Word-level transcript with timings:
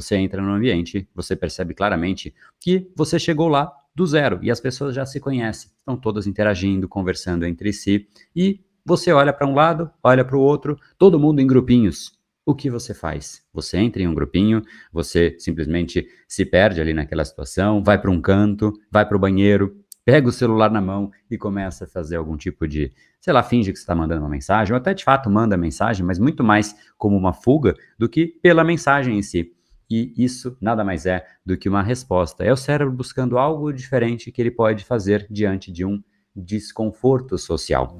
Você 0.00 0.16
entra 0.16 0.40
no 0.40 0.52
ambiente, 0.52 1.08
você 1.12 1.34
percebe 1.34 1.74
claramente 1.74 2.32
que 2.60 2.88
você 2.94 3.18
chegou 3.18 3.48
lá 3.48 3.72
do 3.94 4.06
zero 4.06 4.38
e 4.42 4.50
as 4.50 4.60
pessoas 4.60 4.94
já 4.94 5.04
se 5.04 5.18
conhecem, 5.18 5.70
estão 5.76 5.96
todas 5.96 6.28
interagindo, 6.28 6.88
conversando 6.88 7.44
entre 7.44 7.72
si 7.72 8.06
e 8.34 8.60
você 8.86 9.12
olha 9.12 9.32
para 9.32 9.46
um 9.46 9.54
lado, 9.54 9.90
olha 10.02 10.24
para 10.24 10.36
o 10.36 10.40
outro, 10.40 10.78
todo 10.96 11.18
mundo 11.18 11.40
em 11.40 11.46
grupinhos. 11.46 12.16
O 12.46 12.54
que 12.54 12.70
você 12.70 12.94
faz? 12.94 13.42
Você 13.52 13.76
entra 13.76 14.00
em 14.00 14.06
um 14.06 14.14
grupinho, 14.14 14.62
você 14.92 15.34
simplesmente 15.38 16.06
se 16.28 16.46
perde 16.46 16.80
ali 16.80 16.94
naquela 16.94 17.24
situação, 17.24 17.82
vai 17.82 18.00
para 18.00 18.10
um 18.10 18.20
canto, 18.20 18.72
vai 18.90 19.04
para 19.04 19.16
o 19.16 19.20
banheiro, 19.20 19.76
pega 20.04 20.28
o 20.28 20.32
celular 20.32 20.70
na 20.70 20.80
mão 20.80 21.10
e 21.28 21.36
começa 21.36 21.84
a 21.84 21.88
fazer 21.88 22.16
algum 22.16 22.36
tipo 22.36 22.66
de, 22.66 22.92
sei 23.20 23.32
lá, 23.32 23.42
finge 23.42 23.72
que 23.72 23.78
está 23.78 23.94
mandando 23.96 24.22
uma 24.22 24.30
mensagem, 24.30 24.72
ou 24.72 24.78
até 24.78 24.94
de 24.94 25.04
fato 25.04 25.28
manda 25.28 25.56
mensagem, 25.56 26.06
mas 26.06 26.18
muito 26.18 26.42
mais 26.42 26.74
como 26.96 27.16
uma 27.16 27.34
fuga 27.34 27.74
do 27.98 28.08
que 28.08 28.28
pela 28.40 28.64
mensagem 28.64 29.18
em 29.18 29.22
si. 29.22 29.52
E 29.90 30.12
isso 30.16 30.56
nada 30.60 30.84
mais 30.84 31.06
é 31.06 31.26
do 31.44 31.56
que 31.56 31.68
uma 31.68 31.82
resposta. 31.82 32.44
É 32.44 32.52
o 32.52 32.56
cérebro 32.56 32.92
buscando 32.92 33.38
algo 33.38 33.72
diferente 33.72 34.30
que 34.30 34.40
ele 34.40 34.50
pode 34.50 34.84
fazer 34.84 35.26
diante 35.30 35.72
de 35.72 35.84
um 35.84 36.02
desconforto 36.36 37.38
social. 37.38 37.96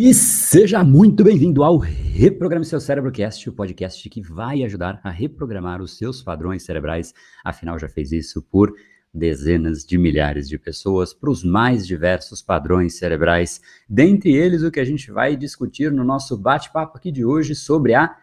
E 0.00 0.14
seja 0.14 0.84
muito 0.84 1.24
bem-vindo 1.24 1.64
ao 1.64 1.76
Reprograme 1.76 2.64
Seu 2.64 2.78
Cérebro 2.78 3.10
Cast, 3.10 3.48
o 3.48 3.52
podcast 3.52 4.08
que 4.08 4.22
vai 4.22 4.62
ajudar 4.62 5.00
a 5.02 5.10
reprogramar 5.10 5.82
os 5.82 5.98
seus 5.98 6.22
padrões 6.22 6.62
cerebrais. 6.62 7.12
Afinal, 7.44 7.80
já 7.80 7.88
fez 7.88 8.12
isso 8.12 8.40
por 8.40 8.72
dezenas 9.12 9.84
de 9.84 9.98
milhares 9.98 10.48
de 10.48 10.56
pessoas 10.56 11.12
para 11.12 11.28
os 11.28 11.42
mais 11.42 11.84
diversos 11.84 12.40
padrões 12.40 12.96
cerebrais. 12.96 13.60
Dentre 13.88 14.36
eles, 14.36 14.62
o 14.62 14.70
que 14.70 14.78
a 14.78 14.84
gente 14.84 15.10
vai 15.10 15.34
discutir 15.34 15.90
no 15.90 16.04
nosso 16.04 16.36
bate-papo 16.38 16.96
aqui 16.96 17.10
de 17.10 17.24
hoje 17.24 17.56
sobre 17.56 17.92
a 17.92 18.16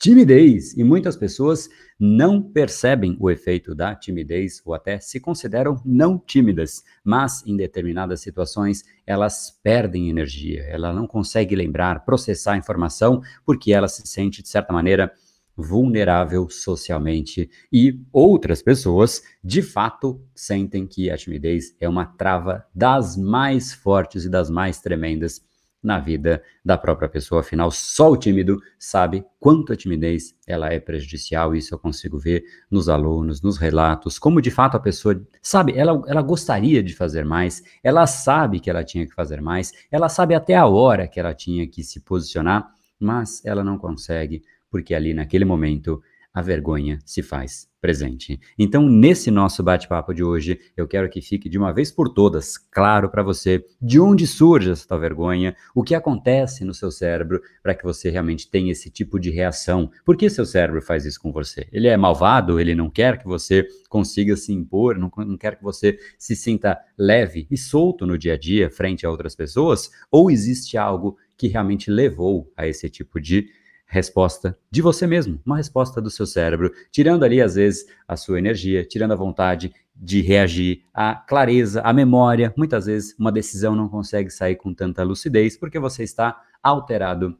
timidez. 0.00 0.74
E 0.78 0.82
muitas 0.82 1.14
pessoas 1.14 1.68
não 1.98 2.42
percebem 2.42 3.16
o 3.20 3.30
efeito 3.30 3.74
da 3.74 3.94
timidez 3.94 4.62
ou 4.64 4.72
até 4.72 4.98
se 4.98 5.20
consideram 5.20 5.80
não 5.84 6.18
tímidas, 6.18 6.82
mas 7.04 7.46
em 7.46 7.54
determinadas 7.54 8.22
situações 8.22 8.82
elas 9.06 9.60
perdem 9.62 10.08
energia, 10.08 10.62
ela 10.62 10.92
não 10.92 11.06
consegue 11.06 11.54
lembrar, 11.54 12.06
processar 12.06 12.54
a 12.54 12.56
informação 12.56 13.20
porque 13.44 13.72
ela 13.72 13.88
se 13.88 14.06
sente 14.06 14.42
de 14.42 14.48
certa 14.48 14.72
maneira 14.72 15.12
vulnerável 15.54 16.48
socialmente 16.48 17.50
e 17.70 18.00
outras 18.10 18.62
pessoas 18.62 19.22
de 19.44 19.60
fato 19.60 20.18
sentem 20.34 20.86
que 20.86 21.10
a 21.10 21.18
timidez 21.18 21.76
é 21.78 21.86
uma 21.86 22.06
trava 22.06 22.64
das 22.74 23.18
mais 23.18 23.74
fortes 23.74 24.24
e 24.24 24.30
das 24.30 24.48
mais 24.48 24.80
tremendas 24.80 25.42
na 25.82 25.98
vida 25.98 26.42
da 26.64 26.76
própria 26.76 27.08
pessoa. 27.08 27.40
Afinal, 27.40 27.70
só 27.70 28.10
o 28.10 28.16
tímido 28.16 28.60
sabe 28.78 29.24
quanto 29.38 29.72
a 29.72 29.76
timidez 29.76 30.34
ela 30.46 30.72
é 30.72 30.78
prejudicial. 30.78 31.54
Isso 31.54 31.74
eu 31.74 31.78
consigo 31.78 32.18
ver 32.18 32.44
nos 32.70 32.88
alunos, 32.88 33.40
nos 33.40 33.56
relatos, 33.56 34.18
como 34.18 34.42
de 34.42 34.50
fato 34.50 34.76
a 34.76 34.80
pessoa 34.80 35.20
sabe, 35.42 35.72
ela, 35.76 36.02
ela 36.06 36.22
gostaria 36.22 36.82
de 36.82 36.94
fazer 36.94 37.24
mais, 37.24 37.62
ela 37.82 38.06
sabe 38.06 38.60
que 38.60 38.68
ela 38.68 38.84
tinha 38.84 39.06
que 39.06 39.14
fazer 39.14 39.40
mais, 39.40 39.72
ela 39.90 40.08
sabe 40.08 40.34
até 40.34 40.54
a 40.54 40.66
hora 40.66 41.08
que 41.08 41.18
ela 41.18 41.34
tinha 41.34 41.66
que 41.66 41.82
se 41.82 42.00
posicionar, 42.00 42.70
mas 42.98 43.44
ela 43.44 43.64
não 43.64 43.78
consegue, 43.78 44.42
porque 44.70 44.94
ali 44.94 45.14
naquele 45.14 45.44
momento 45.44 46.02
a 46.32 46.40
vergonha 46.40 46.98
se 47.04 47.22
faz 47.22 47.68
presente. 47.80 48.38
Então, 48.58 48.88
nesse 48.88 49.30
nosso 49.30 49.62
bate-papo 49.62 50.12
de 50.12 50.22
hoje, 50.22 50.60
eu 50.76 50.86
quero 50.86 51.08
que 51.08 51.20
fique 51.20 51.48
de 51.48 51.58
uma 51.58 51.72
vez 51.72 51.90
por 51.90 52.10
todas 52.10 52.58
claro 52.58 53.08
para 53.08 53.22
você 53.22 53.64
de 53.80 53.98
onde 53.98 54.26
surge 54.26 54.70
essa 54.70 54.98
vergonha, 54.98 55.56
o 55.74 55.82
que 55.82 55.94
acontece 55.94 56.64
no 56.64 56.74
seu 56.74 56.90
cérebro 56.90 57.40
para 57.62 57.74
que 57.74 57.82
você 57.82 58.10
realmente 58.10 58.48
tenha 58.48 58.70
esse 58.70 58.90
tipo 58.90 59.18
de 59.18 59.30
reação. 59.30 59.90
Por 60.04 60.16
que 60.16 60.28
seu 60.28 60.44
cérebro 60.44 60.82
faz 60.82 61.06
isso 61.06 61.20
com 61.20 61.32
você? 61.32 61.66
Ele 61.72 61.88
é 61.88 61.96
malvado, 61.96 62.60
ele 62.60 62.74
não 62.74 62.90
quer 62.90 63.18
que 63.18 63.26
você 63.26 63.66
consiga 63.88 64.36
se 64.36 64.52
impor, 64.52 64.98
não, 64.98 65.10
não 65.16 65.38
quer 65.38 65.56
que 65.56 65.64
você 65.64 65.98
se 66.18 66.36
sinta 66.36 66.78
leve 66.98 67.48
e 67.50 67.56
solto 67.56 68.06
no 68.06 68.18
dia 68.18 68.34
a 68.34 68.38
dia 68.38 68.70
frente 68.70 69.06
a 69.06 69.10
outras 69.10 69.34
pessoas? 69.34 69.90
Ou 70.10 70.30
existe 70.30 70.76
algo 70.76 71.16
que 71.36 71.48
realmente 71.48 71.90
levou 71.90 72.52
a 72.54 72.66
esse 72.68 72.90
tipo 72.90 73.18
de 73.18 73.48
resposta 73.90 74.56
de 74.70 74.80
você 74.80 75.04
mesmo, 75.04 75.40
uma 75.44 75.56
resposta 75.56 76.00
do 76.00 76.08
seu 76.08 76.24
cérebro, 76.24 76.72
tirando 76.92 77.24
ali 77.24 77.42
às 77.42 77.56
vezes 77.56 77.86
a 78.06 78.16
sua 78.16 78.38
energia, 78.38 78.84
tirando 78.84 79.12
a 79.12 79.16
vontade 79.16 79.74
de 79.94 80.22
reagir, 80.22 80.84
a 80.94 81.16
clareza, 81.16 81.82
a 81.82 81.92
memória. 81.92 82.54
Muitas 82.56 82.86
vezes 82.86 83.14
uma 83.18 83.32
decisão 83.32 83.74
não 83.74 83.88
consegue 83.88 84.30
sair 84.30 84.54
com 84.54 84.72
tanta 84.72 85.02
lucidez 85.02 85.56
porque 85.56 85.78
você 85.78 86.04
está 86.04 86.40
alterado 86.62 87.36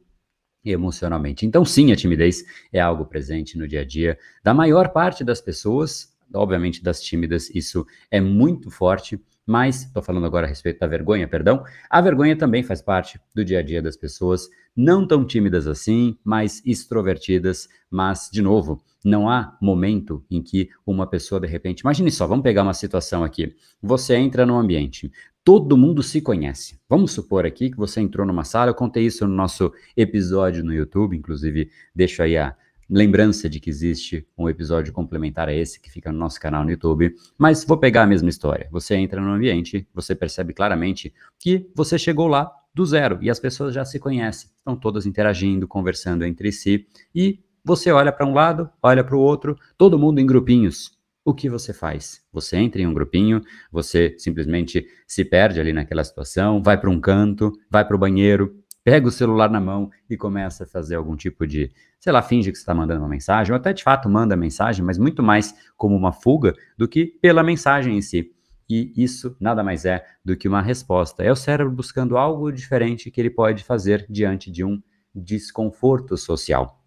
emocionalmente. 0.63 1.45
Então, 1.45 1.63
sim, 1.63 1.91
a 1.91 1.95
timidez 1.95 2.43
é 2.71 2.81
algo 2.81 3.05
presente 3.05 3.57
no 3.57 3.67
dia 3.67 3.81
a 3.81 3.85
dia 3.85 4.19
da 4.43 4.53
maior 4.53 4.89
parte 4.89 5.23
das 5.23 5.39
pessoas, 5.39 6.13
obviamente 6.33 6.83
das 6.83 7.01
tímidas, 7.01 7.49
isso 7.55 7.87
é 8.11 8.19
muito 8.19 8.69
forte. 8.69 9.19
Mas, 9.51 9.83
estou 9.83 10.01
falando 10.01 10.25
agora 10.25 10.45
a 10.45 10.49
respeito 10.49 10.79
da 10.79 10.87
vergonha, 10.87 11.27
perdão. 11.27 11.61
A 11.89 11.99
vergonha 11.99 12.37
também 12.37 12.63
faz 12.63 12.81
parte 12.81 13.19
do 13.35 13.43
dia 13.43 13.59
a 13.59 13.61
dia 13.61 13.81
das 13.81 13.97
pessoas, 13.97 14.47
não 14.73 15.05
tão 15.05 15.25
tímidas 15.25 15.67
assim, 15.67 16.17
mais 16.23 16.65
extrovertidas, 16.65 17.67
mas, 17.89 18.29
de 18.31 18.41
novo, 18.41 18.81
não 19.03 19.29
há 19.29 19.57
momento 19.61 20.23
em 20.31 20.41
que 20.41 20.69
uma 20.87 21.05
pessoa, 21.05 21.41
de 21.41 21.47
repente, 21.47 21.81
imagine 21.81 22.09
só, 22.09 22.25
vamos 22.25 22.43
pegar 22.43 22.63
uma 22.63 22.73
situação 22.73 23.25
aqui. 23.25 23.53
Você 23.81 24.15
entra 24.15 24.45
num 24.45 24.57
ambiente, 24.57 25.11
todo 25.43 25.75
mundo 25.75 26.01
se 26.01 26.21
conhece. 26.21 26.79
Vamos 26.87 27.11
supor 27.11 27.45
aqui 27.45 27.69
que 27.69 27.75
você 27.75 27.99
entrou 27.99 28.25
numa 28.25 28.45
sala, 28.45 28.69
eu 28.69 28.75
contei 28.75 29.05
isso 29.05 29.27
no 29.27 29.35
nosso 29.35 29.73
episódio 29.97 30.63
no 30.63 30.73
YouTube, 30.73 31.17
inclusive 31.17 31.69
deixo 31.93 32.23
aí 32.23 32.37
a 32.37 32.55
lembrança 32.91 33.49
de 33.49 33.59
que 33.61 33.69
existe 33.69 34.27
um 34.37 34.49
episódio 34.49 34.91
complementar 34.91 35.47
a 35.47 35.53
esse 35.53 35.79
que 35.79 35.89
fica 35.89 36.11
no 36.11 36.19
nosso 36.19 36.37
canal 36.41 36.65
no 36.65 36.69
YouTube, 36.69 37.15
mas 37.37 37.63
vou 37.63 37.77
pegar 37.77 38.03
a 38.03 38.07
mesma 38.07 38.29
história. 38.29 38.67
Você 38.69 38.95
entra 38.95 39.21
no 39.21 39.31
ambiente, 39.31 39.87
você 39.93 40.13
percebe 40.13 40.53
claramente 40.53 41.13
que 41.39 41.71
você 41.73 41.97
chegou 41.97 42.27
lá 42.27 42.51
do 42.73 42.85
zero 42.85 43.17
e 43.21 43.29
as 43.29 43.39
pessoas 43.39 43.73
já 43.73 43.85
se 43.85 43.97
conhecem, 43.97 44.49
estão 44.57 44.75
todas 44.75 45.05
interagindo, 45.05 45.67
conversando 45.67 46.25
entre 46.25 46.51
si 46.51 46.85
e 47.15 47.39
você 47.63 47.91
olha 47.91 48.11
para 48.11 48.25
um 48.25 48.33
lado, 48.33 48.69
olha 48.83 49.03
para 49.03 49.15
o 49.15 49.19
outro, 49.19 49.57
todo 49.77 49.97
mundo 49.97 50.19
em 50.19 50.25
grupinhos. 50.25 50.91
O 51.23 51.33
que 51.33 51.47
você 51.47 51.71
faz? 51.71 52.21
Você 52.33 52.57
entra 52.57 52.81
em 52.81 52.87
um 52.87 52.93
grupinho, 52.93 53.41
você 53.71 54.15
simplesmente 54.17 54.85
se 55.07 55.23
perde 55.23 55.61
ali 55.61 55.71
naquela 55.71 56.03
situação, 56.03 56.61
vai 56.61 56.77
para 56.77 56.89
um 56.89 56.99
canto, 56.99 57.53
vai 57.69 57.85
para 57.85 57.95
o 57.95 57.99
banheiro, 57.99 58.61
pega 58.83 59.07
o 59.07 59.11
celular 59.11 59.49
na 59.49 59.59
mão 59.59 59.91
e 60.09 60.17
começa 60.17 60.63
a 60.63 60.67
fazer 60.67 60.95
algum 60.95 61.15
tipo 61.15 61.45
de, 61.45 61.71
sei 62.01 62.11
lá, 62.11 62.21
finge 62.23 62.51
que 62.51 62.57
está 62.57 62.73
mandando 62.73 63.01
uma 63.01 63.07
mensagem, 63.07 63.53
ou 63.53 63.57
até 63.57 63.71
de 63.71 63.83
fato 63.83 64.09
manda 64.09 64.35
mensagem, 64.35 64.83
mas 64.83 64.97
muito 64.97 65.21
mais 65.21 65.53
como 65.77 65.95
uma 65.95 66.11
fuga 66.11 66.55
do 66.75 66.87
que 66.87 67.05
pela 67.05 67.43
mensagem 67.43 67.95
em 67.95 68.01
si. 68.01 68.31
E 68.67 68.91
isso 68.97 69.35
nada 69.39 69.63
mais 69.63 69.85
é 69.85 70.03
do 70.25 70.35
que 70.35 70.47
uma 70.47 70.63
resposta. 70.63 71.23
É 71.23 71.31
o 71.31 71.35
cérebro 71.35 71.71
buscando 71.71 72.17
algo 72.17 72.51
diferente 72.51 73.11
que 73.11 73.21
ele 73.21 73.29
pode 73.29 73.63
fazer 73.63 74.05
diante 74.09 74.49
de 74.49 74.65
um 74.65 74.81
desconforto 75.13 76.17
social. 76.17 76.80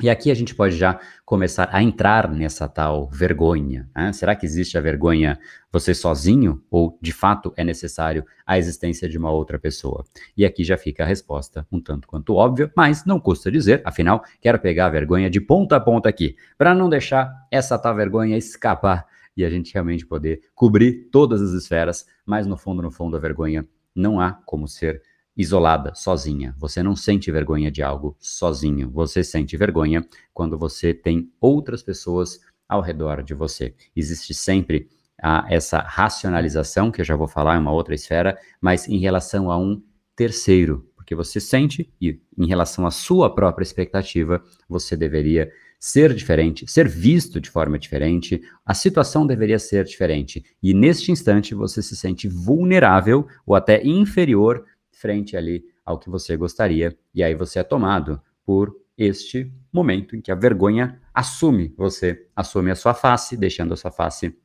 E 0.00 0.08
aqui 0.08 0.30
a 0.30 0.34
gente 0.34 0.54
pode 0.54 0.76
já 0.76 1.00
começar 1.24 1.68
a 1.72 1.82
entrar 1.82 2.30
nessa 2.30 2.68
tal 2.68 3.08
vergonha. 3.10 3.90
Né? 3.96 4.12
Será 4.12 4.36
que 4.36 4.46
existe 4.46 4.78
a 4.78 4.80
vergonha 4.80 5.36
você 5.72 5.92
sozinho 5.92 6.62
ou 6.70 6.96
de 7.02 7.10
fato 7.10 7.52
é 7.56 7.64
necessário 7.64 8.24
a 8.46 8.56
existência 8.56 9.08
de 9.08 9.18
uma 9.18 9.32
outra 9.32 9.58
pessoa? 9.58 10.04
E 10.36 10.46
aqui 10.46 10.62
já 10.62 10.78
fica 10.78 11.02
a 11.02 11.06
resposta 11.06 11.66
um 11.72 11.80
tanto 11.80 12.06
quanto 12.06 12.36
óbvia, 12.36 12.70
mas 12.76 13.04
não 13.04 13.18
custa 13.18 13.50
dizer, 13.50 13.82
afinal, 13.84 14.22
quero 14.40 14.60
pegar 14.60 14.86
a 14.86 14.90
vergonha 14.90 15.28
de 15.28 15.40
ponta 15.40 15.74
a 15.74 15.80
ponta 15.80 16.08
aqui, 16.08 16.36
para 16.56 16.76
não 16.76 16.88
deixar 16.88 17.32
essa 17.50 17.76
tal 17.76 17.96
vergonha 17.96 18.36
escapar 18.36 19.04
e 19.36 19.44
a 19.44 19.50
gente 19.50 19.74
realmente 19.74 20.06
poder 20.06 20.42
cobrir 20.54 21.08
todas 21.10 21.42
as 21.42 21.50
esferas, 21.50 22.06
mas 22.24 22.46
no 22.46 22.56
fundo, 22.56 22.82
no 22.82 22.90
fundo, 22.92 23.16
a 23.16 23.20
vergonha 23.20 23.66
não 23.96 24.20
há 24.20 24.32
como 24.46 24.68
ser 24.68 25.02
isolada, 25.38 25.94
sozinha. 25.94 26.52
Você 26.58 26.82
não 26.82 26.96
sente 26.96 27.30
vergonha 27.30 27.70
de 27.70 27.80
algo 27.80 28.16
sozinho. 28.18 28.90
Você 28.90 29.22
sente 29.22 29.56
vergonha 29.56 30.04
quando 30.34 30.58
você 30.58 30.92
tem 30.92 31.30
outras 31.40 31.80
pessoas 31.80 32.40
ao 32.68 32.82
redor 32.82 33.22
de 33.22 33.34
você. 33.34 33.72
Existe 33.94 34.34
sempre 34.34 34.88
a, 35.22 35.46
essa 35.48 35.78
racionalização, 35.78 36.90
que 36.90 37.00
eu 37.00 37.04
já 37.04 37.14
vou 37.14 37.28
falar 37.28 37.56
em 37.56 37.60
uma 37.60 37.72
outra 37.72 37.94
esfera, 37.94 38.36
mas 38.60 38.88
em 38.88 38.98
relação 38.98 39.48
a 39.50 39.56
um 39.56 39.80
terceiro, 40.16 40.90
porque 40.96 41.14
você 41.14 41.38
sente 41.38 41.88
e 42.00 42.20
em 42.36 42.46
relação 42.46 42.84
à 42.84 42.90
sua 42.90 43.32
própria 43.32 43.62
expectativa, 43.62 44.42
você 44.68 44.96
deveria 44.96 45.50
ser 45.78 46.12
diferente, 46.12 46.68
ser 46.68 46.88
visto 46.88 47.40
de 47.40 47.48
forma 47.48 47.78
diferente, 47.78 48.42
a 48.66 48.74
situação 48.74 49.24
deveria 49.24 49.60
ser 49.60 49.84
diferente. 49.84 50.44
E 50.60 50.74
neste 50.74 51.12
instante 51.12 51.54
você 51.54 51.80
se 51.80 51.96
sente 51.96 52.26
vulnerável 52.26 53.28
ou 53.46 53.54
até 53.54 53.86
inferior 53.86 54.64
frente 54.98 55.36
ali 55.36 55.64
ao 55.84 55.98
que 55.98 56.10
você 56.10 56.36
gostaria, 56.36 56.96
e 57.14 57.22
aí 57.22 57.34
você 57.34 57.60
é 57.60 57.62
tomado 57.62 58.20
por 58.44 58.74
este 58.96 59.52
momento 59.72 60.16
em 60.16 60.20
que 60.20 60.32
a 60.32 60.34
vergonha 60.34 61.00
assume 61.14 61.72
você, 61.76 62.26
assume 62.34 62.70
a 62.70 62.74
sua 62.74 62.94
face, 62.94 63.36
deixando 63.36 63.72
a 63.72 63.76
sua 63.76 63.92
face 63.92 64.36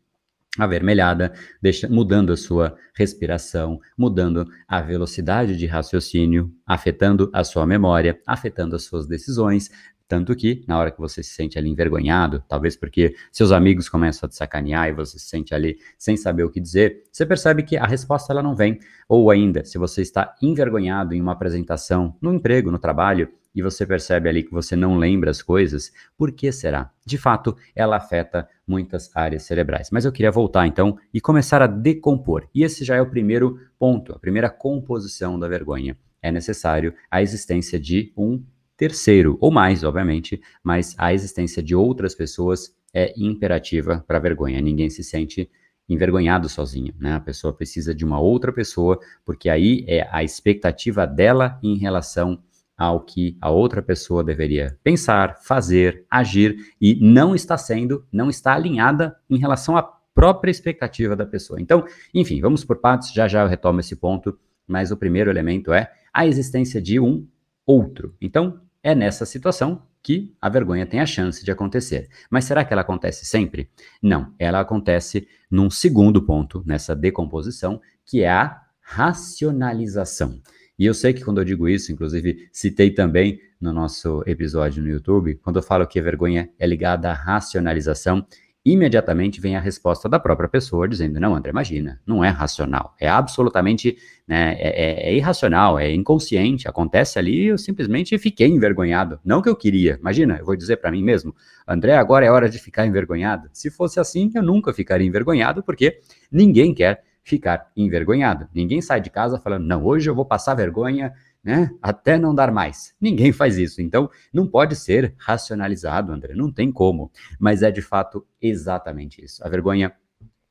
avermelhada, 0.60 1.34
deixa, 1.60 1.90
mudando 1.90 2.32
a 2.32 2.38
sua 2.38 2.78
respiração, 2.94 3.80
mudando 3.98 4.48
a 4.68 4.82
velocidade 4.82 5.58
de 5.58 5.66
raciocínio, 5.66 6.54
afetando 6.66 7.30
a 7.34 7.44
sua 7.44 7.66
memória, 7.66 8.22
afetando 8.28 8.76
as 8.76 8.84
suas 8.84 9.08
decisões, 9.08 9.72
tanto 10.14 10.36
que, 10.36 10.64
na 10.68 10.78
hora 10.78 10.92
que 10.92 11.00
você 11.00 11.24
se 11.24 11.32
sente 11.32 11.58
ali 11.58 11.72
envergonhado, 11.72 12.44
talvez 12.48 12.76
porque 12.76 13.16
seus 13.32 13.52
amigos 13.52 13.90
começam 13.90 14.28
a 14.28 14.30
te 14.30 14.36
sacanear 14.36 14.88
e 14.88 14.94
você 14.94 15.18
se 15.18 15.26
sente 15.26 15.56
ali 15.56 15.80
sem 15.98 16.16
saber 16.16 16.44
o 16.44 16.52
que 16.52 16.60
dizer, 16.60 17.02
você 17.12 17.26
percebe 17.26 17.64
que 17.64 17.76
a 17.78 17.88
resposta 17.88 18.32
ela 18.32 18.44
não 18.44 18.56
vem. 18.56 18.78
Ou 19.10 19.32
ainda, 19.32 19.66
se 19.66 19.80
você 19.80 20.04
está 20.04 20.36
envergonhado 20.40 21.16
em 21.16 21.20
uma 21.20 21.32
apresentação, 21.32 22.16
no 22.22 22.32
emprego, 22.32 22.70
no 22.70 22.78
trabalho, 22.78 23.28
e 23.56 23.64
você 23.64 23.88
percebe 23.88 24.30
ali 24.30 24.44
que 24.44 24.52
você 24.52 24.76
não 24.76 24.98
lembra 24.98 25.32
as 25.32 25.42
coisas, 25.42 25.92
por 26.16 26.32
que 26.32 26.52
será? 26.52 26.92
De 27.04 27.18
fato, 27.18 27.58
ela 27.76 27.98
afeta 27.98 28.48
muitas 28.68 29.10
áreas 29.16 29.42
cerebrais. 29.42 29.90
Mas 29.92 30.06
eu 30.06 30.12
queria 30.12 30.30
voltar 30.30 30.68
então 30.68 30.96
e 31.12 31.20
começar 31.20 31.60
a 31.60 31.66
decompor. 31.66 32.48
E 32.54 32.64
esse 32.64 32.86
já 32.86 32.96
é 32.98 33.02
o 33.02 33.10
primeiro 33.10 33.60
ponto, 33.80 34.14
a 34.14 34.20
primeira 34.20 34.52
composição 34.52 35.40
da 35.40 35.48
vergonha. 35.48 35.98
É 36.22 36.32
necessário 36.32 36.94
a 37.10 37.20
existência 37.20 37.80
de 37.80 38.14
um 38.16 38.44
terceiro, 38.78 39.38
ou 39.40 39.52
mais, 39.52 39.84
obviamente, 39.84 40.42
mas 40.64 40.96
a 40.98 41.14
existência 41.14 41.62
de 41.62 41.76
outras 41.76 42.16
pessoas 42.16 42.76
é 42.94 43.14
imperativa 43.18 44.04
para 44.08 44.18
a 44.18 44.22
vergonha. 44.22 44.62
Ninguém 44.62 44.90
se 44.90 45.04
sente 45.04 45.50
envergonhado 45.90 46.48
sozinho, 46.48 46.94
né? 47.00 47.14
A 47.14 47.20
pessoa 47.20 47.54
precisa 47.54 47.94
de 47.94 48.06
uma 48.06 48.20
outra 48.20 48.54
pessoa, 48.54 49.00
porque 49.26 49.50
aí 49.50 49.84
é 49.88 50.08
a 50.12 50.24
expectativa 50.24 51.06
dela 51.06 51.60
em 51.62 51.76
relação 51.78 52.42
ao 52.78 53.02
que 53.02 53.38
a 53.42 53.50
outra 53.50 53.82
pessoa 53.82 54.24
deveria 54.24 54.78
pensar, 54.84 55.38
fazer, 55.44 56.06
agir 56.10 56.58
e 56.82 56.96
não 56.96 57.36
está 57.36 57.58
sendo, 57.58 58.06
não 58.12 58.30
está 58.30 58.54
alinhada 58.54 59.16
em 59.30 59.38
relação 59.38 59.78
à 59.78 59.84
própria 60.14 60.52
expectativa 60.52 61.16
da 61.16 61.26
pessoa. 61.26 61.62
Então, 61.62 61.86
enfim, 62.14 62.40
vamos 62.42 62.64
por 62.64 62.78
partes, 62.78 63.14
já 63.14 63.28
já 63.28 63.42
eu 63.42 63.48
retomo 63.48 63.80
esse 63.80 63.96
ponto, 63.96 64.38
mas 64.68 64.92
o 64.92 64.98
primeiro 64.98 65.30
elemento 65.30 65.74
é 65.74 65.92
a 66.14 66.26
existência 66.26 66.82
de 66.82 67.00
um 67.00 67.28
outro. 67.66 68.16
Então, 68.22 68.62
é 68.82 68.94
nessa 68.94 69.26
situação 69.26 69.84
que 70.02 70.36
a 70.42 70.50
vergonha 70.50 70.86
tem 70.86 71.00
a 71.00 71.06
chance 71.06 71.44
de 71.46 71.52
acontecer. 71.52 72.10
Mas 72.30 72.44
será 72.44 72.66
que 72.66 72.74
ela 72.74 72.82
acontece 72.82 73.26
sempre? 73.26 73.70
Não, 74.02 74.34
ela 74.38 74.60
acontece 74.60 75.28
num 75.50 75.70
segundo 75.70 76.22
ponto 76.22 76.62
nessa 76.66 76.94
decomposição, 76.94 77.82
que 78.06 78.22
é 78.22 78.30
a 78.30 78.62
racionalização. 78.82 80.42
E 80.78 80.86
eu 80.86 80.94
sei 80.94 81.14
que 81.14 81.24
quando 81.24 81.40
eu 81.40 81.46
digo 81.46 81.70
isso, 81.70 81.92
inclusive 81.92 82.50
citei 82.52 82.92
também 82.92 83.40
no 83.62 83.72
nosso 83.72 84.22
episódio 84.26 84.84
no 84.84 84.90
YouTube, 84.90 85.36
quando 85.36 85.58
eu 85.58 85.64
falo 85.64 85.88
que 85.88 85.98
a 85.98 86.04
vergonha 86.04 86.50
é 86.60 86.68
ligada 86.68 87.10
à 87.10 87.14
racionalização, 87.14 88.26
imediatamente 88.66 89.42
vem 89.42 89.56
a 89.56 89.60
resposta 89.60 90.08
da 90.08 90.20
própria 90.20 90.48
pessoa 90.48 90.88
dizendo: 90.88 91.20
Não, 91.20 91.36
André, 91.36 91.52
imagina, 91.52 92.00
não 92.06 92.24
é 92.24 92.30
racional, 92.30 92.96
é 93.00 93.10
absolutamente 93.10 93.98
né, 94.28 94.56
é, 94.58 94.70
é, 94.70 95.10
é 95.10 95.16
irracional, 95.16 95.78
é 95.78 95.92
inconsciente, 95.94 96.68
acontece 96.68 97.20
ali 97.20 97.46
eu 97.46 97.58
simplesmente 97.58 98.18
fiquei 98.18 98.48
envergonhado. 98.48 99.20
Não 99.24 99.42
que 99.42 99.50
eu 99.50 99.56
queria, 99.56 99.98
imagina, 100.00 100.38
eu 100.38 100.46
vou 100.46 100.56
dizer 100.56 100.78
para 100.78 100.92
mim 100.92 101.04
mesmo: 101.04 101.36
André, 101.68 101.96
agora 101.96 102.26
é 102.26 102.32
hora 102.32 102.50
de 102.50 102.58
ficar 102.58 102.86
envergonhado. 102.86 103.50
Se 103.52 103.70
fosse 103.70 104.00
assim, 104.00 104.32
eu 104.34 104.44
nunca 104.44 104.74
ficaria 104.74 105.08
envergonhado, 105.08 105.62
porque 105.62 106.00
ninguém 106.32 106.74
quer 106.74 107.04
ficar 107.24 107.72
envergonhado. 107.76 108.48
Ninguém 108.54 108.82
sai 108.82 109.02
de 109.02 109.10
casa 109.10 109.40
falando: 109.40 109.66
Não, 109.66 109.84
hoje 109.86 110.10
eu 110.10 110.16
vou 110.16 110.26
passar 110.26 110.54
vergonha 110.54 111.14
né? 111.44 111.72
Até 111.82 112.18
não 112.18 112.34
dar 112.34 112.52
mais. 112.52 112.96
Ninguém 113.02 113.32
faz 113.34 113.58
isso. 113.58 113.82
Então, 113.82 114.10
não 114.34 114.48
pode 114.48 114.76
ser 114.76 115.14
racionalizado, 115.18 116.12
André. 116.12 116.34
Não 116.34 116.52
tem 116.52 116.72
como. 116.72 117.12
Mas 117.40 117.62
é 117.62 117.70
de 117.70 117.82
fato 117.82 118.26
exatamente 118.42 119.24
isso. 119.24 119.46
A 119.46 119.50
vergonha, 119.50 119.94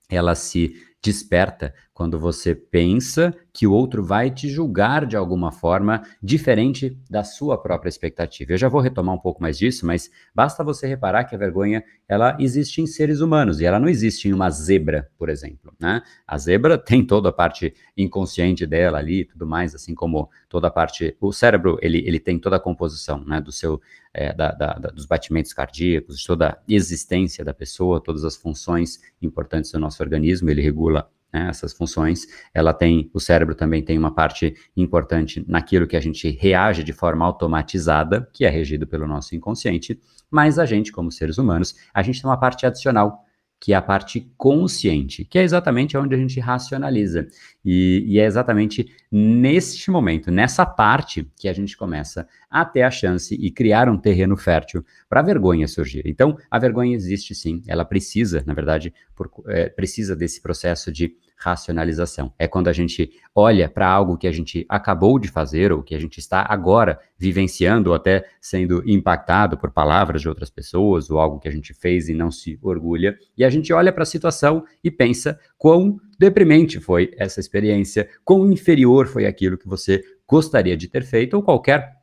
ela 0.08 0.34
se 0.34 0.74
desperta 1.02 1.74
quando 1.92 2.18
você 2.18 2.54
pensa 2.54 3.34
que 3.52 3.66
o 3.66 3.72
outro 3.72 4.02
vai 4.02 4.30
te 4.30 4.48
julgar 4.48 5.04
de 5.04 5.16
alguma 5.16 5.52
forma 5.52 6.02
diferente 6.22 6.96
da 7.10 7.22
sua 7.22 7.60
própria 7.60 7.88
expectativa. 7.88 8.52
Eu 8.52 8.56
já 8.56 8.68
vou 8.68 8.80
retomar 8.80 9.14
um 9.14 9.18
pouco 9.18 9.42
mais 9.42 9.58
disso, 9.58 9.84
mas 9.84 10.10
basta 10.34 10.64
você 10.64 10.86
reparar 10.86 11.24
que 11.24 11.34
a 11.34 11.38
vergonha 11.38 11.84
ela 12.08 12.36
existe 12.40 12.80
em 12.80 12.86
seres 12.86 13.20
humanos 13.20 13.60
e 13.60 13.64
ela 13.64 13.78
não 13.78 13.88
existe 13.88 14.28
em 14.28 14.32
uma 14.32 14.48
zebra, 14.48 15.10
por 15.18 15.28
exemplo. 15.28 15.74
Né? 15.78 16.00
A 16.26 16.38
zebra 16.38 16.78
tem 16.78 17.04
toda 17.04 17.28
a 17.28 17.32
parte 17.32 17.74
inconsciente 17.96 18.66
dela 18.66 18.98
ali 18.98 19.24
tudo 19.24 19.46
mais, 19.46 19.74
assim 19.74 19.94
como 19.94 20.30
toda 20.48 20.68
a 20.68 20.70
parte. 20.70 21.16
O 21.20 21.32
cérebro 21.32 21.78
ele, 21.82 21.98
ele 22.06 22.20
tem 22.20 22.38
toda 22.38 22.56
a 22.56 22.60
composição 22.60 23.22
né, 23.24 23.40
do 23.40 23.52
seu 23.52 23.80
é, 24.14 24.32
da, 24.32 24.52
da, 24.52 24.74
dos 24.74 25.06
batimentos 25.06 25.52
cardíacos, 25.52 26.24
toda 26.24 26.50
a 26.50 26.58
existência 26.68 27.44
da 27.44 27.54
pessoa, 27.54 28.02
todas 28.02 28.24
as 28.24 28.36
funções 28.36 29.00
importantes 29.20 29.70
do 29.72 29.78
nosso 29.78 30.02
organismo, 30.02 30.50
ele 30.50 30.60
regula 30.60 31.10
né, 31.32 31.48
essas 31.48 31.72
funções. 31.72 32.26
Ela 32.52 32.74
tem, 32.74 33.10
o 33.14 33.20
cérebro 33.20 33.54
também 33.54 33.82
tem 33.82 33.98
uma 33.98 34.14
parte 34.14 34.54
importante 34.76 35.44
naquilo 35.48 35.86
que 35.86 35.96
a 35.96 36.00
gente 36.00 36.28
reage 36.30 36.84
de 36.84 36.92
forma 36.92 37.24
automatizada, 37.24 38.28
que 38.32 38.44
é 38.44 38.50
regido 38.50 38.86
pelo 38.86 39.06
nosso 39.06 39.34
inconsciente, 39.34 39.98
mas 40.30 40.58
a 40.58 40.66
gente, 40.66 40.92
como 40.92 41.10
seres 41.10 41.38
humanos, 41.38 41.74
a 41.92 42.02
gente 42.02 42.20
tem 42.20 42.30
uma 42.30 42.38
parte 42.38 42.66
adicional 42.66 43.24
que 43.62 43.72
é 43.72 43.76
a 43.76 43.80
parte 43.80 44.28
consciente, 44.36 45.24
que 45.24 45.38
é 45.38 45.42
exatamente 45.44 45.96
onde 45.96 46.16
a 46.16 46.18
gente 46.18 46.40
racionaliza. 46.40 47.28
E, 47.64 48.02
e, 48.08 48.18
é 48.18 48.24
exatamente 48.24 48.92
neste 49.08 49.88
momento, 49.88 50.32
nessa 50.32 50.66
parte, 50.66 51.30
que 51.38 51.46
a 51.48 51.52
gente 51.52 51.76
começa 51.76 52.26
a 52.50 52.64
ter 52.64 52.82
a 52.82 52.90
chance 52.90 53.36
e 53.36 53.52
criar 53.52 53.88
um 53.88 53.96
terreno 53.96 54.36
fértil 54.36 54.84
para 55.08 55.20
a 55.20 55.22
vergonha 55.22 55.68
surgir. 55.68 56.02
Então, 56.06 56.36
a 56.50 56.58
vergonha 56.58 56.96
existe 56.96 57.36
sim, 57.36 57.62
ela 57.68 57.84
precisa, 57.84 58.42
na 58.44 58.52
verdade, 58.52 58.92
por, 59.14 59.30
é, 59.46 59.68
precisa 59.68 60.16
desse 60.16 60.42
processo 60.42 60.90
de 60.90 61.14
racionalização. 61.42 62.32
É 62.38 62.46
quando 62.46 62.68
a 62.68 62.72
gente 62.72 63.10
olha 63.34 63.68
para 63.68 63.88
algo 63.88 64.16
que 64.16 64.26
a 64.26 64.32
gente 64.32 64.64
acabou 64.68 65.18
de 65.18 65.28
fazer 65.28 65.72
ou 65.72 65.82
que 65.82 65.94
a 65.94 65.98
gente 65.98 66.18
está 66.18 66.46
agora 66.48 67.00
vivenciando 67.18 67.90
ou 67.90 67.96
até 67.96 68.24
sendo 68.40 68.82
impactado 68.88 69.56
por 69.58 69.70
palavras 69.70 70.22
de 70.22 70.28
outras 70.28 70.50
pessoas 70.50 71.10
ou 71.10 71.18
algo 71.18 71.40
que 71.40 71.48
a 71.48 71.52
gente 71.52 71.74
fez 71.74 72.08
e 72.08 72.14
não 72.14 72.30
se 72.30 72.58
orgulha, 72.62 73.18
e 73.36 73.44
a 73.44 73.50
gente 73.50 73.72
olha 73.72 73.92
para 73.92 74.02
a 74.02 74.06
situação 74.06 74.64
e 74.82 74.90
pensa 74.90 75.38
quão 75.58 75.98
deprimente 76.18 76.78
foi 76.78 77.12
essa 77.16 77.40
experiência, 77.40 78.08
quão 78.24 78.50
inferior 78.50 79.06
foi 79.06 79.26
aquilo 79.26 79.58
que 79.58 79.68
você 79.68 80.02
gostaria 80.26 80.76
de 80.76 80.88
ter 80.88 81.04
feito 81.04 81.34
ou 81.34 81.42
qualquer 81.42 82.01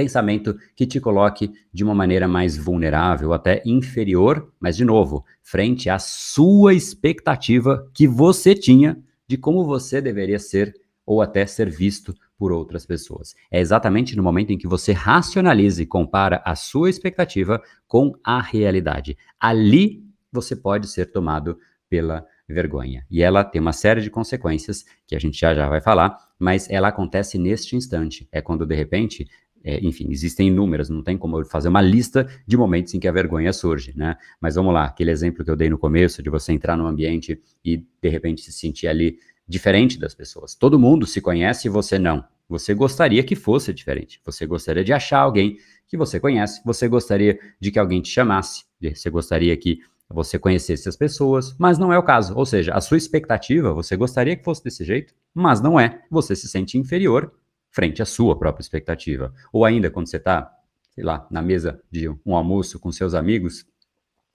pensamento 0.00 0.56
que 0.74 0.86
te 0.86 0.98
coloque 0.98 1.52
de 1.70 1.84
uma 1.84 1.94
maneira 1.94 2.26
mais 2.26 2.56
vulnerável, 2.56 3.34
até 3.34 3.62
inferior, 3.66 4.50
mas 4.58 4.74
de 4.74 4.84
novo, 4.84 5.26
frente 5.42 5.90
à 5.90 5.98
sua 5.98 6.72
expectativa 6.72 7.86
que 7.92 8.08
você 8.08 8.54
tinha 8.54 8.98
de 9.28 9.36
como 9.36 9.62
você 9.62 10.00
deveria 10.00 10.38
ser 10.38 10.74
ou 11.04 11.20
até 11.20 11.44
ser 11.44 11.68
visto 11.68 12.14
por 12.38 12.50
outras 12.50 12.86
pessoas. 12.86 13.34
É 13.50 13.60
exatamente 13.60 14.16
no 14.16 14.22
momento 14.22 14.50
em 14.50 14.56
que 14.56 14.66
você 14.66 14.92
racionaliza 14.92 15.82
e 15.82 15.86
compara 15.86 16.40
a 16.46 16.54
sua 16.54 16.88
expectativa 16.88 17.60
com 17.86 18.14
a 18.24 18.40
realidade. 18.40 19.18
Ali 19.38 20.02
você 20.32 20.56
pode 20.56 20.88
ser 20.88 21.12
tomado 21.12 21.58
pela 21.90 22.24
vergonha. 22.48 23.04
E 23.10 23.22
ela 23.22 23.44
tem 23.44 23.60
uma 23.60 23.72
série 23.72 24.00
de 24.00 24.10
consequências 24.10 24.84
que 25.06 25.14
a 25.14 25.18
gente 25.18 25.38
já 25.38 25.54
já 25.54 25.68
vai 25.68 25.80
falar, 25.80 26.16
mas 26.38 26.68
ela 26.70 26.88
acontece 26.88 27.38
neste 27.38 27.76
instante. 27.76 28.28
É 28.32 28.40
quando 28.40 28.66
de 28.66 28.74
repente 28.74 29.28
é, 29.62 29.84
enfim, 29.84 30.08
existem 30.10 30.48
inúmeras, 30.48 30.88
não 30.88 31.02
tem 31.02 31.18
como 31.18 31.38
eu 31.38 31.44
fazer 31.44 31.68
uma 31.68 31.82
lista 31.82 32.26
de 32.46 32.56
momentos 32.56 32.94
em 32.94 33.00
que 33.00 33.06
a 33.06 33.12
vergonha 33.12 33.52
surge, 33.52 33.92
né? 33.94 34.16
Mas 34.40 34.54
vamos 34.54 34.72
lá, 34.72 34.84
aquele 34.84 35.10
exemplo 35.10 35.44
que 35.44 35.50
eu 35.50 35.56
dei 35.56 35.68
no 35.68 35.78
começo 35.78 36.22
de 36.22 36.30
você 36.30 36.52
entrar 36.52 36.76
num 36.76 36.86
ambiente 36.86 37.40
e 37.64 37.84
de 38.00 38.08
repente 38.08 38.40
se 38.42 38.52
sentir 38.52 38.88
ali 38.88 39.18
diferente 39.46 39.98
das 39.98 40.14
pessoas. 40.14 40.54
Todo 40.54 40.78
mundo 40.78 41.06
se 41.06 41.20
conhece 41.20 41.68
e 41.68 41.70
você 41.70 41.98
não. 41.98 42.24
Você 42.48 42.74
gostaria 42.74 43.22
que 43.22 43.36
fosse 43.36 43.72
diferente. 43.72 44.20
Você 44.24 44.46
gostaria 44.46 44.82
de 44.82 44.92
achar 44.92 45.20
alguém 45.20 45.56
que 45.86 45.96
você 45.96 46.18
conhece. 46.18 46.60
Você 46.64 46.88
gostaria 46.88 47.38
de 47.60 47.70
que 47.70 47.78
alguém 47.78 48.00
te 48.00 48.08
chamasse. 48.08 48.64
Você 48.80 49.10
gostaria 49.10 49.56
que 49.56 49.80
você 50.08 50.38
conhecesse 50.38 50.88
as 50.88 50.96
pessoas, 50.96 51.54
mas 51.58 51.78
não 51.78 51.92
é 51.92 51.98
o 51.98 52.02
caso. 52.02 52.34
Ou 52.36 52.44
seja, 52.44 52.74
a 52.74 52.80
sua 52.80 52.96
expectativa, 52.96 53.72
você 53.72 53.96
gostaria 53.96 54.36
que 54.36 54.42
fosse 54.42 54.64
desse 54.64 54.84
jeito, 54.84 55.14
mas 55.32 55.60
não 55.60 55.78
é. 55.78 56.02
Você 56.10 56.34
se 56.34 56.48
sente 56.48 56.76
inferior 56.76 57.32
frente 57.70 58.02
à 58.02 58.04
sua 58.04 58.38
própria 58.38 58.62
expectativa. 58.62 59.32
Ou 59.52 59.64
ainda 59.64 59.90
quando 59.90 60.08
você 60.08 60.16
está, 60.16 60.50
sei 60.90 61.04
lá, 61.04 61.26
na 61.30 61.40
mesa 61.40 61.80
de 61.90 62.08
um 62.08 62.34
almoço 62.34 62.78
com 62.78 62.90
seus 62.90 63.14
amigos, 63.14 63.64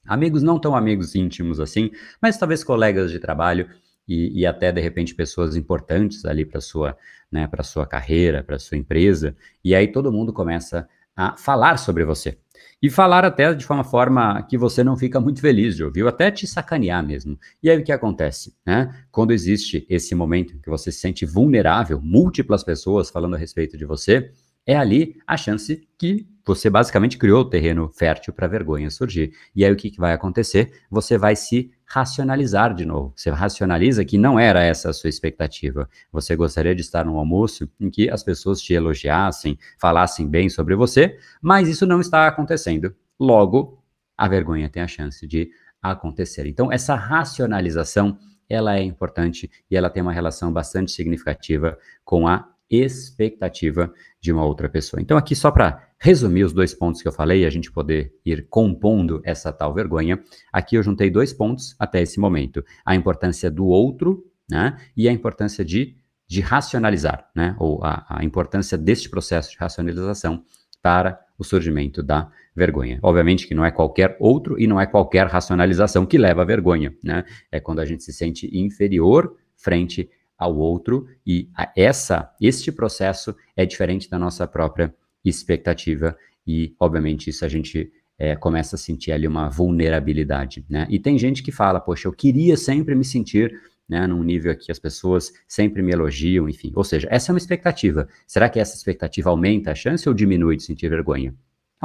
amigos 0.06 0.42
não 0.42 0.60
tão 0.60 0.76
amigos 0.76 1.16
íntimos 1.16 1.60
assim, 1.60 1.92
mas 2.22 2.38
talvez 2.38 2.64
colegas 2.64 3.12
de 3.12 3.20
trabalho 3.20 3.70
e, 4.08 4.42
e 4.42 4.46
até 4.46 4.72
de 4.72 4.82
repente 4.82 5.16
pessoas 5.16 5.56
importantes 5.56 6.26
ali 6.26 6.46
para 6.46 6.62
sua, 6.62 6.98
né, 7.32 7.48
para 7.48 7.64
sua 7.64 7.86
carreira, 7.86 8.44
para 8.44 8.60
sua 8.60 8.78
empresa, 8.78 9.36
e 9.64 9.74
aí 9.74 9.88
todo 9.88 10.12
mundo 10.12 10.32
começa 10.32 10.88
a 11.16 11.38
falar 11.38 11.78
sobre 11.78 12.04
você. 12.04 12.38
E 12.82 12.90
falar 12.90 13.24
até 13.24 13.54
de 13.54 13.66
uma 13.68 13.84
forma 13.84 14.44
que 14.44 14.58
você 14.58 14.84
não 14.84 14.98
fica 14.98 15.20
muito 15.20 15.42
feliz 15.42 15.76
de 15.76 15.84
ouvir, 15.84 16.06
até 16.06 16.30
te 16.30 16.46
sacanear 16.46 17.06
mesmo. 17.06 17.40
E 17.64 17.70
aí 17.70 17.80
o 17.80 17.84
que 17.84 17.92
acontece? 17.92 18.54
Né? 18.66 18.94
Quando 19.12 19.32
existe 19.32 19.86
esse 19.90 20.14
momento 20.14 20.60
que 20.60 20.70
você 20.70 20.92
se 20.92 21.00
sente 21.00 21.26
vulnerável, 21.26 22.00
múltiplas 22.02 22.64
pessoas 22.64 23.10
falando 23.10 23.36
a 23.36 23.40
respeito 23.40 23.78
de 23.78 23.86
você, 23.86 24.32
é 24.66 24.76
ali 24.76 25.16
a 25.26 25.38
chance 25.38 25.88
que 25.98 26.28
você 26.46 26.70
basicamente 26.70 27.18
criou 27.18 27.42
o 27.42 27.50
terreno 27.50 27.90
fértil 27.90 28.34
para 28.34 28.46
a 28.46 28.50
vergonha 28.50 28.90
surgir. 28.90 29.32
E 29.56 29.66
aí 29.66 29.72
o 29.72 29.76
que, 29.76 29.90
que 29.90 30.00
vai 30.00 30.14
acontecer? 30.14 30.72
Você 30.92 31.18
vai 31.18 31.36
se 31.36 31.72
racionalizar 31.86 32.74
de 32.74 32.86
novo. 32.86 33.14
Você 33.16 33.30
racionaliza 33.30 34.04
que 34.04 34.18
não 34.18 34.40
era 34.40 34.64
essa 34.64 34.90
a 34.90 34.94
sua 34.94 35.10
expectativa. 35.10 35.90
Você 36.12 36.36
gostaria 36.36 36.76
de 36.76 36.82
estar 36.82 37.06
num 37.06 37.18
almoço 37.18 37.70
em 37.80 37.90
que 37.90 38.10
as 38.10 38.24
pessoas 38.24 38.62
te 38.62 38.74
elogiassem, 38.74 39.58
falassem 39.80 40.28
bem 40.28 40.50
sobre 40.50 40.76
você, 40.76 41.18
mas 41.42 41.70
isso 41.70 41.86
não 41.86 42.02
está 42.02 42.28
acontecendo. 42.28 42.96
Logo, 43.20 43.84
a 44.18 44.28
vergonha 44.28 44.70
tem 44.70 44.82
a 44.82 44.88
chance 44.88 45.26
de 45.28 45.50
acontecer. 45.82 46.48
Então, 46.48 46.72
essa 46.72 46.96
racionalização, 46.96 48.18
ela 48.50 48.76
é 48.76 48.84
importante 48.84 49.50
e 49.70 49.76
ela 49.76 49.90
tem 49.90 50.02
uma 50.02 50.14
relação 50.14 50.52
bastante 50.52 50.92
significativa 50.92 51.78
com 52.04 52.28
a 52.28 52.50
expectativa 52.70 53.94
de 54.26 54.32
uma 54.32 54.44
outra 54.44 54.68
pessoa. 54.68 55.00
Então, 55.00 55.18
aqui 55.18 55.36
só 55.36 55.52
para 55.52 55.88
resumir 56.00 56.44
os 56.44 56.52
dois 56.52 56.74
pontos 56.74 57.02
que 57.02 57.08
eu 57.08 57.12
falei 57.12 57.44
e 57.44 57.46
a 57.46 57.50
gente 57.50 57.72
poder 57.72 58.12
ir 58.26 58.48
compondo 58.50 59.22
essa 59.24 59.54
tal 59.54 59.74
vergonha, 59.74 60.20
aqui 60.52 60.76
eu 60.76 60.84
juntei 60.84 61.10
dois 61.10 61.32
pontos 61.32 61.76
até 61.80 62.02
esse 62.02 62.20
momento: 62.20 62.64
a 62.84 62.96
importância 62.96 63.50
do 63.52 63.68
outro, 63.68 64.26
né, 64.50 64.78
e 64.98 65.08
a 65.08 65.12
importância 65.12 65.64
de, 65.64 65.96
de 66.28 66.42
racionalizar, 66.42 67.30
né, 67.36 67.56
ou 67.60 67.84
a, 67.84 68.06
a 68.10 68.26
importância 68.26 68.78
deste 68.78 69.10
processo 69.10 69.52
de 69.52 69.58
racionalização 69.58 70.44
para 70.82 71.20
o 71.38 71.44
surgimento 71.44 72.02
da 72.02 72.30
vergonha. 72.56 73.00
Obviamente 73.04 73.48
que 73.48 73.54
não 73.54 73.66
é 73.66 73.70
qualquer 73.70 74.16
outro 74.20 74.60
e 74.60 74.66
não 74.66 74.80
é 74.80 74.88
qualquer 74.88 75.28
racionalização 75.28 76.06
que 76.06 76.18
leva 76.18 76.42
à 76.42 76.46
vergonha, 76.46 76.96
né? 77.04 77.26
É 77.52 77.60
quando 77.60 77.80
a 77.80 77.86
gente 77.86 78.04
se 78.04 78.14
sente 78.14 78.50
inferior 78.58 79.36
frente 79.56 80.10
ao 80.46 80.56
outro 80.56 81.08
e 81.26 81.50
essa 81.76 82.32
este 82.40 82.72
processo 82.72 83.36
é 83.56 83.66
diferente 83.66 84.10
da 84.10 84.18
nossa 84.18 84.48
própria 84.48 84.94
expectativa 85.24 86.16
e 86.46 86.76
obviamente 86.80 87.30
isso 87.30 87.44
a 87.44 87.50
gente 87.50 87.92
é, 88.18 88.36
começa 88.36 88.76
a 88.76 88.80
sentir 88.80 89.12
ali 89.12 89.28
uma 89.28 89.50
vulnerabilidade, 89.50 90.66
né? 90.70 90.88
E 90.90 91.00
tem 91.00 91.18
gente 91.18 91.44
que 91.44 91.52
fala, 91.52 91.82
poxa, 91.82 92.08
eu 92.08 92.14
queria 92.14 92.56
sempre 92.56 92.96
me 92.96 93.04
sentir 93.04 93.60
né, 93.90 94.08
num 94.08 94.24
nível 94.24 94.56
que 94.58 94.72
as 94.72 94.80
pessoas 94.80 95.32
sempre 95.48 95.82
me 95.82 95.92
elogiam, 95.92 96.48
enfim. 96.48 96.72
Ou 96.76 96.84
seja, 96.84 97.08
essa 97.12 97.32
é 97.32 97.34
uma 97.34 97.38
expectativa. 97.38 98.08
Será 98.26 98.50
que 98.50 98.60
essa 98.60 98.76
expectativa 98.76 99.30
aumenta 99.30 99.72
a 99.72 99.76
chance 99.76 100.08
ou 100.08 100.16
diminui 100.16 100.56
de 100.56 100.64
sentir 100.64 100.90
vergonha? 100.90 101.36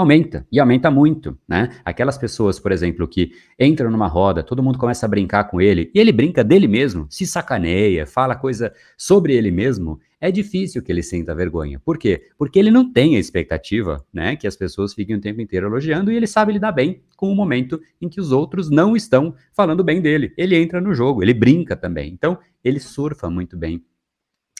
Aumenta, 0.00 0.46
e 0.50 0.58
aumenta 0.58 0.90
muito, 0.90 1.36
né? 1.46 1.68
Aquelas 1.84 2.16
pessoas, 2.16 2.58
por 2.58 2.72
exemplo, 2.72 3.06
que 3.06 3.32
entram 3.58 3.90
numa 3.90 4.06
roda, 4.06 4.42
todo 4.42 4.62
mundo 4.62 4.78
começa 4.78 5.04
a 5.04 5.08
brincar 5.08 5.44
com 5.44 5.60
ele, 5.60 5.90
e 5.94 6.00
ele 6.00 6.10
brinca 6.10 6.42
dele 6.42 6.66
mesmo, 6.66 7.06
se 7.10 7.26
sacaneia, 7.26 8.06
fala 8.06 8.34
coisa 8.34 8.72
sobre 8.96 9.34
ele 9.34 9.50
mesmo, 9.50 10.00
é 10.18 10.30
difícil 10.30 10.82
que 10.82 10.90
ele 10.90 11.02
sinta 11.02 11.34
vergonha. 11.34 11.78
Por 11.78 11.98
quê? 11.98 12.28
Porque 12.38 12.58
ele 12.58 12.70
não 12.70 12.90
tem 12.90 13.16
a 13.16 13.18
expectativa, 13.18 14.02
né, 14.10 14.36
que 14.36 14.46
as 14.46 14.56
pessoas 14.56 14.94
fiquem 14.94 15.16
o 15.16 15.20
tempo 15.20 15.42
inteiro 15.42 15.66
elogiando, 15.66 16.10
e 16.10 16.16
ele 16.16 16.26
sabe 16.26 16.54
lidar 16.54 16.72
bem 16.72 17.02
com 17.14 17.30
o 17.30 17.36
momento 17.36 17.78
em 18.00 18.08
que 18.08 18.22
os 18.22 18.32
outros 18.32 18.70
não 18.70 18.96
estão 18.96 19.34
falando 19.52 19.84
bem 19.84 20.00
dele. 20.00 20.32
Ele 20.34 20.56
entra 20.56 20.80
no 20.80 20.94
jogo, 20.94 21.22
ele 21.22 21.34
brinca 21.34 21.76
também. 21.76 22.10
Então, 22.10 22.38
ele 22.64 22.80
surfa 22.80 23.28
muito 23.28 23.54
bem 23.54 23.84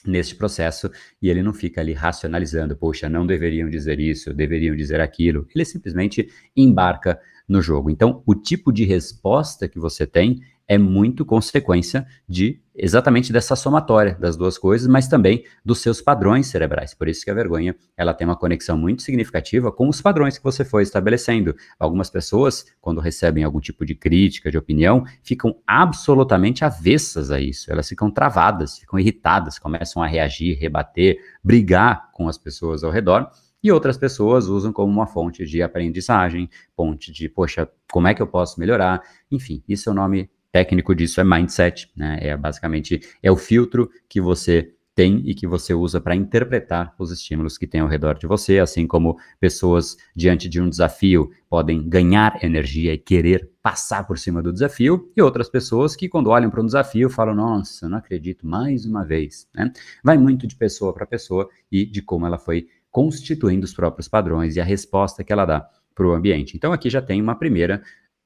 neste 0.05 0.35
processo 0.35 0.89
e 1.21 1.29
ele 1.29 1.43
não 1.43 1.53
fica 1.53 1.81
ali 1.81 1.93
racionalizando, 1.93 2.75
poxa, 2.75 3.09
não 3.09 3.25
deveriam 3.25 3.69
dizer 3.69 3.99
isso, 3.99 4.33
deveriam 4.33 4.75
dizer 4.75 4.99
aquilo. 4.99 5.47
Ele 5.53 5.65
simplesmente 5.65 6.29
embarca 6.55 7.19
no 7.47 7.61
jogo. 7.61 7.89
Então, 7.89 8.23
o 8.25 8.33
tipo 8.33 8.71
de 8.71 8.85
resposta 8.85 9.67
que 9.67 9.79
você 9.79 10.07
tem 10.07 10.41
é 10.71 10.77
muito 10.77 11.25
consequência 11.25 12.07
de 12.29 12.61
exatamente 12.73 13.33
dessa 13.33 13.57
somatória 13.57 14.15
das 14.17 14.37
duas 14.37 14.57
coisas, 14.57 14.87
mas 14.87 15.05
também 15.05 15.43
dos 15.65 15.79
seus 15.79 16.01
padrões 16.01 16.47
cerebrais. 16.47 16.93
Por 16.93 17.09
isso 17.09 17.25
que 17.25 17.29
a 17.29 17.33
vergonha, 17.33 17.75
ela 17.97 18.13
tem 18.13 18.25
uma 18.25 18.37
conexão 18.37 18.77
muito 18.77 19.01
significativa 19.01 19.69
com 19.69 19.89
os 19.89 20.01
padrões 20.01 20.37
que 20.37 20.43
você 20.45 20.63
foi 20.63 20.83
estabelecendo. 20.83 21.53
Algumas 21.77 22.09
pessoas, 22.09 22.65
quando 22.79 23.01
recebem 23.01 23.43
algum 23.43 23.59
tipo 23.59 23.85
de 23.85 23.93
crítica, 23.93 24.49
de 24.49 24.57
opinião, 24.57 25.03
ficam 25.21 25.57
absolutamente 25.67 26.63
avessas 26.63 27.31
a 27.31 27.41
isso. 27.41 27.69
Elas 27.69 27.89
ficam 27.89 28.09
travadas, 28.09 28.77
ficam 28.77 28.97
irritadas, 28.97 29.59
começam 29.59 30.01
a 30.01 30.07
reagir, 30.07 30.57
rebater, 30.57 31.17
brigar 31.43 32.09
com 32.13 32.29
as 32.29 32.37
pessoas 32.37 32.81
ao 32.81 32.91
redor. 32.91 33.29
E 33.61 33.69
outras 33.73 33.97
pessoas 33.97 34.47
usam 34.47 34.71
como 34.71 34.89
uma 34.89 35.05
fonte 35.05 35.45
de 35.45 35.61
aprendizagem, 35.61 36.49
fonte 36.77 37.11
de, 37.11 37.27
poxa, 37.27 37.69
como 37.91 38.07
é 38.07 38.13
que 38.13 38.21
eu 38.21 38.27
posso 38.27 38.57
melhorar? 38.57 39.01
Enfim, 39.29 39.61
isso 39.67 39.89
é 39.89 39.91
o 39.91 39.95
nome 39.95 40.29
técnico 40.51 40.93
disso 40.95 41.21
é 41.21 41.23
mindset, 41.23 41.89
né? 41.95 42.17
É 42.21 42.35
basicamente 42.37 42.99
é 43.21 43.31
o 43.31 43.37
filtro 43.37 43.89
que 44.09 44.19
você 44.21 44.73
tem 44.93 45.21
e 45.25 45.33
que 45.33 45.47
você 45.47 45.73
usa 45.73 46.01
para 46.01 46.15
interpretar 46.15 46.93
os 46.99 47.11
estímulos 47.11 47.57
que 47.57 47.65
tem 47.65 47.79
ao 47.79 47.87
redor 47.87 48.17
de 48.17 48.27
você, 48.27 48.59
assim 48.59 48.85
como 48.85 49.17
pessoas 49.39 49.95
diante 50.15 50.49
de 50.49 50.59
um 50.61 50.69
desafio 50.69 51.31
podem 51.49 51.87
ganhar 51.87 52.43
energia 52.43 52.93
e 52.93 52.97
querer 52.97 53.49
passar 53.63 54.05
por 54.05 54.17
cima 54.17 54.41
do 54.41 54.51
desafio, 54.51 55.09
e 55.15 55.21
outras 55.21 55.49
pessoas 55.49 55.95
que 55.95 56.09
quando 56.09 56.27
olham 56.29 56.49
para 56.49 56.61
um 56.61 56.65
desafio 56.65 57.09
falam: 57.09 57.35
"Nossa, 57.35 57.87
não 57.87 57.97
acredito 57.97 58.45
mais 58.45 58.85
uma 58.85 59.05
vez", 59.05 59.47
né? 59.55 59.71
Vai 60.03 60.17
muito 60.17 60.45
de 60.45 60.55
pessoa 60.55 60.93
para 60.93 61.05
pessoa 61.05 61.49
e 61.71 61.85
de 61.85 62.01
como 62.01 62.25
ela 62.25 62.37
foi 62.37 62.67
constituindo 62.91 63.63
os 63.63 63.73
próprios 63.73 64.09
padrões 64.09 64.57
e 64.57 64.61
a 64.61 64.65
resposta 64.65 65.23
que 65.23 65.31
ela 65.31 65.45
dá 65.45 65.65
para 65.95 66.05
o 66.05 66.11
ambiente. 66.11 66.57
Então 66.57 66.73
aqui 66.73 66.89
já 66.89 67.01
tem 67.01 67.21
uma 67.21 67.35
primeira 67.35 67.81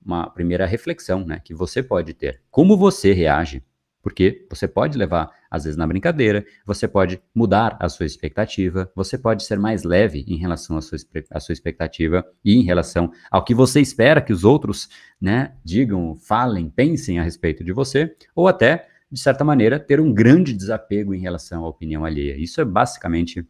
uma 0.05 0.29
primeira 0.29 0.65
reflexão, 0.65 1.25
né, 1.25 1.41
que 1.43 1.53
você 1.53 1.81
pode 1.81 2.13
ter. 2.13 2.41
Como 2.51 2.77
você 2.77 3.11
reage? 3.11 3.63
Porque 4.05 4.45
você 4.47 4.67
pode 4.67 4.99
levar, 4.99 5.31
às 5.49 5.63
vezes, 5.63 5.75
na 5.75 5.87
brincadeira, 5.87 6.45
você 6.63 6.87
pode 6.87 7.19
mudar 7.33 7.75
a 7.79 7.89
sua 7.89 8.05
expectativa, 8.05 8.91
você 8.95 9.17
pode 9.17 9.43
ser 9.43 9.57
mais 9.57 9.83
leve 9.83 10.23
em 10.27 10.37
relação 10.37 10.77
à 10.77 10.81
sua, 10.81 10.99
à 11.31 11.39
sua 11.39 11.53
expectativa 11.53 12.23
e 12.43 12.55
em 12.55 12.61
relação 12.61 13.11
ao 13.31 13.43
que 13.43 13.55
você 13.55 13.81
espera 13.81 14.21
que 14.21 14.31
os 14.31 14.43
outros 14.43 14.87
né, 15.19 15.55
digam, 15.63 16.15
falem, 16.15 16.69
pensem 16.69 17.17
a 17.17 17.23
respeito 17.23 17.63
de 17.63 17.73
você, 17.73 18.15
ou 18.35 18.47
até, 18.47 18.87
de 19.11 19.19
certa 19.19 19.43
maneira, 19.43 19.79
ter 19.79 19.99
um 19.99 20.13
grande 20.13 20.53
desapego 20.53 21.11
em 21.11 21.19
relação 21.19 21.65
à 21.65 21.67
opinião 21.67 22.05
alheia. 22.05 22.37
Isso 22.37 22.61
é 22.61 22.65
basicamente 22.65 23.43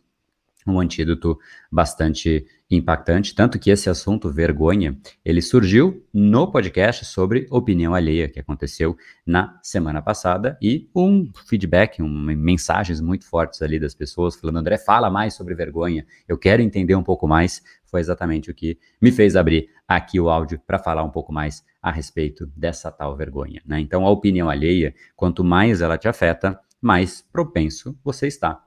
um 0.66 0.80
antídoto 0.80 1.38
bastante 1.72 2.46
impactante, 2.70 3.36
tanto 3.36 3.60
que 3.60 3.70
esse 3.70 3.90
assunto, 3.90 4.32
vergonha, 4.32 4.98
ele 5.24 5.42
surgiu 5.42 6.04
no 6.12 6.52
podcast 6.52 7.06
sobre 7.06 7.46
opinião 7.52 7.94
alheia, 7.94 8.28
que 8.28 8.40
aconteceu 8.40 8.98
na 9.26 9.60
semana 9.62 10.02
passada, 10.02 10.58
e 10.60 10.90
um 10.96 11.32
feedback, 11.48 12.02
um, 12.02 12.10
mensagens 12.10 13.00
muito 13.00 13.26
fortes 13.26 13.62
ali 13.62 13.80
das 13.80 13.94
pessoas 13.94 14.36
falando, 14.36 14.58
André, 14.58 14.78
fala 14.78 15.10
mais 15.12 15.36
sobre 15.36 15.54
vergonha, 15.54 16.06
eu 16.28 16.38
quero 16.38 16.62
entender 16.62 16.96
um 16.96 17.04
pouco 17.04 17.28
mais, 17.28 17.62
foi 17.86 18.00
exatamente 18.00 18.50
o 18.50 18.54
que 18.54 18.80
me 19.00 19.12
fez 19.12 19.36
abrir 19.36 19.70
aqui 19.88 20.20
o 20.20 20.30
áudio 20.30 20.60
para 20.66 20.80
falar 20.80 21.04
um 21.04 21.12
pouco 21.12 21.32
mais 21.32 21.64
a 21.80 21.92
respeito 21.92 22.48
dessa 22.56 22.92
tal 22.92 23.16
vergonha. 23.16 23.62
Né? 23.64 23.80
Então, 23.80 24.06
a 24.06 24.10
opinião 24.10 24.50
alheia, 24.50 24.96
quanto 25.16 25.44
mais 25.44 25.82
ela 25.82 26.00
te 26.00 26.08
afeta, 26.08 26.60
mais 26.82 27.22
propenso 27.22 27.98
você 28.04 28.26
está 28.28 28.65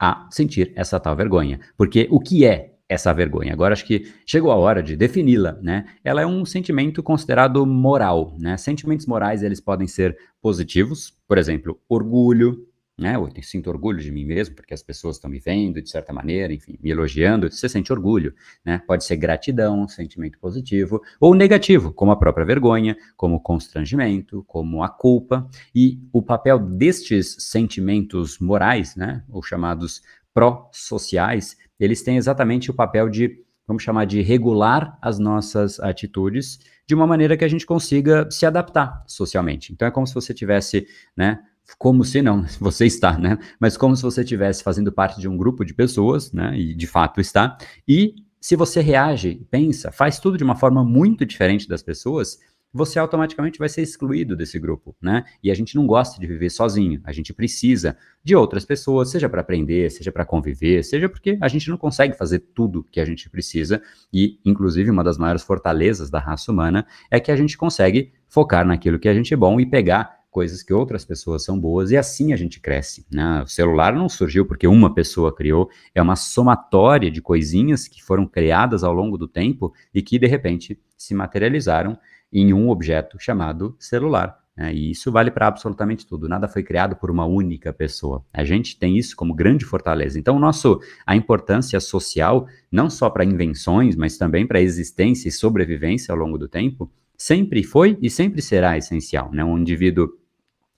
a 0.00 0.26
sentir 0.30 0.72
essa 0.74 0.98
tal 0.98 1.14
vergonha. 1.14 1.60
Porque 1.76 2.08
o 2.10 2.18
que 2.18 2.46
é 2.46 2.72
essa 2.88 3.12
vergonha? 3.12 3.52
Agora 3.52 3.74
acho 3.74 3.84
que 3.84 4.10
chegou 4.26 4.50
a 4.50 4.56
hora 4.56 4.82
de 4.82 4.96
defini-la, 4.96 5.52
né? 5.60 5.84
Ela 6.02 6.22
é 6.22 6.26
um 6.26 6.44
sentimento 6.44 7.02
considerado 7.02 7.64
moral, 7.66 8.34
né? 8.40 8.56
Sentimentos 8.56 9.06
morais, 9.06 9.42
eles 9.42 9.60
podem 9.60 9.86
ser 9.86 10.16
positivos, 10.40 11.14
por 11.28 11.36
exemplo, 11.36 11.78
orgulho, 11.88 12.66
né? 13.00 13.16
Eu 13.16 13.28
sinto 13.42 13.70
orgulho 13.70 13.98
de 13.98 14.12
mim 14.12 14.24
mesmo, 14.24 14.54
porque 14.54 14.74
as 14.74 14.82
pessoas 14.82 15.16
estão 15.16 15.30
me 15.30 15.40
vendo 15.40 15.80
de 15.80 15.88
certa 15.88 16.12
maneira, 16.12 16.52
enfim, 16.52 16.78
me 16.82 16.90
elogiando, 16.90 17.50
você 17.50 17.68
sente 17.68 17.92
orgulho, 17.92 18.34
né? 18.64 18.82
Pode 18.86 19.04
ser 19.04 19.16
gratidão, 19.16 19.88
sentimento 19.88 20.38
positivo, 20.38 21.00
ou 21.18 21.34
negativo, 21.34 21.92
como 21.92 22.12
a 22.12 22.16
própria 22.16 22.44
vergonha, 22.44 22.96
como 23.16 23.36
o 23.36 23.40
constrangimento, 23.40 24.44
como 24.46 24.82
a 24.82 24.88
culpa, 24.88 25.48
e 25.74 25.98
o 26.12 26.22
papel 26.22 26.58
destes 26.58 27.36
sentimentos 27.38 28.38
morais, 28.38 28.94
né? 28.94 29.24
Ou 29.28 29.42
chamados 29.42 30.02
pró-sociais, 30.34 31.56
eles 31.78 32.02
têm 32.02 32.16
exatamente 32.16 32.70
o 32.70 32.74
papel 32.74 33.08
de, 33.08 33.42
vamos 33.66 33.82
chamar 33.82 34.04
de 34.04 34.20
regular 34.20 34.98
as 35.00 35.18
nossas 35.18 35.80
atitudes 35.80 36.58
de 36.86 36.94
uma 36.94 37.06
maneira 37.06 37.36
que 37.36 37.44
a 37.44 37.48
gente 37.48 37.64
consiga 37.64 38.28
se 38.30 38.44
adaptar 38.44 39.04
socialmente. 39.06 39.72
Então 39.72 39.86
é 39.86 39.90
como 39.90 40.06
se 40.06 40.14
você 40.14 40.34
tivesse, 40.34 40.86
né, 41.16 41.40
como 41.78 42.04
se 42.04 42.22
não, 42.22 42.44
você 42.58 42.86
está, 42.86 43.18
né? 43.18 43.38
Mas 43.58 43.76
como 43.76 43.96
se 43.96 44.02
você 44.02 44.22
estivesse 44.22 44.62
fazendo 44.62 44.92
parte 44.92 45.20
de 45.20 45.28
um 45.28 45.36
grupo 45.36 45.64
de 45.64 45.74
pessoas, 45.74 46.32
né? 46.32 46.58
E 46.58 46.74
de 46.74 46.86
fato 46.86 47.20
está. 47.20 47.56
E 47.86 48.14
se 48.40 48.56
você 48.56 48.80
reage, 48.80 49.46
pensa, 49.50 49.92
faz 49.92 50.18
tudo 50.18 50.38
de 50.38 50.44
uma 50.44 50.56
forma 50.56 50.82
muito 50.84 51.26
diferente 51.26 51.68
das 51.68 51.82
pessoas, 51.82 52.38
você 52.72 52.98
automaticamente 52.98 53.58
vai 53.58 53.68
ser 53.68 53.82
excluído 53.82 54.36
desse 54.36 54.58
grupo, 54.58 54.94
né? 55.02 55.24
E 55.42 55.50
a 55.50 55.54
gente 55.54 55.74
não 55.74 55.86
gosta 55.86 56.20
de 56.20 56.26
viver 56.26 56.50
sozinho, 56.50 57.00
a 57.04 57.12
gente 57.12 57.34
precisa 57.34 57.96
de 58.22 58.36
outras 58.36 58.64
pessoas, 58.64 59.10
seja 59.10 59.28
para 59.28 59.40
aprender, 59.40 59.90
seja 59.90 60.12
para 60.12 60.24
conviver, 60.24 60.84
seja 60.84 61.08
porque 61.08 61.36
a 61.40 61.48
gente 61.48 61.68
não 61.68 61.76
consegue 61.76 62.16
fazer 62.16 62.38
tudo 62.54 62.84
que 62.84 63.00
a 63.00 63.04
gente 63.04 63.28
precisa, 63.28 63.82
e 64.12 64.38
inclusive 64.44 64.90
uma 64.90 65.02
das 65.02 65.18
maiores 65.18 65.42
fortalezas 65.42 66.10
da 66.10 66.20
raça 66.20 66.52
humana 66.52 66.86
é 67.10 67.18
que 67.18 67.32
a 67.32 67.36
gente 67.36 67.58
consegue 67.58 68.12
focar 68.28 68.64
naquilo 68.64 68.98
que 68.98 69.08
a 69.08 69.14
gente 69.14 69.34
é 69.34 69.36
bom 69.36 69.60
e 69.60 69.66
pegar 69.66 70.19
coisas 70.30 70.62
que 70.62 70.72
outras 70.72 71.04
pessoas 71.04 71.44
são 71.44 71.58
boas 71.58 71.90
e 71.90 71.96
assim 71.96 72.32
a 72.32 72.36
gente 72.36 72.60
cresce. 72.60 73.04
Né? 73.10 73.42
O 73.42 73.46
celular 73.46 73.92
não 73.92 74.08
surgiu 74.08 74.46
porque 74.46 74.66
uma 74.66 74.94
pessoa 74.94 75.34
criou, 75.34 75.68
é 75.94 76.00
uma 76.00 76.16
somatória 76.16 77.10
de 77.10 77.20
coisinhas 77.20 77.88
que 77.88 78.02
foram 78.02 78.26
criadas 78.26 78.84
ao 78.84 78.92
longo 78.92 79.18
do 79.18 79.26
tempo 79.26 79.72
e 79.92 80.00
que 80.00 80.18
de 80.18 80.26
repente 80.26 80.80
se 80.96 81.14
materializaram 81.14 81.98
em 82.32 82.52
um 82.52 82.68
objeto 82.70 83.18
chamado 83.18 83.74
celular. 83.78 84.38
Né? 84.56 84.74
E 84.74 84.90
isso 84.90 85.10
vale 85.10 85.30
para 85.30 85.46
absolutamente 85.46 86.06
tudo. 86.06 86.28
Nada 86.28 86.46
foi 86.46 86.62
criado 86.62 86.94
por 86.94 87.10
uma 87.10 87.24
única 87.24 87.72
pessoa. 87.72 88.24
A 88.32 88.44
gente 88.44 88.78
tem 88.78 88.96
isso 88.96 89.16
como 89.16 89.34
grande 89.34 89.64
fortaleza. 89.64 90.18
Então, 90.18 90.38
nosso, 90.38 90.80
a 91.06 91.16
importância 91.16 91.80
social, 91.80 92.46
não 92.70 92.88
só 92.88 93.10
para 93.10 93.24
invenções, 93.24 93.96
mas 93.96 94.16
também 94.16 94.46
para 94.46 94.60
existência 94.60 95.28
e 95.28 95.32
sobrevivência 95.32 96.12
ao 96.12 96.18
longo 96.18 96.38
do 96.38 96.46
tempo, 96.46 96.92
sempre 97.16 97.62
foi 97.62 97.98
e 98.00 98.08
sempre 98.08 98.40
será 98.40 98.78
essencial. 98.78 99.30
Né? 99.32 99.44
Um 99.44 99.58
indivíduo 99.58 100.19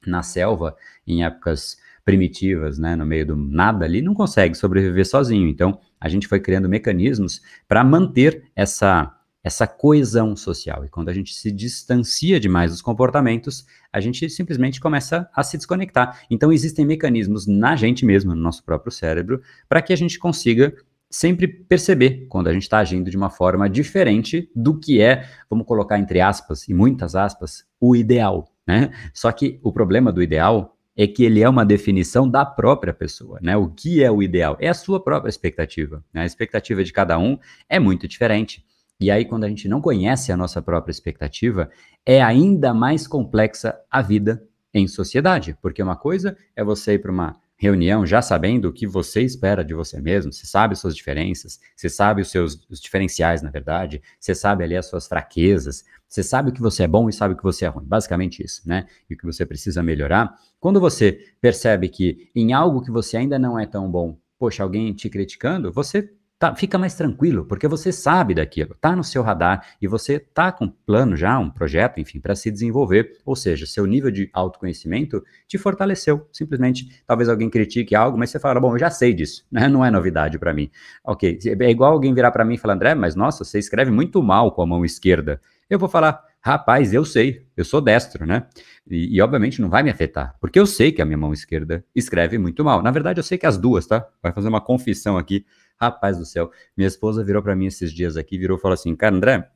na 0.06 0.23
selva, 0.23 0.76
em 1.06 1.25
épocas 1.25 1.76
primitivas, 2.04 2.78
né, 2.78 2.97
no 2.97 3.06
meio 3.06 3.26
do 3.26 3.37
nada 3.37 3.85
ali, 3.85 4.02
não 4.02 4.14
consegue 4.14 4.54
sobreviver 4.54 5.06
sozinho. 5.06 5.49
Então, 5.49 5.78
a 6.00 6.09
gente 6.09 6.26
foi 6.26 6.40
criando 6.40 6.68
mecanismos 6.68 7.40
para 7.68 7.85
manter 7.85 8.44
essa 8.56 9.16
essa 9.44 9.66
coesão 9.66 10.37
social. 10.37 10.85
E 10.85 10.88
quando 10.88 11.09
a 11.09 11.12
gente 11.12 11.35
se 11.35 11.50
distancia 11.50 12.38
demais 12.38 12.71
dos 12.71 12.80
comportamentos, 12.80 13.66
a 13.92 13.99
gente 13.99 14.30
simplesmente 14.30 14.80
começa 14.80 15.28
a 15.35 15.42
se 15.42 15.56
desconectar. 15.56 16.23
Então, 16.30 16.52
existem 16.52 16.87
mecanismos 16.87 17.47
na 17.47 17.75
gente 17.75 18.06
mesmo, 18.06 18.35
no 18.35 18.40
nosso 18.40 18.62
próprio 18.64 18.92
cérebro, 18.92 19.42
para 19.68 19.82
que 19.82 19.92
a 19.92 19.97
gente 19.97 20.18
consiga 20.18 20.73
sempre 21.11 21.47
perceber 21.47 22.26
quando 22.28 22.47
a 22.47 22.52
gente 22.52 22.62
está 22.62 22.78
agindo 22.78 23.11
de 23.11 23.16
uma 23.16 23.28
forma 23.28 23.68
diferente 23.68 24.50
do 24.54 24.78
que 24.78 25.00
é, 25.00 25.28
vamos 25.50 25.66
colocar 25.66 25.99
entre 25.99 26.21
aspas 26.21 26.66
e 26.68 26.73
muitas 26.73 27.14
aspas, 27.14 27.66
o 27.80 27.94
ideal. 27.94 28.51
Né? 28.66 28.90
Só 29.12 29.31
que 29.33 29.59
o 29.62 29.73
problema 29.73 30.12
do 30.12 30.23
ideal 30.23 30.76
é 30.97 31.07
que 31.07 31.25
ele 31.25 31.42
é 31.42 31.49
uma 31.49 31.64
definição 31.64 32.28
da 32.28 32.45
própria 32.45 32.92
pessoa, 32.92 33.38
né? 33.42 33.57
O 33.57 33.69
que 33.69 34.02
é 34.02 34.11
o 34.11 34.23
ideal? 34.23 34.57
É 34.61 34.69
a 34.69 34.75
sua 34.75 35.02
própria 35.02 35.31
expectativa. 35.31 36.04
Né? 36.12 36.23
A 36.23 36.26
expectativa 36.26 36.85
de 36.85 36.92
cada 36.92 37.19
um 37.19 37.38
é 37.69 37.78
muito 37.78 38.07
diferente. 38.07 38.64
E 39.00 39.11
aí, 39.11 39.25
quando 39.25 39.45
a 39.45 39.49
gente 39.49 39.69
não 39.69 39.81
conhece 39.81 40.31
a 40.31 40.37
nossa 40.37 40.62
própria 40.62 40.92
expectativa, 40.92 41.71
é 42.04 42.23
ainda 42.23 42.73
mais 42.75 43.07
complexa 43.07 43.81
a 43.90 44.02
vida 44.02 44.47
em 44.73 44.87
sociedade. 44.87 45.57
Porque 45.61 45.83
uma 45.83 45.97
coisa 45.97 46.37
é 46.54 46.62
você 46.62 46.95
ir 46.95 46.99
para 46.99 47.11
uma 47.11 47.37
reunião 47.62 48.04
já 48.04 48.21
sabendo 48.21 48.69
o 48.69 48.73
que 48.73 48.88
você 48.88 49.23
espera 49.23 49.64
de 49.64 49.73
você 49.73 50.00
mesmo, 50.00 50.33
você 50.33 50.45
sabe 50.45 50.75
suas 50.75 50.97
diferenças, 50.97 51.61
você 51.76 51.88
sabe 51.88 52.21
os 52.21 52.28
seus 52.28 52.66
os 52.69 52.81
diferenciais, 52.81 53.40
na 53.40 53.50
verdade, 53.50 54.02
você 54.19 54.35
sabe 54.35 54.64
ali 54.64 54.76
as 54.76 54.87
suas 54.87 55.07
fraquezas, 55.07 55.85
você 56.12 56.23
sabe 56.23 56.50
o 56.50 56.52
que 56.52 56.61
você 56.61 56.83
é 56.83 56.87
bom 56.87 57.09
e 57.09 57.12
sabe 57.12 57.33
o 57.33 57.37
que 57.38 57.42
você 57.42 57.64
é 57.64 57.69
ruim. 57.69 57.87
Basicamente 57.87 58.45
isso, 58.45 58.69
né? 58.69 58.87
E 59.09 59.14
o 59.14 59.16
que 59.16 59.25
você 59.25 59.47
precisa 59.47 59.83
melhorar. 59.83 60.37
Quando 60.61 60.78
você 60.78 61.19
percebe 61.40 61.88
que 61.88 62.28
em 62.35 62.52
algo 62.52 62.83
que 62.83 62.90
você 62.90 63.16
ainda 63.16 63.38
não 63.38 63.59
é 63.59 63.66
tão 63.66 63.90
bom, 63.90 64.19
poxa, 64.38 64.62
alguém 64.62 64.92
te 64.92 65.09
criticando, 65.09 65.73
você 65.73 66.11
Tá, 66.42 66.57
fica 66.57 66.76
mais 66.76 66.97
tranquilo, 66.97 67.45
porque 67.45 67.69
você 67.69 67.92
sabe 67.92 68.35
daquilo, 68.35 68.75
tá 68.81 68.97
no 68.97 69.04
seu 69.04 69.23
radar 69.23 69.64
e 69.81 69.87
você 69.87 70.19
tá 70.19 70.50
com 70.50 70.64
um 70.64 70.69
plano 70.69 71.16
já, 71.16 71.38
um 71.38 71.49
projeto, 71.49 72.00
enfim, 72.00 72.19
para 72.19 72.35
se 72.35 72.50
desenvolver. 72.50 73.16
Ou 73.25 73.37
seja, 73.37 73.64
seu 73.64 73.87
nível 73.87 74.11
de 74.11 74.28
autoconhecimento 74.33 75.23
te 75.47 75.57
fortaleceu. 75.57 76.26
Simplesmente, 76.33 77.00
talvez 77.07 77.28
alguém 77.28 77.49
critique 77.49 77.95
algo, 77.95 78.19
mas 78.19 78.31
você 78.31 78.40
fala, 78.40 78.59
bom, 78.59 78.75
eu 78.75 78.78
já 78.81 78.90
sei 78.90 79.14
disso, 79.14 79.47
né? 79.52 79.69
Não 79.69 79.85
é 79.85 79.90
novidade 79.92 80.37
para 80.37 80.52
mim. 80.52 80.69
Ok, 81.04 81.38
é 81.47 81.71
igual 81.71 81.92
alguém 81.92 82.12
virar 82.12 82.33
para 82.33 82.45
mim 82.45 82.54
e 82.54 82.59
falar, 82.59 82.75
André, 82.75 82.92
mas 82.97 83.14
nossa, 83.14 83.45
você 83.45 83.61
escreve 83.61 83.92
muito 83.92 84.21
mal 84.21 84.50
com 84.50 84.62
a 84.62 84.66
mão 84.66 84.85
esquerda. 84.85 85.40
Eu 85.69 85.78
vou 85.78 85.88
falar, 85.88 86.23
rapaz, 86.40 86.92
eu 86.92 87.04
sei, 87.04 87.47
eu 87.57 87.64
sou 87.64 87.81
destro, 87.81 88.26
né? 88.26 88.47
E, 88.87 89.16
e, 89.16 89.21
obviamente 89.21 89.61
não 89.61 89.71
vai 89.71 89.83
me 89.83 89.90
afetar, 89.90 90.37
porque 90.40 90.59
eu 90.59 90.66
sei 90.66 90.92
que 90.92 91.00
a 91.00 91.04
minha 91.04 91.16
mão 91.16 91.33
esquerda 91.33 91.85
escreve 91.95 92.38
muito 92.38 92.64
mal. 92.64 92.83
Na 92.83 92.90
verdade, 92.90 93.21
eu 93.21 93.25
sei 93.25 93.38
que 93.38 93.47
as 93.47 93.57
duas, 93.57 93.87
tá? 93.87 94.07
Vai 94.23 94.33
fazer 94.33 94.49
uma 94.49 94.61
confissão 94.61 95.16
aqui. 95.16 95.47
Rapaz 95.81 96.19
do 96.19 96.25
céu, 96.25 96.50
minha 96.76 96.87
esposa 96.87 97.25
virou 97.25 97.42
para 97.42 97.57
mim 97.57 97.66
esses 97.66 97.92
dias 97.92 98.16
aqui, 98.16 98.38
virou 98.38 98.57
e 98.57 98.61
falou 98.61 98.75
assim: 98.75 98.95
Cara, 98.95 99.16
André, 99.16 99.50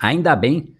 ainda 0.00 0.36
bem 0.36 0.76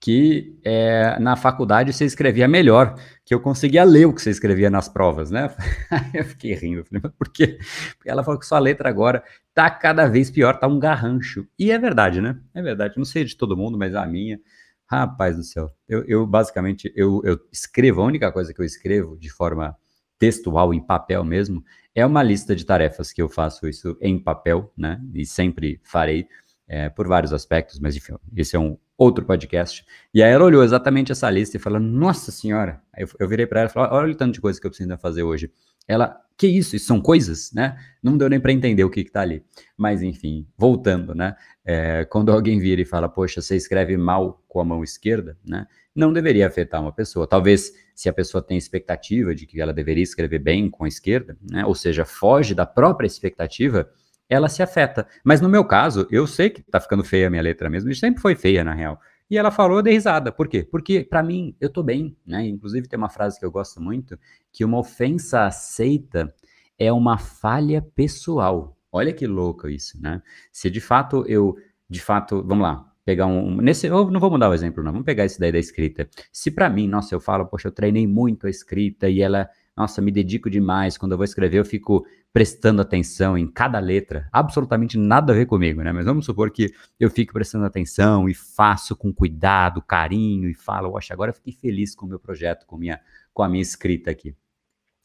que 0.00 0.58
é, 0.64 1.18
na 1.20 1.36
faculdade 1.36 1.92
você 1.92 2.06
escrevia 2.06 2.48
melhor, 2.48 2.94
que 3.22 3.34
eu 3.34 3.40
conseguia 3.40 3.84
ler 3.84 4.06
o 4.06 4.14
que 4.14 4.22
você 4.22 4.30
escrevia 4.30 4.70
nas 4.70 4.88
provas, 4.88 5.30
né? 5.30 5.54
eu 6.14 6.24
fiquei 6.24 6.54
rindo, 6.54 6.84
falei, 6.86 7.02
mas 7.04 7.12
por 7.12 7.28
quê? 7.28 7.58
Porque 7.98 8.08
ela 8.08 8.24
falou 8.24 8.40
que 8.40 8.46
sua 8.46 8.58
letra 8.58 8.88
agora 8.88 9.22
tá 9.52 9.68
cada 9.68 10.08
vez 10.08 10.30
pior, 10.30 10.58
tá 10.58 10.66
um 10.66 10.78
garrancho. 10.78 11.46
E 11.58 11.70
é 11.70 11.78
verdade, 11.78 12.22
né? 12.22 12.40
É 12.54 12.62
verdade, 12.62 12.96
não 12.96 13.04
sei 13.04 13.24
de 13.24 13.36
todo 13.36 13.56
mundo, 13.56 13.76
mas 13.76 13.94
a 13.94 14.06
minha, 14.06 14.40
rapaz 14.86 15.36
do 15.36 15.44
céu, 15.44 15.70
eu, 15.86 16.02
eu 16.04 16.26
basicamente, 16.26 16.90
eu, 16.96 17.20
eu 17.22 17.38
escrevo, 17.52 18.00
a 18.00 18.06
única 18.06 18.32
coisa 18.32 18.54
que 18.54 18.60
eu 18.60 18.64
escrevo 18.64 19.18
de 19.18 19.28
forma 19.28 19.76
textual, 20.18 20.72
em 20.72 20.80
papel 20.80 21.22
mesmo, 21.24 21.62
é 21.94 22.06
uma 22.06 22.22
lista 22.22 22.56
de 22.56 22.64
tarefas 22.64 23.12
que 23.12 23.20
eu 23.20 23.28
faço 23.28 23.68
isso 23.68 23.98
em 24.00 24.18
papel, 24.18 24.72
né? 24.74 24.98
E 25.12 25.26
sempre 25.26 25.78
farei 25.84 26.26
é, 26.66 26.88
por 26.88 27.06
vários 27.06 27.32
aspectos, 27.34 27.78
mas 27.80 27.96
enfim, 27.96 28.14
esse 28.34 28.56
é 28.56 28.58
um 28.58 28.78
outro 29.00 29.24
podcast. 29.24 29.82
E 30.12 30.22
aí 30.22 30.30
ela 30.30 30.44
olhou 30.44 30.62
exatamente 30.62 31.10
essa 31.10 31.30
lista 31.30 31.56
e 31.56 31.60
falou: 31.60 31.80
Nossa 31.80 32.30
Senhora! 32.30 32.82
Eu, 32.94 33.08
eu 33.18 33.26
virei 33.26 33.46
para 33.46 33.60
ela 33.60 33.70
e 33.70 33.72
falei: 33.72 33.90
Olha 33.90 34.12
o 34.12 34.14
tanto 34.14 34.34
de 34.34 34.40
coisa 34.42 34.60
que 34.60 34.66
eu 34.66 34.70
preciso 34.70 34.98
fazer 34.98 35.22
hoje. 35.22 35.50
Ela, 35.88 36.20
que 36.36 36.46
isso? 36.46 36.76
Isso 36.76 36.86
são 36.86 37.00
coisas, 37.00 37.50
né? 37.52 37.76
Não 38.02 38.16
deu 38.16 38.28
nem 38.28 38.38
para 38.38 38.52
entender 38.52 38.84
o 38.84 38.90
que 38.90 39.00
está 39.00 39.22
ali. 39.22 39.42
Mas 39.76 40.02
enfim, 40.02 40.46
voltando, 40.56 41.14
né? 41.14 41.34
É, 41.64 42.04
quando 42.04 42.30
alguém 42.30 42.58
vira 42.58 42.82
e 42.82 42.84
fala: 42.84 43.08
Poxa, 43.08 43.40
você 43.40 43.56
escreve 43.56 43.96
mal 43.96 44.44
com 44.46 44.60
a 44.60 44.64
mão 44.64 44.84
esquerda, 44.84 45.38
né? 45.42 45.66
Não 45.96 46.12
deveria 46.12 46.46
afetar 46.46 46.82
uma 46.82 46.92
pessoa. 46.92 47.26
Talvez 47.26 47.72
se 47.94 48.08
a 48.08 48.12
pessoa 48.12 48.42
tem 48.42 48.58
expectativa 48.58 49.34
de 49.34 49.46
que 49.46 49.60
ela 49.60 49.72
deveria 49.72 50.04
escrever 50.04 50.40
bem 50.40 50.68
com 50.68 50.84
a 50.84 50.88
esquerda, 50.88 51.38
né? 51.50 51.64
Ou 51.64 51.74
seja, 51.74 52.04
foge 52.04 52.54
da 52.54 52.66
própria 52.66 53.06
expectativa 53.06 53.88
ela 54.30 54.48
se 54.48 54.62
afeta. 54.62 55.06
Mas 55.24 55.40
no 55.40 55.48
meu 55.48 55.64
caso, 55.64 56.06
eu 56.10 56.26
sei 56.26 56.48
que 56.48 56.62
tá 56.62 56.80
ficando 56.80 57.02
feia 57.02 57.26
a 57.26 57.30
minha 57.30 57.42
letra 57.42 57.68
mesmo, 57.68 57.90
e 57.90 57.94
sempre 57.94 58.22
foi 58.22 58.36
feia, 58.36 58.62
na 58.62 58.72
real. 58.72 58.98
E 59.28 59.36
ela 59.36 59.50
falou, 59.50 59.78
eu 59.78 59.82
dei 59.82 59.94
risada. 59.94 60.32
Por 60.32 60.48
quê? 60.48 60.66
Porque, 60.68 61.04
para 61.04 61.22
mim, 61.22 61.54
eu 61.60 61.68
tô 61.68 61.82
bem, 61.82 62.16
né? 62.26 62.46
Inclusive, 62.46 62.88
tem 62.88 62.96
uma 62.96 63.08
frase 63.08 63.38
que 63.38 63.44
eu 63.44 63.50
gosto 63.50 63.80
muito, 63.80 64.18
que 64.52 64.64
uma 64.64 64.78
ofensa 64.78 65.44
aceita 65.44 66.32
é 66.78 66.92
uma 66.92 67.18
falha 67.18 67.82
pessoal. 67.94 68.76
Olha 68.90 69.12
que 69.12 69.26
louco 69.26 69.68
isso, 69.68 70.00
né? 70.00 70.22
Se 70.50 70.70
de 70.70 70.80
fato 70.80 71.24
eu, 71.28 71.56
de 71.88 72.00
fato, 72.00 72.42
vamos 72.42 72.62
lá, 72.62 72.90
pegar 73.04 73.26
um, 73.26 73.56
nesse, 73.56 73.86
eu 73.86 74.10
não 74.10 74.18
vou 74.18 74.30
mudar 74.30 74.48
o 74.48 74.54
exemplo 74.54 74.82
não, 74.82 74.92
vamos 74.92 75.04
pegar 75.04 75.24
esse 75.24 75.38
daí 75.38 75.52
da 75.52 75.58
escrita. 75.58 76.08
Se 76.32 76.50
para 76.50 76.68
mim, 76.68 76.88
nossa, 76.88 77.14
eu 77.14 77.20
falo, 77.20 77.46
poxa, 77.46 77.68
eu 77.68 77.72
treinei 77.72 78.06
muito 78.06 78.46
a 78.46 78.50
escrita 78.50 79.08
e 79.08 79.20
ela 79.20 79.48
nossa, 79.80 80.02
me 80.02 80.12
dedico 80.12 80.50
demais. 80.50 80.98
Quando 80.98 81.12
eu 81.12 81.16
vou 81.18 81.24
escrever, 81.24 81.58
eu 81.58 81.64
fico 81.64 82.06
prestando 82.32 82.82
atenção 82.82 83.38
em 83.38 83.50
cada 83.50 83.78
letra. 83.78 84.28
Absolutamente 84.30 84.98
nada 84.98 85.32
a 85.32 85.36
ver 85.36 85.46
comigo, 85.46 85.82
né? 85.82 85.90
Mas 85.90 86.04
vamos 86.04 86.26
supor 86.26 86.50
que 86.50 86.70
eu 86.98 87.08
fique 87.08 87.32
prestando 87.32 87.64
atenção 87.64 88.28
e 88.28 88.34
faço 88.34 88.94
com 88.94 89.10
cuidado, 89.10 89.80
carinho 89.80 90.50
e 90.50 90.54
falo, 90.54 90.90
poxa, 90.92 91.14
agora 91.14 91.32
fiquei 91.32 91.54
feliz 91.54 91.94
com 91.94 92.04
o 92.04 92.08
meu 92.10 92.18
projeto, 92.18 92.66
com, 92.66 92.76
minha, 92.76 93.00
com 93.32 93.42
a 93.42 93.48
minha 93.48 93.62
escrita 93.62 94.10
aqui. 94.10 94.34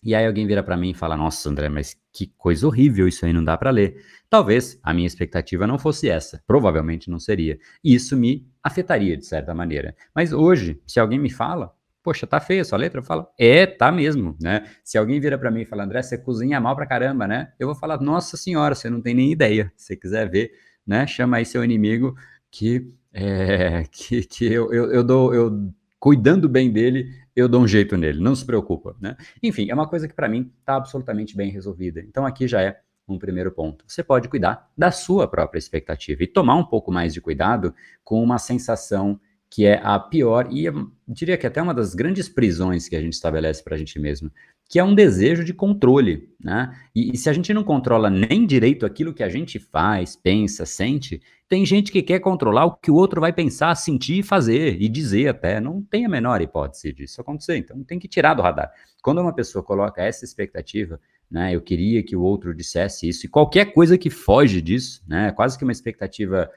E 0.03 0.13
aí 0.13 0.27
alguém 0.27 0.45
vira 0.45 0.61
para 0.61 0.77
mim 0.77 0.91
e 0.91 0.93
fala: 0.93 1.17
Nossa, 1.17 1.49
André, 1.49 1.67
mas 1.67 1.97
que 2.13 2.27
coisa 2.37 2.67
horrível, 2.67 3.07
isso 3.07 3.25
aí 3.25 3.33
não 3.33 3.43
dá 3.43 3.57
para 3.57 3.71
ler. 3.71 4.05
Talvez 4.29 4.79
a 4.83 4.93
minha 4.93 5.07
expectativa 5.07 5.65
não 5.65 5.79
fosse 5.79 6.07
essa, 6.07 6.43
provavelmente 6.45 7.09
não 7.09 7.17
seria. 7.17 7.57
E 7.83 7.95
isso 7.95 8.15
me 8.15 8.47
afetaria 8.61 9.17
de 9.17 9.25
certa 9.25 9.55
maneira. 9.55 9.95
Mas 10.13 10.31
hoje, 10.31 10.79
se 10.85 10.99
alguém 10.99 11.17
me 11.17 11.31
fala, 11.31 11.73
poxa, 12.05 12.27
tá 12.27 12.39
feia 12.39 12.61
a 12.61 12.63
sua 12.63 12.77
letra? 12.77 12.99
Eu 12.99 13.03
falo, 13.03 13.27
é, 13.35 13.65
tá 13.65 13.91
mesmo, 13.91 14.37
né? 14.39 14.63
Se 14.83 14.95
alguém 14.95 15.19
vira 15.19 15.39
para 15.39 15.49
mim 15.49 15.61
e 15.61 15.65
fala, 15.65 15.83
André, 15.83 16.03
você 16.03 16.19
cozinha 16.19 16.61
mal 16.61 16.75
pra 16.75 16.85
caramba, 16.85 17.27
né? 17.27 17.51
Eu 17.59 17.65
vou 17.65 17.75
falar, 17.75 17.99
nossa 17.99 18.37
senhora, 18.37 18.75
você 18.75 18.91
não 18.91 19.01
tem 19.01 19.15
nem 19.15 19.31
ideia. 19.31 19.73
Se 19.75 19.87
você 19.87 19.95
quiser 19.95 20.29
ver, 20.29 20.51
né? 20.85 21.07
Chama 21.07 21.37
aí 21.37 21.45
seu 21.45 21.63
inimigo 21.63 22.15
que, 22.51 22.93
é, 23.11 23.85
que, 23.91 24.21
que 24.23 24.45
eu, 24.45 24.71
eu, 24.71 24.91
eu 24.91 25.03
dou, 25.03 25.33
eu 25.33 25.73
cuidando 25.99 26.47
bem 26.47 26.71
dele, 26.71 27.11
eu 27.35 27.49
dou 27.49 27.59
um 27.59 27.67
jeito 27.67 27.97
nele, 27.97 28.21
não 28.21 28.35
se 28.35 28.45
preocupa, 28.45 28.95
né? 29.01 29.17
Enfim, 29.41 29.71
é 29.71 29.73
uma 29.73 29.89
coisa 29.89 30.07
que 30.07 30.13
para 30.13 30.29
mim 30.29 30.51
tá 30.63 30.75
absolutamente 30.75 31.35
bem 31.35 31.49
resolvida. 31.49 32.01
Então 32.01 32.23
aqui 32.23 32.47
já 32.47 32.61
é 32.61 32.79
um 33.07 33.17
primeiro 33.17 33.51
ponto. 33.51 33.83
Você 33.87 34.03
pode 34.03 34.29
cuidar 34.29 34.69
da 34.77 34.91
sua 34.91 35.27
própria 35.27 35.57
expectativa 35.57 36.21
e 36.23 36.27
tomar 36.27 36.53
um 36.53 36.63
pouco 36.63 36.91
mais 36.91 37.15
de 37.15 37.19
cuidado 37.19 37.73
com 38.03 38.21
uma 38.21 38.37
sensação 38.37 39.19
que 39.49 39.65
é 39.65 39.79
a 39.83 39.97
pior 39.99 40.47
e 40.51 40.65
eu 40.65 40.91
diria 41.07 41.37
que 41.37 41.47
até 41.47 41.61
uma 41.61 41.73
das 41.73 41.93
grandes 41.93 42.27
prisões 42.27 42.89
que 42.89 42.95
a 42.95 43.01
gente 43.01 43.13
estabelece 43.13 43.63
para 43.63 43.75
a 43.75 43.77
gente 43.77 43.99
mesmo, 43.99 44.31
que 44.67 44.79
é 44.79 44.83
um 44.83 44.95
desejo 44.95 45.43
de 45.43 45.53
controle, 45.53 46.29
né? 46.43 46.75
E, 46.93 47.11
e, 47.13 47.17
se 47.17 47.29
a 47.29 47.33
gente 47.33 47.53
não 47.53 47.63
controla 47.63 48.09
nem 48.09 48.45
direito 48.45 48.85
aquilo 48.85 49.13
que 49.13 49.21
a 49.21 49.29
gente 49.29 49.59
faz, 49.59 50.15
pensa, 50.15 50.65
sente, 50.65 51.21
tem 51.47 51.63
gente 51.63 51.91
que 51.91 52.01
quer 52.01 52.19
controlar 52.19 52.65
o 52.65 52.75
que 52.75 52.89
o 52.89 52.95
outro 52.95 53.21
vai 53.21 53.31
pensar, 53.31 53.75
sentir, 53.75 54.23
fazer 54.23 54.81
e 54.81 54.89
dizer 54.89 55.27
até. 55.27 55.59
Não 55.59 55.83
tem 55.83 56.05
a 56.05 56.09
menor 56.09 56.41
hipótese 56.41 56.91
disso 56.91 57.21
acontecer. 57.21 57.57
Então 57.57 57.83
tem 57.83 57.99
que 57.99 58.07
tirar 58.07 58.33
do 58.33 58.41
radar. 58.41 58.71
Quando 59.03 59.21
uma 59.21 59.33
pessoa 59.33 59.63
coloca 59.63 60.01
essa 60.01 60.25
expectativa, 60.25 60.99
né? 61.29 61.55
Eu 61.55 61.61
queria 61.61 62.03
que 62.03 62.15
o 62.15 62.21
outro 62.21 62.53
dissesse 62.53 63.07
isso 63.07 63.25
e 63.25 63.29
qualquer 63.29 63.73
coisa 63.73 63.97
que 63.97 64.09
foge 64.09 64.61
disso, 64.61 65.03
né? 65.07 65.31
Quase 65.31 65.57
que 65.57 65.63
uma 65.63 65.71
expectativa 65.71 66.49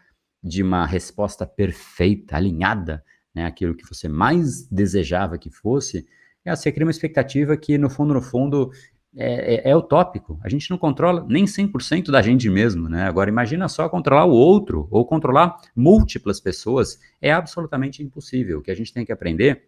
de 0.43 0.63
uma 0.63 0.87
resposta 0.87 1.47
perfeita, 1.47 2.37
alinhada, 2.37 3.05
né, 3.35 3.45
aquilo 3.45 3.75
que 3.75 3.87
você 3.87 4.09
mais 4.09 4.67
desejava 4.69 5.39
que 5.39 5.51
fosse, 5.51 6.07
é, 6.45 6.55
você 6.55 6.73
cria 6.73 6.87
uma 6.87 6.91
expectativa 6.91 7.57
que, 7.57 7.77
no 7.77 7.91
fundo, 7.91 8.15
no 8.15 8.23
fundo, 8.23 8.71
é, 9.17 9.55
é, 9.55 9.71
é, 9.71 9.77
utópico. 9.77 10.39
A 10.43 10.49
gente 10.49 10.71
não 10.71 10.79
controla 10.79 11.27
nem 11.29 11.45
100% 11.45 12.11
da 12.11 12.23
gente 12.23 12.49
mesmo, 12.49 12.89
né? 12.89 13.05
Agora, 13.05 13.31
imagina 13.31 13.69
só 13.69 13.89
controlar 13.89 14.27
o 14.27 14.33
outro 14.33 14.87
ou 14.91 15.05
controlar 15.05 15.57
múltiplas 15.75 16.41
pessoas. 16.41 16.99
É 17.21 17.33
absolutamente 17.33 18.03
impossível. 18.03 18.59
O 18.59 18.63
que 18.63 18.71
a 18.71 18.75
gente 18.75 18.93
tem 18.93 19.05
que 19.05 19.13
aprender 19.13 19.65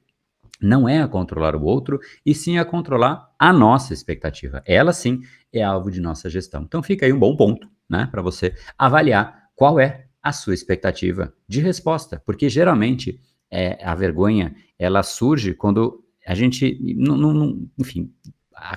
não 0.60 0.88
é 0.88 1.00
a 1.00 1.08
controlar 1.08 1.56
o 1.56 1.62
outro, 1.64 1.98
e 2.24 2.34
sim 2.34 2.58
a 2.58 2.64
controlar 2.64 3.30
a 3.38 3.52
nossa 3.52 3.94
expectativa. 3.94 4.62
Ela 4.66 4.92
sim 4.92 5.22
é 5.52 5.62
alvo 5.62 5.90
de 5.90 6.00
nossa 6.00 6.28
gestão. 6.28 6.62
Então 6.62 6.82
fica 6.82 7.06
aí 7.06 7.12
um 7.12 7.18
bom 7.18 7.34
ponto, 7.34 7.66
né, 7.88 8.06
para 8.10 8.20
você 8.20 8.54
avaliar 8.76 9.48
qual 9.56 9.80
é 9.80 10.06
a 10.22 10.32
sua 10.32 10.54
expectativa 10.54 11.32
de 11.48 11.60
resposta, 11.60 12.22
porque 12.24 12.48
geralmente 12.48 13.20
é, 13.50 13.78
a 13.84 13.94
vergonha 13.94 14.54
ela 14.78 15.02
surge 15.02 15.54
quando 15.54 16.04
a 16.26 16.34
gente, 16.34 16.78
não, 16.96 17.16
não, 17.16 17.68
enfim, 17.78 18.12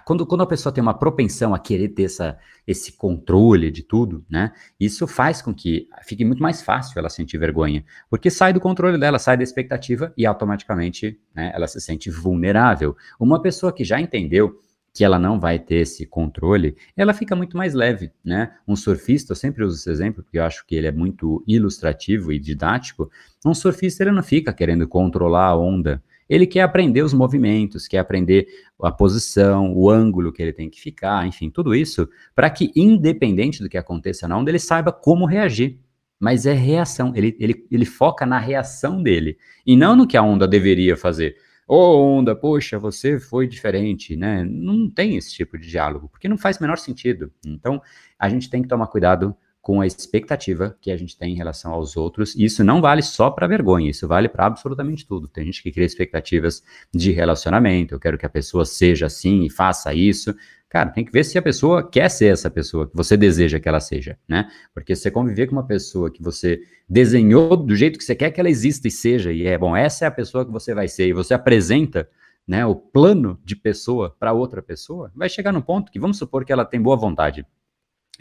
quando, 0.05 0.25
quando 0.25 0.41
a 0.41 0.47
pessoa 0.47 0.73
tem 0.73 0.81
uma 0.81 0.93
propensão 0.93 1.53
a 1.53 1.59
querer 1.59 1.89
ter 1.89 2.03
essa, 2.03 2.37
esse 2.65 2.93
controle 2.93 3.69
de 3.69 3.83
tudo, 3.83 4.25
né? 4.29 4.51
Isso 4.79 5.05
faz 5.05 5.41
com 5.41 5.53
que 5.53 5.87
fique 6.03 6.23
muito 6.23 6.41
mais 6.41 6.61
fácil 6.61 6.97
ela 6.97 7.09
sentir 7.09 7.37
vergonha, 7.37 7.83
porque 8.09 8.29
sai 8.29 8.53
do 8.53 8.59
controle 8.59 8.97
dela, 8.97 9.19
sai 9.19 9.35
da 9.35 9.43
expectativa 9.43 10.13
e 10.17 10.25
automaticamente 10.25 11.19
né, 11.35 11.51
ela 11.53 11.67
se 11.67 11.81
sente 11.81 12.09
vulnerável. 12.09 12.95
Uma 13.19 13.41
pessoa 13.41 13.73
que 13.73 13.83
já 13.83 13.99
entendeu 13.99 14.59
que 14.93 15.03
ela 15.03 15.17
não 15.17 15.39
vai 15.39 15.57
ter 15.57 15.77
esse 15.77 16.05
controle, 16.05 16.77
ela 16.95 17.13
fica 17.13 17.35
muito 17.35 17.57
mais 17.57 17.73
leve, 17.73 18.11
né? 18.23 18.53
Um 18.67 18.75
surfista, 18.75 19.31
eu 19.31 19.35
sempre 19.35 19.63
uso 19.63 19.75
esse 19.75 19.89
exemplo 19.89 20.23
porque 20.23 20.37
eu 20.37 20.43
acho 20.43 20.65
que 20.67 20.75
ele 20.75 20.85
é 20.85 20.91
muito 20.91 21.43
ilustrativo 21.47 22.31
e 22.31 22.37
didático. 22.37 23.09
Um 23.43 23.55
surfista 23.55 24.03
ele 24.03 24.11
não 24.11 24.21
fica 24.21 24.53
querendo 24.53 24.87
controlar 24.87 25.47
a 25.47 25.57
onda, 25.57 26.01
ele 26.29 26.45
quer 26.45 26.61
aprender 26.61 27.01
os 27.01 27.13
movimentos, 27.13 27.87
quer 27.87 27.99
aprender 27.99 28.47
a 28.81 28.91
posição, 28.91 29.73
o 29.73 29.89
ângulo 29.89 30.31
que 30.31 30.41
ele 30.41 30.53
tem 30.53 30.69
que 30.69 30.79
ficar, 30.79 31.27
enfim, 31.27 31.49
tudo 31.49 31.73
isso, 31.75 32.07
para 32.35 32.49
que, 32.49 32.71
independente 32.75 33.61
do 33.61 33.69
que 33.69 33.77
aconteça 33.77 34.27
na 34.27 34.37
onda, 34.37 34.51
ele 34.51 34.59
saiba 34.59 34.91
como 34.91 35.25
reagir. 35.25 35.79
Mas 36.19 36.45
é 36.45 36.53
reação, 36.53 37.11
ele, 37.15 37.35
ele, 37.39 37.65
ele 37.69 37.85
foca 37.85 38.25
na 38.25 38.39
reação 38.39 39.03
dele, 39.03 39.37
e 39.65 39.75
não 39.75 39.95
no 39.95 40.07
que 40.07 40.15
a 40.15 40.21
onda 40.21 40.47
deveria 40.47 40.95
fazer. 40.95 41.35
Ô 41.67 41.75
oh, 41.75 42.17
onda, 42.17 42.35
poxa, 42.35 42.77
você 42.77 43.19
foi 43.19 43.47
diferente, 43.47 44.15
né? 44.15 44.43
Não 44.43 44.89
tem 44.89 45.15
esse 45.17 45.33
tipo 45.33 45.57
de 45.57 45.69
diálogo, 45.69 46.09
porque 46.09 46.27
não 46.27 46.37
faz 46.37 46.57
o 46.57 46.61
menor 46.61 46.77
sentido. 46.77 47.31
Então, 47.45 47.81
a 48.19 48.27
gente 48.29 48.49
tem 48.49 48.61
que 48.61 48.67
tomar 48.67 48.87
cuidado 48.87 49.35
com 49.63 49.79
a 49.79 49.87
expectativa 49.87 50.77
que 50.81 50.91
a 50.91 50.97
gente 50.97 51.17
tem 51.17 51.31
em 51.33 51.37
relação 51.37 51.71
aos 51.71 51.95
outros. 51.95 52.35
E 52.35 52.43
isso 52.43 52.65
não 52.65 52.81
vale 52.81 53.01
só 53.01 53.31
para 53.31 53.47
vergonha, 53.47 53.89
isso 53.89 54.05
vale 54.05 54.27
para 54.27 54.45
absolutamente 54.45 55.07
tudo. 55.07 55.29
Tem 55.29 55.45
gente 55.45 55.63
que 55.63 55.71
cria 55.71 55.85
expectativas 55.85 56.61
de 56.93 57.11
relacionamento, 57.11 57.95
eu 57.95 57.99
quero 57.99 58.17
que 58.17 58.25
a 58.25 58.29
pessoa 58.29 58.65
seja 58.65 59.05
assim 59.05 59.45
e 59.45 59.49
faça 59.49 59.93
isso. 59.93 60.35
Cara, 60.73 60.89
tem 60.89 61.05
que 61.05 61.11
ver 61.11 61.23
se 61.23 61.37
a 61.37 61.41
pessoa 61.41 61.87
quer 61.87 62.09
ser 62.09 62.33
essa 62.33 62.49
pessoa 62.49 62.89
que 62.89 62.97
você 62.97 63.15
deseja 63.15 63.59
que 63.59 63.69
ela 63.69 63.79
seja, 63.79 64.17
né? 64.27 64.49
Porque 64.73 64.95
se 64.95 65.03
você 65.03 65.11
conviver 65.11 65.45
com 65.45 65.53
uma 65.53 65.67
pessoa 65.67 66.09
que 66.09 66.19
você 66.19 66.61
desenhou 66.89 67.55
do 67.55 67.75
jeito 67.75 67.99
que 67.99 68.03
você 68.03 68.15
quer 68.15 68.31
que 68.31 68.39
ela 68.39 68.49
exista 68.49 68.87
e 68.87 68.91
seja, 68.91 69.31
e 69.31 69.45
é 69.45 69.55
bom, 69.55 69.77
essa 69.77 70.05
é 70.05 70.07
a 70.07 70.11
pessoa 70.11 70.43
que 70.43 70.51
você 70.51 70.73
vai 70.73 70.87
ser, 70.87 71.07
e 71.07 71.13
você 71.13 71.35
apresenta 71.35 72.09
né, 72.47 72.65
o 72.65 72.73
plano 72.73 73.39
de 73.45 73.55
pessoa 73.55 74.15
para 74.19 74.33
outra 74.33 74.63
pessoa, 74.63 75.11
vai 75.13 75.29
chegar 75.29 75.51
no 75.51 75.61
ponto 75.61 75.91
que 75.91 75.99
vamos 75.99 76.17
supor 76.17 76.43
que 76.43 76.51
ela 76.51 76.65
tem 76.65 76.81
boa 76.81 76.97
vontade 76.97 77.45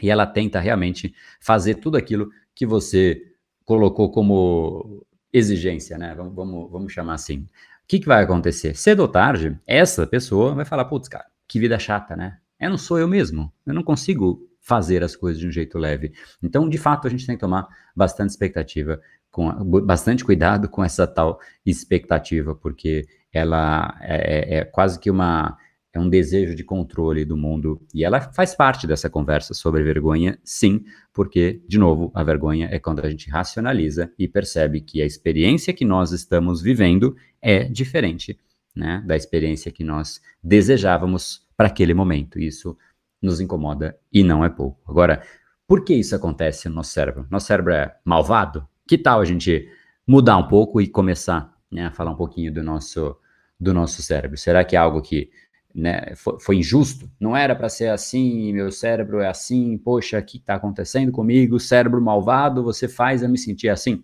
e 0.03 0.11
ela 0.11 0.27
tenta 0.27 0.61
realmente 0.61 1.15
fazer 1.41 1.77
tudo 1.77 1.97
aquilo 1.97 2.29
que 2.55 2.67
você 2.67 3.33
colocou 3.65 4.11
como 4.11 5.07
exigência, 5.33 5.97
né? 5.97 6.15
Vamos, 6.15 6.35
vamos, 6.35 6.71
vamos 6.71 6.93
chamar 6.93 7.15
assim. 7.15 7.39
O 7.39 7.49
que, 7.89 7.99
que 7.99 8.07
vai 8.07 8.23
acontecer? 8.23 8.77
Cedo 8.77 9.01
ou 9.01 9.09
tarde, 9.09 9.59
essa 9.67 10.07
pessoa 10.07 10.55
vai 10.55 10.67
falar: 10.67 10.85
putz, 10.85 11.09
cara, 11.09 11.25
que 11.49 11.59
vida 11.59 11.79
chata, 11.79 12.15
né? 12.15 12.42
Eu 12.63 12.71
não 12.71 12.79
sou 12.79 12.99
eu 12.99 13.09
mesmo. 13.09 13.53
Eu 13.67 13.75
não 13.75 13.83
consigo 13.83 14.49
fazer 14.61 15.03
as 15.03 15.17
coisas 15.17 15.41
de 15.41 15.49
um 15.49 15.51
jeito 15.51 15.77
leve. 15.77 16.13
Então, 16.41 16.69
de 16.69 16.79
fato, 16.79 17.09
a 17.09 17.11
gente 17.11 17.27
tem 17.27 17.35
que 17.35 17.41
tomar 17.41 17.67
bastante 17.95 18.31
expectativa, 18.31 19.01
com 19.31 19.51
bastante 19.81 20.25
cuidado 20.25 20.69
com 20.69 20.85
essa 20.85 21.07
tal 21.07 21.41
expectativa, 21.67 22.55
porque 22.55 23.05
ela 23.33 23.99
é, 24.01 24.57
é, 24.57 24.59
é 24.59 24.65
quase 24.65 25.01
que 25.01 25.11
uma 25.11 25.59
é 25.95 26.01
um 26.01 26.09
desejo 26.09 26.55
de 26.55 26.65
controle 26.65 27.25
do 27.25 27.37
mundo. 27.37 27.83
E 27.93 28.05
ela 28.05 28.21
faz 28.21 28.55
parte 28.55 28.87
dessa 28.87 29.11
conversa 29.11 29.53
sobre 29.53 29.83
vergonha, 29.83 30.39
sim, 30.43 30.85
porque, 31.13 31.61
de 31.69 31.79
novo, 31.79 32.11
a 32.15 32.23
vergonha 32.23 32.69
é 32.71 32.79
quando 32.79 33.05
a 33.05 33.11
gente 33.11 33.29
racionaliza 33.29 34.11
e 34.19 34.27
percebe 34.27 34.81
que 34.81 35.03
a 35.03 35.05
experiência 35.05 35.75
que 35.75 35.85
nós 35.85 36.13
estamos 36.13 36.63
vivendo 36.63 37.15
é 37.43 37.65
diferente 37.65 38.39
né, 38.75 39.03
da 39.07 39.17
experiência 39.17 39.71
que 39.71 39.85
nós 39.85 40.21
desejávamos 40.43 41.47
para 41.63 41.69
aquele 41.69 41.95
momento. 41.95 42.41
Isso 42.41 42.77
nos 43.23 43.41
incomoda 43.41 43.97
e 44.13 44.25
não 44.25 44.45
é 44.45 44.49
pouco. 44.49 44.81
Agora, 44.91 45.23
por 45.65 45.85
que 45.85 45.95
isso 45.95 46.17
acontece 46.17 46.69
no 46.69 46.75
nosso 46.75 46.91
cérebro? 46.91 47.25
Nosso 47.31 47.47
cérebro 47.47 47.73
é 47.73 47.97
malvado? 48.05 48.67
Que 48.85 48.99
tal 48.99 49.21
a 49.21 49.25
gente 49.25 49.71
mudar 50.05 50.37
um 50.39 50.49
pouco 50.49 50.81
e 50.81 50.89
começar 50.89 51.57
né, 51.71 51.87
a 51.87 51.93
falar 51.93 52.11
um 52.11 52.17
pouquinho 52.17 52.53
do 52.53 52.65
nosso, 52.65 53.17
do 53.61 53.73
nosso 53.73 54.03
cérebro? 54.03 54.37
Será 54.37 54.65
que 54.65 54.75
é 54.75 54.79
algo 54.81 55.01
que 55.01 55.31
né, 55.73 56.17
foi, 56.17 56.41
foi, 56.41 56.57
injusto, 56.57 57.09
não 57.19 57.37
era 57.37 57.55
para 57.55 57.69
ser 57.69 57.91
assim, 57.91 58.53
meu 58.53 58.73
cérebro 58.73 59.21
é 59.21 59.29
assim, 59.29 59.79
poxa, 59.79 60.19
o 60.19 60.23
que 60.23 60.39
está 60.39 60.57
acontecendo 60.57 61.13
comigo, 61.13 61.61
cérebro 61.61 62.03
malvado, 62.03 62.65
você 62.65 62.89
faz 62.89 63.23
eu 63.23 63.29
me 63.29 63.39
sentir 63.39 63.69
assim. 63.69 64.03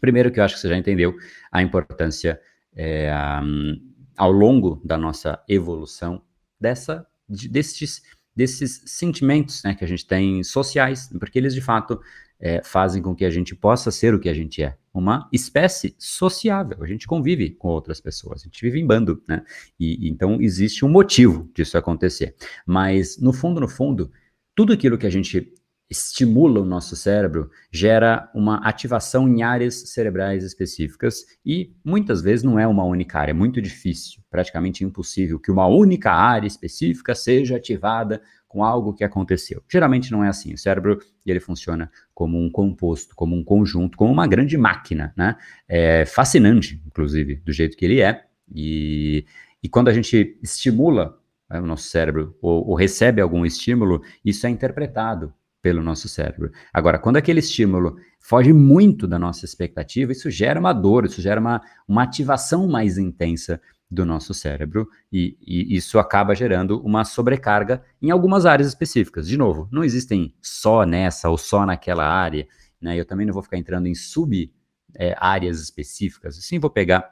Primeiro 0.00 0.32
que 0.32 0.40
eu 0.40 0.44
acho 0.44 0.54
que 0.54 0.60
você 0.62 0.68
já 0.70 0.78
entendeu 0.78 1.14
a 1.52 1.60
importância 1.60 2.40
é, 2.74 3.12
um, 3.44 3.78
ao 4.16 4.32
longo 4.32 4.80
da 4.82 4.96
nossa 4.96 5.38
evolução 5.46 6.22
dessa, 6.60 7.06
de, 7.28 7.48
desses, 7.48 8.02
desses 8.34 8.82
sentimentos 8.86 9.62
né, 9.64 9.74
que 9.74 9.84
a 9.84 9.88
gente 9.88 10.06
tem 10.06 10.42
sociais, 10.44 11.08
porque 11.18 11.38
eles 11.38 11.54
de 11.54 11.60
fato 11.60 12.00
é, 12.40 12.62
fazem 12.62 13.02
com 13.02 13.14
que 13.14 13.24
a 13.24 13.30
gente 13.30 13.54
possa 13.54 13.90
ser 13.90 14.14
o 14.14 14.20
que 14.20 14.28
a 14.28 14.34
gente 14.34 14.62
é, 14.62 14.76
uma 14.92 15.28
espécie 15.32 15.94
sociável. 15.98 16.82
A 16.82 16.86
gente 16.86 17.06
convive 17.06 17.50
com 17.50 17.68
outras 17.68 18.00
pessoas, 18.00 18.42
a 18.42 18.44
gente 18.44 18.60
vive 18.62 18.80
em 18.80 18.86
bando, 18.86 19.22
né? 19.28 19.44
E, 19.78 20.08
então 20.08 20.40
existe 20.40 20.84
um 20.84 20.88
motivo 20.88 21.50
disso 21.54 21.76
acontecer. 21.76 22.34
Mas 22.66 23.18
no 23.18 23.32
fundo, 23.32 23.60
no 23.60 23.68
fundo, 23.68 24.10
tudo 24.54 24.72
aquilo 24.72 24.98
que 24.98 25.06
a 25.06 25.10
gente 25.10 25.52
estimula 25.90 26.60
o 26.60 26.64
nosso 26.64 26.94
cérebro 26.94 27.50
gera 27.72 28.30
uma 28.32 28.58
ativação 28.58 29.28
em 29.28 29.42
áreas 29.42 29.74
cerebrais 29.90 30.44
específicas 30.44 31.24
e 31.44 31.74
muitas 31.84 32.22
vezes 32.22 32.44
não 32.44 32.58
é 32.58 32.66
uma 32.66 32.84
única 32.84 33.18
área, 33.18 33.32
é 33.32 33.34
muito 33.34 33.60
difícil, 33.60 34.22
praticamente 34.30 34.84
impossível 34.84 35.40
que 35.40 35.50
uma 35.50 35.66
única 35.66 36.12
área 36.12 36.46
específica 36.46 37.14
seja 37.14 37.56
ativada 37.56 38.22
com 38.46 38.64
algo 38.64 38.94
que 38.94 39.04
aconteceu. 39.04 39.62
Geralmente 39.68 40.10
não 40.10 40.24
é 40.24 40.28
assim. 40.28 40.52
O 40.52 40.58
cérebro 40.58 40.98
ele 41.24 41.38
funciona 41.38 41.90
como 42.12 42.36
um 42.36 42.50
composto, 42.50 43.14
como 43.14 43.36
um 43.36 43.44
conjunto, 43.44 43.96
como 43.96 44.12
uma 44.12 44.26
grande 44.26 44.58
máquina, 44.58 45.12
né? 45.16 45.36
É 45.68 46.04
fascinante, 46.04 46.82
inclusive, 46.84 47.36
do 47.36 47.52
jeito 47.52 47.76
que 47.76 47.84
ele 47.84 48.00
é. 48.00 48.24
E, 48.52 49.24
e 49.62 49.68
quando 49.68 49.86
a 49.86 49.92
gente 49.92 50.36
estimula 50.42 51.16
né, 51.48 51.60
o 51.60 51.66
nosso 51.66 51.84
cérebro 51.84 52.36
ou, 52.42 52.70
ou 52.70 52.74
recebe 52.74 53.20
algum 53.20 53.46
estímulo, 53.46 54.02
isso 54.24 54.44
é 54.48 54.50
interpretado 54.50 55.32
pelo 55.62 55.82
nosso 55.82 56.08
cérebro. 56.08 56.50
Agora, 56.72 56.98
quando 56.98 57.16
aquele 57.16 57.40
estímulo 57.40 57.96
foge 58.18 58.52
muito 58.52 59.06
da 59.06 59.18
nossa 59.18 59.44
expectativa, 59.44 60.12
isso 60.12 60.30
gera 60.30 60.58
uma 60.58 60.72
dor, 60.72 61.04
isso 61.04 61.20
gera 61.20 61.40
uma, 61.40 61.60
uma 61.86 62.02
ativação 62.02 62.66
mais 62.66 62.98
intensa 62.98 63.60
do 63.90 64.06
nosso 64.06 64.32
cérebro 64.32 64.88
e, 65.12 65.36
e, 65.40 65.76
isso 65.76 65.98
acaba 65.98 66.34
gerando 66.34 66.80
uma 66.80 67.04
sobrecarga 67.04 67.82
em 68.00 68.10
algumas 68.10 68.46
áreas 68.46 68.68
específicas. 68.68 69.26
De 69.26 69.36
novo, 69.36 69.68
não 69.72 69.82
existem 69.82 70.32
só 70.40 70.86
nessa 70.86 71.28
ou 71.28 71.36
só 71.36 71.66
naquela 71.66 72.06
área, 72.06 72.46
né? 72.80 72.98
Eu 72.98 73.04
também 73.04 73.26
não 73.26 73.34
vou 73.34 73.42
ficar 73.42 73.58
entrando 73.58 73.86
em 73.86 73.94
sub 73.94 74.52
é, 74.94 75.14
áreas 75.18 75.60
específicas. 75.60 76.36
Sim, 76.36 76.58
vou 76.58 76.70
pegar 76.70 77.08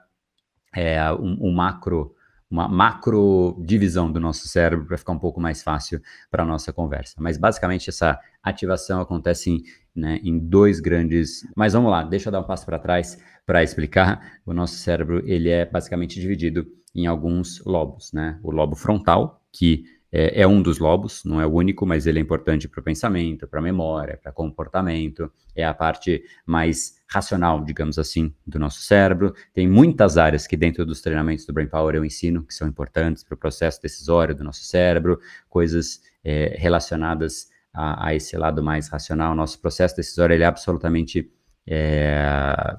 é, 0.75 1.13
um, 1.13 1.49
um, 1.49 1.53
macro, 1.53 2.15
uma 2.51 2.69
macro 2.69 3.57
divisão 3.65 4.11
do 4.11 4.19
nosso 4.19 4.49
cérebro 4.49 4.87
para 4.87 4.97
ficar 4.97 5.13
um 5.13 5.19
pouco 5.19 5.41
mais 5.41 5.63
fácil 5.63 6.01
para 6.31 6.43
a 6.43 6.47
nossa 6.47 6.73
conversa. 6.73 7.15
Mas 7.19 7.37
basicamente 7.37 7.91
essa 7.91 8.19
ativação 8.43 9.01
acontece 9.01 9.51
em, 9.51 9.63
né, 9.95 10.19
em 10.23 10.39
dois 10.39 10.81
grandes. 10.81 11.47
Mas 11.55 11.75
vamos 11.75 11.91
lá, 11.91 12.03
deixa 12.03 12.29
eu 12.29 12.33
dar 12.33 12.41
um 12.41 12.47
passo 12.47 12.65
para 12.65 12.79
trás 12.79 13.19
para 13.47 13.63
explicar, 13.63 14.41
o 14.45 14.53
nosso 14.53 14.75
cérebro 14.75 15.23
ele 15.25 15.49
é 15.49 15.65
basicamente 15.65 16.21
dividido 16.21 16.67
em 16.95 17.07
alguns 17.07 17.65
lobos, 17.65 18.13
né? 18.13 18.39
O 18.43 18.51
lobo 18.51 18.77
frontal, 18.77 19.43
que 19.53 19.85
é, 20.11 20.42
é 20.42 20.47
um 20.47 20.62
dos 20.62 20.79
lobos, 20.79 21.23
não 21.25 21.40
é 21.40 21.47
o 21.47 21.53
único, 21.53 21.85
mas 21.87 22.07
ele 22.07 22.18
é 22.18 22.23
importante 22.23 22.68
para 22.68 22.81
o 22.81 22.83
pensamento, 22.83 23.47
para 23.47 23.61
a 23.61 23.62
memória, 23.62 24.18
para 24.21 24.33
comportamento, 24.33 25.31
é 25.55 25.64
a 25.64 25.75
parte 25.75 26.23
mais 26.47 26.99
racional, 27.09 27.62
digamos 27.62 27.99
assim, 27.99 28.35
do 28.47 28.59
nosso 28.59 28.81
cérebro. 28.81 29.35
Tem 29.53 29.68
muitas 29.68 30.16
áreas 30.16 30.47
que 30.47 30.57
dentro 30.57 30.85
dos 30.85 31.01
treinamentos 31.01 31.47
do 31.47 31.53
Brain 31.53 31.68
Power 31.68 31.94
eu 31.94 32.05
ensino 32.05 32.44
que 32.44 32.55
são 32.55 32.68
importantes 32.68 33.23
para 33.23 33.35
o 33.35 33.38
processo 33.38 33.81
decisório 33.81 34.35
do 34.35 34.44
nosso 34.44 34.64
cérebro, 34.64 35.18
coisas 35.49 36.01
é, 36.25 36.57
relacionadas 36.59 37.49
a, 37.73 38.09
a, 38.09 38.14
esse 38.14 38.37
lado 38.37 38.62
mais 38.62 38.88
racional. 38.88 39.35
Nosso 39.35 39.61
processo 39.61 39.97
decisório 39.97 40.40
é 40.40 40.44
absolutamente 40.44 41.31
é, 41.66 42.77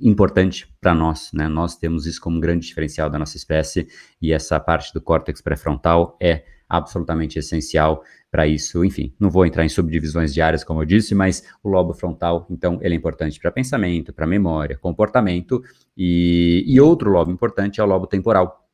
importante 0.00 0.72
para 0.80 0.94
nós, 0.94 1.30
né? 1.32 1.46
Nós 1.48 1.76
temos 1.76 2.06
isso 2.06 2.20
como 2.20 2.36
um 2.36 2.40
grande 2.40 2.66
diferencial 2.66 3.10
da 3.10 3.18
nossa 3.18 3.36
espécie 3.36 3.88
e 4.20 4.32
essa 4.32 4.58
parte 4.58 4.92
do 4.94 5.00
córtex 5.00 5.40
pré-frontal 5.40 6.16
é 6.20 6.44
absolutamente 6.70 7.38
essencial 7.38 8.02
para 8.30 8.46
isso. 8.46 8.84
Enfim, 8.84 9.12
não 9.18 9.28
vou 9.28 9.44
entrar 9.44 9.64
em 9.64 9.68
subdivisões 9.68 10.32
diárias, 10.32 10.62
como 10.62 10.80
eu 10.80 10.86
disse, 10.86 11.14
mas 11.14 11.44
o 11.62 11.68
lobo 11.68 11.92
frontal, 11.92 12.46
então, 12.48 12.78
ele 12.80 12.94
é 12.94 12.96
importante 12.96 13.38
para 13.40 13.50
pensamento, 13.50 14.12
para 14.12 14.26
memória, 14.26 14.78
comportamento, 14.78 15.62
e, 15.96 16.64
e 16.66 16.80
outro 16.80 17.10
lobo 17.10 17.30
importante 17.30 17.80
é 17.80 17.84
o 17.84 17.86
lobo 17.86 18.06
temporal. 18.06 18.66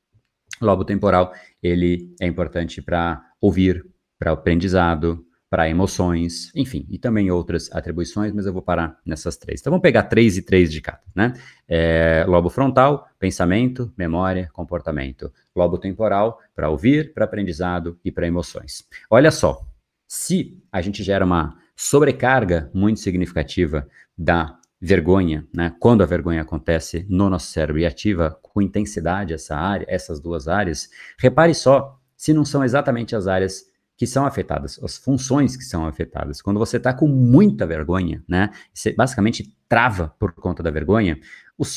O 0.61 0.67
lobo 0.67 0.85
temporal, 0.85 1.33
ele 1.63 2.15
é 2.21 2.27
importante 2.27 2.83
para 2.83 3.23
ouvir, 3.41 3.85
para 4.19 4.33
aprendizado, 4.33 5.26
para 5.57 5.71
emoções, 5.71 6.53
enfim, 6.55 6.87
e 6.91 6.99
também 6.99 7.31
outras 7.31 7.73
atribuições, 7.73 8.31
mas 8.31 8.45
eu 8.45 8.53
vou 8.53 8.61
parar 8.61 9.01
nessas 9.07 9.39
três. 9.39 9.59
Então 9.59 9.71
vamos 9.71 9.83
pegar 9.83 10.03
três 10.03 10.37
e 10.37 10.43
três 10.43 10.71
de 10.71 10.83
cada, 10.83 11.01
né? 11.15 11.33
É, 11.67 12.27
lobo 12.29 12.51
frontal, 12.51 13.09
pensamento, 13.19 13.91
memória, 13.97 14.51
comportamento. 14.53 15.33
Lobo 15.55 15.79
temporal, 15.79 16.39
para 16.55 16.69
ouvir, 16.69 17.15
para 17.15 17.25
aprendizado 17.25 17.99
e 18.05 18.13
para 18.13 18.27
emoções. 18.27 18.85
Olha 19.09 19.31
só, 19.31 19.67
se 20.07 20.63
a 20.71 20.83
gente 20.83 21.03
gera 21.03 21.25
uma 21.25 21.57
sobrecarga 21.75 22.71
muito 22.75 23.01
significativa 23.01 23.89
da 24.15 24.59
vergonha, 24.79 25.47
né? 25.55 25.75
Quando 25.81 26.03
a 26.03 26.07
vergonha 26.07 26.43
acontece 26.43 27.07
no 27.09 27.31
nosso 27.31 27.47
cérebro 27.47 27.81
e 27.81 27.87
ativa 27.87 28.39
com 28.43 28.61
intensidade 28.61 29.33
essa 29.33 29.57
área, 29.57 29.87
essas 29.89 30.21
duas 30.21 30.49
áreas, 30.49 30.91
repare 31.19 31.55
só 31.55 31.99
se 32.15 32.35
não 32.35 32.45
são 32.45 32.63
exatamente 32.63 33.17
as 33.17 33.27
áreas 33.27 33.66
que 33.97 34.07
são 34.07 34.27
afetadas, 34.27 34.79
as 34.83 34.97
funções 34.97 35.57
que 35.57 35.65
são 35.65 35.87
afetadas. 35.87 36.43
Quando 36.43 36.59
você 36.59 36.77
está 36.77 36.93
com 36.93 37.09
muita 37.09 37.67
vergonha, 37.67 38.23
né, 38.29 38.51
você 38.73 38.93
basicamente 38.93 39.57
trava 39.69 40.15
por 40.19 40.33
conta 40.33 40.63
da 40.63 40.71
vergonha, 40.71 41.19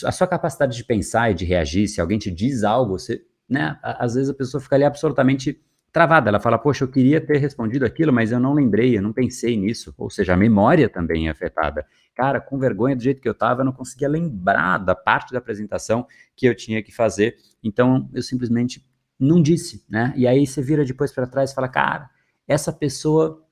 a 0.05 0.11
sua 0.11 0.27
capacidade 0.27 0.75
de 0.75 0.83
pensar 0.83 1.31
e 1.31 1.33
de 1.33 1.45
reagir, 1.45 1.87
se 1.87 2.01
alguém 2.01 2.19
te 2.19 2.29
diz 2.29 2.63
algo, 2.63 2.99
você, 2.99 3.21
né, 3.47 3.79
às 3.81 4.15
vezes 4.15 4.29
a 4.29 4.33
pessoa 4.33 4.59
fica 4.59 4.75
ali 4.75 4.83
absolutamente 4.83 5.61
travada. 5.91 6.29
Ela 6.29 6.39
fala, 6.39 6.57
poxa, 6.57 6.83
eu 6.83 6.87
queria 6.87 7.19
ter 7.19 7.37
respondido 7.37 7.85
aquilo, 7.85 8.13
mas 8.13 8.31
eu 8.31 8.39
não 8.39 8.53
lembrei, 8.53 8.97
eu 8.97 9.01
não 9.01 9.13
pensei 9.13 9.57
nisso. 9.57 9.93
Ou 9.97 10.09
seja, 10.09 10.33
a 10.33 10.37
memória 10.37 10.89
também 10.89 11.27
é 11.27 11.31
afetada. 11.31 11.85
Cara, 12.15 12.39
com 12.39 12.59
vergonha 12.59 12.95
do 12.95 13.01
jeito 13.01 13.21
que 13.21 13.27
eu 13.27 13.33
estava, 13.33 13.61
eu 13.61 13.65
não 13.65 13.71
conseguia 13.71 14.09
lembrar 14.09 14.77
da 14.77 14.93
parte 14.93 15.31
da 15.31 15.39
apresentação 15.39 16.05
que 16.35 16.45
eu 16.45 16.55
tinha 16.55 16.83
que 16.83 16.91
fazer. 16.91 17.35
Então, 17.63 18.09
eu 18.13 18.21
simplesmente 18.21 18.85
não 19.19 19.41
disse, 19.41 19.83
né? 19.89 20.13
E 20.15 20.27
aí 20.27 20.47
você 20.47 20.61
vira 20.61 20.85
depois 20.85 21.11
para 21.11 21.27
trás 21.27 21.51
e 21.51 21.55
fala, 21.55 21.67
cara, 21.67 22.09
essa 22.47 22.71
pessoa 22.71 23.43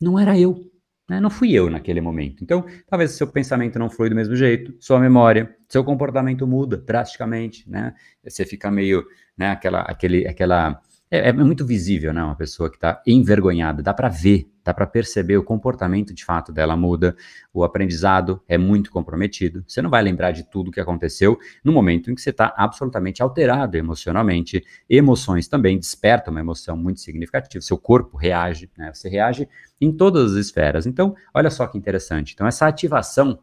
não 0.00 0.18
era 0.18 0.38
eu, 0.38 0.70
né? 1.08 1.20
Não 1.20 1.28
fui 1.28 1.52
eu 1.52 1.68
naquele 1.68 2.00
momento. 2.00 2.44
Então, 2.44 2.64
talvez 2.88 3.10
seu 3.12 3.26
pensamento 3.26 3.78
não 3.78 3.90
flui 3.90 4.08
do 4.08 4.14
mesmo 4.14 4.36
jeito, 4.36 4.74
sua 4.78 5.00
memória, 5.00 5.54
seu 5.68 5.82
comportamento 5.82 6.46
muda 6.46 6.76
drasticamente, 6.76 7.68
né? 7.68 7.94
Você 8.22 8.46
fica 8.46 8.70
meio, 8.70 9.04
né? 9.36 9.50
Aquela, 9.50 9.80
aquele, 9.82 10.26
aquela 10.28 10.80
é, 11.10 11.30
é, 11.30 11.32
muito 11.32 11.66
visível, 11.66 12.12
né? 12.12 12.22
Uma 12.22 12.36
pessoa 12.36 12.70
que 12.70 12.76
está 12.76 13.02
envergonhada, 13.04 13.82
dá 13.82 13.92
para 13.92 14.08
ver, 14.08 14.48
dá 14.64 14.72
para 14.72 14.86
perceber 14.86 15.36
o 15.36 15.42
comportamento 15.42 16.14
de 16.14 16.24
fato 16.24 16.52
dela 16.52 16.76
muda, 16.76 17.16
o 17.52 17.64
aprendizado 17.64 18.40
é 18.46 18.56
muito 18.56 18.92
comprometido. 18.92 19.64
Você 19.66 19.82
não 19.82 19.90
vai 19.90 20.02
lembrar 20.02 20.30
de 20.30 20.44
tudo 20.44 20.68
o 20.68 20.70
que 20.70 20.80
aconteceu 20.80 21.36
no 21.64 21.72
momento 21.72 22.10
em 22.10 22.14
que 22.14 22.20
você 22.20 22.30
está 22.30 22.54
absolutamente 22.56 23.22
alterado 23.22 23.76
emocionalmente. 23.76 24.64
Emoções 24.88 25.48
também 25.48 25.78
despertam 25.78 26.32
uma 26.32 26.40
emoção 26.40 26.76
muito 26.76 27.00
significativa. 27.00 27.60
Seu 27.60 27.76
corpo 27.76 28.16
reage, 28.16 28.70
né? 28.78 28.92
Você 28.94 29.08
reage 29.08 29.48
em 29.80 29.90
todas 29.90 30.32
as 30.32 30.38
esferas. 30.38 30.86
Então, 30.86 31.16
olha 31.34 31.50
só 31.50 31.66
que 31.66 31.76
interessante. 31.76 32.34
Então, 32.34 32.46
essa 32.46 32.68
ativação 32.68 33.40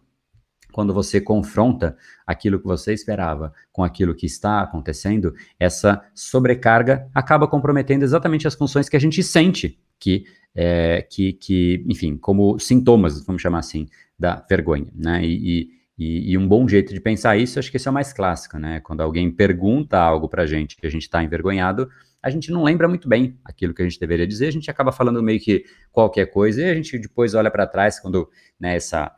quando 0.78 0.94
você 0.94 1.20
confronta 1.20 1.98
aquilo 2.24 2.60
que 2.60 2.68
você 2.68 2.94
esperava 2.94 3.52
com 3.72 3.84
aquilo 3.84 4.14
que 4.14 4.28
está 4.28 4.62
acontecendo, 4.62 5.34
essa 5.60 6.04
sobrecarga 6.14 7.10
acaba 7.16 7.48
comprometendo 7.48 8.04
exatamente 8.04 8.48
as 8.48 8.54
funções 8.54 8.88
que 8.88 8.96
a 8.96 9.00
gente 9.00 9.24
sente 9.24 9.80
que, 10.00 10.26
é, 10.54 11.02
que, 11.02 11.34
que 11.34 11.84
enfim, 11.88 12.16
como 12.16 12.60
sintomas, 12.60 13.26
vamos 13.26 13.42
chamar 13.42 13.58
assim, 13.58 13.88
da 14.20 14.46
vergonha, 14.48 14.86
né? 14.94 15.26
E, 15.26 15.68
e, 15.98 16.32
e, 16.32 16.38
um 16.38 16.48
bom 16.48 16.68
jeito 16.68 16.94
de 16.94 17.02
pensar 17.02 17.36
isso, 17.38 17.58
acho 17.58 17.72
que 17.72 17.78
esse 17.78 17.88
é 17.88 17.92
o 17.92 17.94
mais 17.96 18.14
clássico, 18.14 18.60
né? 18.60 18.80
Quando 18.82 19.02
alguém 19.02 19.32
pergunta 19.32 19.98
algo 19.98 20.30
pra 20.30 20.46
gente 20.46 20.78
que 20.78 20.86
a 20.86 20.92
gente 20.92 21.02
está 21.02 21.24
envergonhado, 21.24 21.90
a 22.28 22.30
gente 22.30 22.52
não 22.52 22.62
lembra 22.62 22.90
muito 22.90 23.08
bem 23.08 23.40
aquilo 23.46 23.74
que 23.74 23.82
a 23.82 23.86
gente 23.86 23.98
deveria 23.98 24.28
dizer, 24.28 24.48
a 24.48 24.52
gente 24.52 24.70
acaba 24.70 24.92
falando 24.92 25.24
meio 25.24 25.40
que 25.40 25.64
qualquer 25.94 26.26
coisa 26.26 26.62
e 26.62 26.70
a 26.70 26.76
gente 26.76 27.00
depois 27.00 27.34
olha 27.34 27.50
para 27.50 27.66
trás 27.66 28.02
quando 28.02 28.30
né, 28.60 28.76
essa 28.76 29.16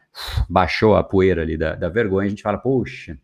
baixou 0.47 0.95
a 0.95 1.03
poeira 1.03 1.41
ali 1.41 1.57
da, 1.57 1.73
da 1.73 1.89
vergonha, 1.89 2.27
a 2.27 2.29
gente 2.29 2.43
fala, 2.43 2.59
poxa, 2.59 3.17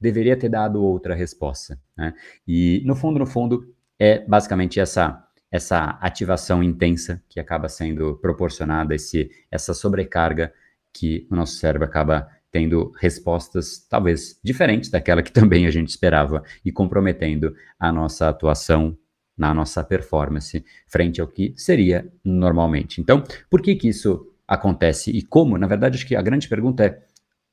deveria 0.00 0.38
ter 0.38 0.48
dado 0.48 0.82
outra 0.82 1.14
resposta. 1.14 1.78
Né? 1.94 2.14
E 2.48 2.82
no 2.86 2.96
fundo, 2.96 3.18
no 3.18 3.26
fundo, 3.26 3.74
é 3.98 4.20
basicamente 4.20 4.80
essa 4.80 5.22
essa 5.48 5.96
ativação 6.00 6.60
intensa 6.60 7.22
que 7.28 7.38
acaba 7.38 7.68
sendo 7.68 8.16
proporcionada, 8.16 8.94
esse, 8.96 9.30
essa 9.48 9.72
sobrecarga 9.72 10.52
que 10.92 11.26
o 11.30 11.36
nosso 11.36 11.54
cérebro 11.54 11.86
acaba 11.86 12.28
tendo 12.50 12.92
respostas 12.98 13.86
talvez 13.88 14.40
diferentes 14.42 14.90
daquela 14.90 15.22
que 15.22 15.30
também 15.32 15.66
a 15.66 15.70
gente 15.70 15.88
esperava 15.88 16.42
e 16.64 16.72
comprometendo 16.72 17.54
a 17.78 17.92
nossa 17.92 18.28
atuação 18.28 18.96
na 19.36 19.52
nossa 19.52 19.84
performance 19.84 20.64
frente 20.86 21.20
ao 21.20 21.28
que 21.28 21.52
seria 21.56 22.10
normalmente. 22.24 23.00
Então, 23.00 23.22
por 23.50 23.60
que 23.60 23.74
que 23.74 23.88
isso 23.88 24.32
acontece 24.46 25.10
e 25.10 25.22
como, 25.22 25.58
na 25.58 25.66
verdade, 25.66 25.96
acho 25.96 26.06
que 26.06 26.16
a 26.16 26.22
grande 26.22 26.48
pergunta 26.48 26.84
é 26.84 27.02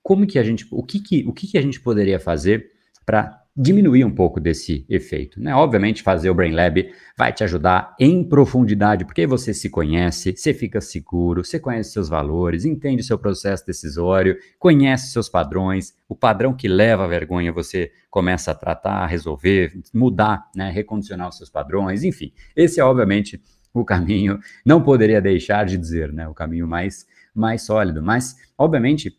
como 0.02 0.28
que 0.28 0.38
a 0.38 0.44
gente, 0.44 0.68
o 0.72 0.84
que 0.84 1.00
que, 1.00 1.26
o 1.28 1.34
que, 1.34 1.48
que 1.48 1.58
a 1.58 1.62
gente 1.62 1.80
poderia 1.80 2.20
fazer 2.20 2.72
para 3.06 3.43
diminuir 3.56 4.04
um 4.04 4.14
pouco 4.14 4.40
desse 4.40 4.86
efeito. 4.90 5.40
Né? 5.40 5.54
Obviamente, 5.54 6.02
fazer 6.02 6.30
o 6.30 6.34
Brain 6.34 6.54
Lab 6.54 6.90
vai 7.18 7.32
te 7.32 7.44
ajudar 7.44 7.96
em 8.00 8.24
profundidade, 8.24 9.06
porque 9.06 9.28
você 9.28 9.54
se 9.54 9.70
conhece, 9.70 10.36
você 10.36 10.54
fica 10.54 10.82
seguro, 10.82 11.44
você 11.44 11.60
conhece 11.60 11.92
seus 11.92 12.10
valores, 12.10 12.66
entende 12.66 13.04
seu 13.04 13.18
processo 13.18 13.66
decisório, 13.66 14.38
conhece 14.58 15.12
seus 15.12 15.30
padrões, 15.30 15.94
o 16.10 16.16
padrão 16.16 16.54
que 16.54 16.68
leva 16.68 17.06
à 17.06 17.08
vergonha 17.08 17.54
você 17.54 17.92
começa 18.10 18.52
a 18.52 18.56
tratar, 18.56 19.04
a 19.04 19.08
resolver, 19.08 19.72
mudar, 19.94 20.50
né? 20.56 20.72
recondicionar 20.72 21.30
os 21.30 21.38
seus 21.38 21.50
padrões, 21.50 22.04
enfim. 22.04 22.34
Esse 22.56 22.80
é, 22.80 22.84
obviamente, 22.84 23.40
o 23.74 23.84
caminho, 23.84 24.40
não 24.66 24.82
poderia 24.84 25.20
deixar 25.20 25.66
de 25.66 25.78
dizer, 25.78 26.14
né, 26.14 26.28
o 26.28 26.34
caminho 26.34 26.68
mais, 26.68 27.08
mais 27.34 27.64
sólido. 27.64 28.04
Mas, 28.04 28.36
obviamente, 28.58 29.18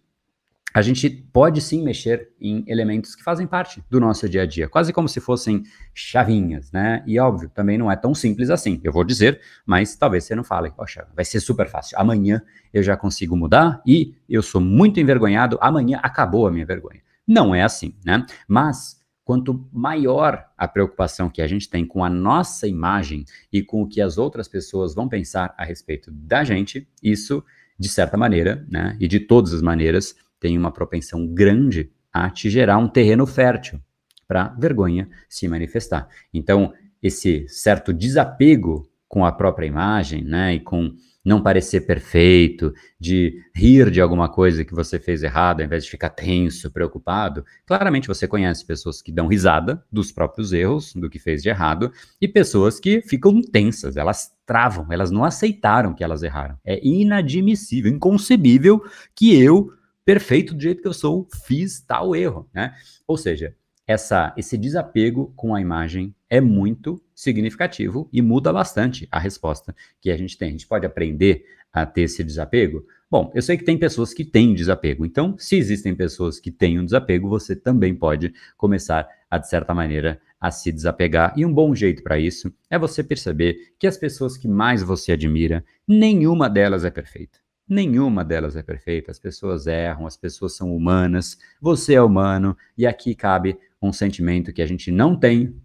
a 0.75 0.83
gente 0.83 1.09
pode 1.09 1.61
sim 1.61 1.85
mexer 1.85 2.33
em 2.41 2.65
elementos 2.67 3.15
que 3.15 3.23
fazem 3.23 3.47
parte 3.47 3.81
do 3.89 4.01
nosso 4.01 4.29
dia 4.29 4.43
a 4.43 4.47
dia, 4.47 4.69
quase 4.69 4.93
como 4.93 5.09
se 5.09 5.21
fossem 5.21 5.63
chavinhas, 5.95 6.73
né? 6.73 7.05
E 7.07 7.17
óbvio, 7.21 7.49
também 7.49 7.79
não 7.79 7.93
é 7.93 7.95
tão 7.95 8.13
simples 8.13 8.51
assim. 8.51 8.81
Eu 8.83 8.93
vou 8.93 9.05
dizer, 9.05 9.41
mas 9.65 9.95
talvez 9.95 10.25
você 10.25 10.35
não 10.35 10.43
fale, 10.43 10.73
poxa, 10.73 11.07
vai 11.15 11.25
ser 11.25 11.39
super 11.39 11.69
fácil. 11.69 11.97
Amanhã 11.97 12.43
eu 12.73 12.83
já 12.83 12.97
consigo 12.97 13.37
mudar 13.37 13.81
e 13.87 14.17
eu 14.29 14.43
sou 14.43 14.61
muito 14.61 14.99
envergonhado, 14.99 15.57
amanhã 15.61 16.01
acabou 16.03 16.49
a 16.49 16.51
minha 16.51 16.67
vergonha. 16.67 17.01
Não 17.25 17.55
é 17.55 17.63
assim, 17.63 17.95
né? 18.05 18.27
Mas 18.49 19.01
quanto 19.25 19.69
maior 19.73 20.45
a 20.59 20.67
preocupação 20.67 21.31
que 21.31 21.41
a 21.41 21.47
gente 21.47 21.71
tem 21.71 21.87
com 21.87 22.05
a 22.05 22.11
nossa 22.11 22.67
imagem 22.67 23.25
e 23.53 23.63
com 23.63 23.81
o 23.81 23.89
que 23.89 24.01
as 24.01 24.19
outras 24.19 24.49
pessoas 24.49 24.93
vão 24.93 25.09
pensar 25.09 25.55
a 25.57 25.65
respeito 25.65 26.11
da 26.11 26.43
gente, 26.43 26.89
isso, 27.01 27.45
de 27.79 27.89
certa 27.89 28.17
maneira, 28.17 28.67
né, 28.69 28.97
e 29.01 29.09
de 29.09 29.21
todas 29.21 29.55
as 29.55 29.63
maneiras, 29.63 30.15
tem 30.41 30.57
uma 30.57 30.73
propensão 30.73 31.27
grande 31.27 31.91
a 32.13 32.31
te 32.31 32.49
gerar 32.49 32.79
um 32.79 32.89
terreno 32.89 33.27
fértil 33.27 33.81
para 34.27 34.49
vergonha 34.59 35.09
se 35.29 35.47
manifestar. 35.49 36.09
Então, 36.33 36.73
esse 37.03 37.47
certo 37.49 37.93
desapego 37.93 38.89
com 39.09 39.25
a 39.25 39.33
própria 39.33 39.67
imagem, 39.67 40.25
né, 40.25 40.55
e 40.55 40.61
com 40.61 40.93
não 41.25 41.43
parecer 41.43 41.83
perfeito, 41.83 42.75
de 43.01 43.41
rir 43.55 43.91
de 43.91 44.01
alguma 44.01 44.29
coisa 44.29 44.65
que 44.65 44.75
você 44.75 44.99
fez 44.99 45.23
errado, 45.23 45.61
ao 45.61 45.67
invés 45.67 45.85
de 45.85 45.91
ficar 45.91 46.11
tenso, 46.11 46.71
preocupado. 46.71 47.45
Claramente 47.65 48.09
você 48.09 48.29
conhece 48.29 48.67
pessoas 48.67 49.01
que 49.01 49.11
dão 49.11 49.27
risada 49.27 49.83
dos 49.91 50.13
próprios 50.13 50.53
erros, 50.53 50.93
do 50.95 51.09
que 51.09 51.19
fez 51.19 51.43
de 51.43 51.49
errado, 51.49 51.91
e 52.21 52.29
pessoas 52.29 52.79
que 52.79 53.01
ficam 53.01 53.41
tensas, 53.41 53.97
elas 53.97 54.33
travam, 54.45 54.87
elas 54.91 55.11
não 55.11 55.25
aceitaram 55.25 55.95
que 55.95 56.05
elas 56.05 56.23
erraram. 56.23 56.59
É 56.63 56.79
inadmissível, 56.87 57.91
inconcebível 57.91 58.83
que 59.15 59.35
eu, 59.35 59.73
perfeito 60.05 60.55
do 60.55 60.61
jeito 60.61 60.83
que 60.83 60.89
eu 60.89 60.93
sou, 60.93 61.27
fiz 61.47 61.81
tal 61.81 62.15
erro, 62.15 62.49
né? 62.53 62.75
Ou 63.07 63.17
seja, 63.17 63.55
essa, 63.87 64.33
esse 64.37 64.57
desapego 64.57 65.33
com 65.37 65.55
a 65.55 65.61
imagem 65.61 66.15
é 66.29 66.41
muito 66.41 67.03
significativo 67.15 68.09
e 68.13 68.23
muda 68.23 68.53
bastante 68.53 69.07
a 69.11 69.19
resposta 69.19 69.75
que 70.01 70.11
a 70.11 70.17
gente 70.17 70.39
tem. 70.39 70.49
A 70.49 70.53
gente 70.53 70.67
pode 70.67 70.87
aprender 70.87 71.45
a 71.73 71.85
ter 71.85 72.03
esse 72.03 72.23
desapego? 72.23 72.87
Bom, 73.11 73.31
eu 73.35 73.43
sei 73.43 73.57
que 73.57 73.65
tem 73.65 73.77
pessoas 73.77 74.15
que 74.15 74.25
têm 74.25 74.55
desapego, 74.55 75.05
então, 75.05 75.37
se 75.39 75.57
existem 75.57 75.95
pessoas 75.95 76.41
que 76.41 76.51
têm 76.51 76.79
um 76.79 76.85
desapego, 76.85 77.29
você 77.29 77.55
também 77.55 77.95
pode 77.95 78.33
começar 78.57 79.09
a, 79.31 79.39
de 79.39 79.49
certa 79.49 79.75
maneira, 79.75 80.21
a 80.41 80.51
se 80.51 80.73
desapegar. 80.73 81.33
E 81.37 81.45
um 81.45 81.53
bom 81.53 81.75
jeito 81.75 82.03
para 82.03 82.19
isso 82.19 82.53
é 82.71 82.79
você 82.79 83.03
perceber 83.03 83.75
que 83.79 83.87
as 83.87 83.97
pessoas 83.97 84.37
que 84.37 84.49
mais 84.49 84.83
você 84.83 85.13
admira, 85.13 85.65
nenhuma 85.87 86.49
delas 86.49 86.85
é 86.85 86.91
perfeita. 86.91 87.44
Nenhuma 87.69 88.25
delas 88.25 88.57
é 88.57 88.63
perfeita, 88.63 89.11
as 89.11 89.19
pessoas 89.19 89.67
erram, 89.67 90.07
as 90.07 90.17
pessoas 90.17 90.55
são 90.55 90.75
humanas, 90.75 91.39
você 91.61 91.95
é 91.95 92.03
humano, 92.03 92.57
e 92.77 92.87
aqui 92.87 93.15
cabe 93.15 93.59
um 93.81 93.93
sentimento 93.93 94.53
que 94.53 94.61
a 94.61 94.67
gente 94.67 94.91
não 94.91 95.19
tem, 95.19 95.57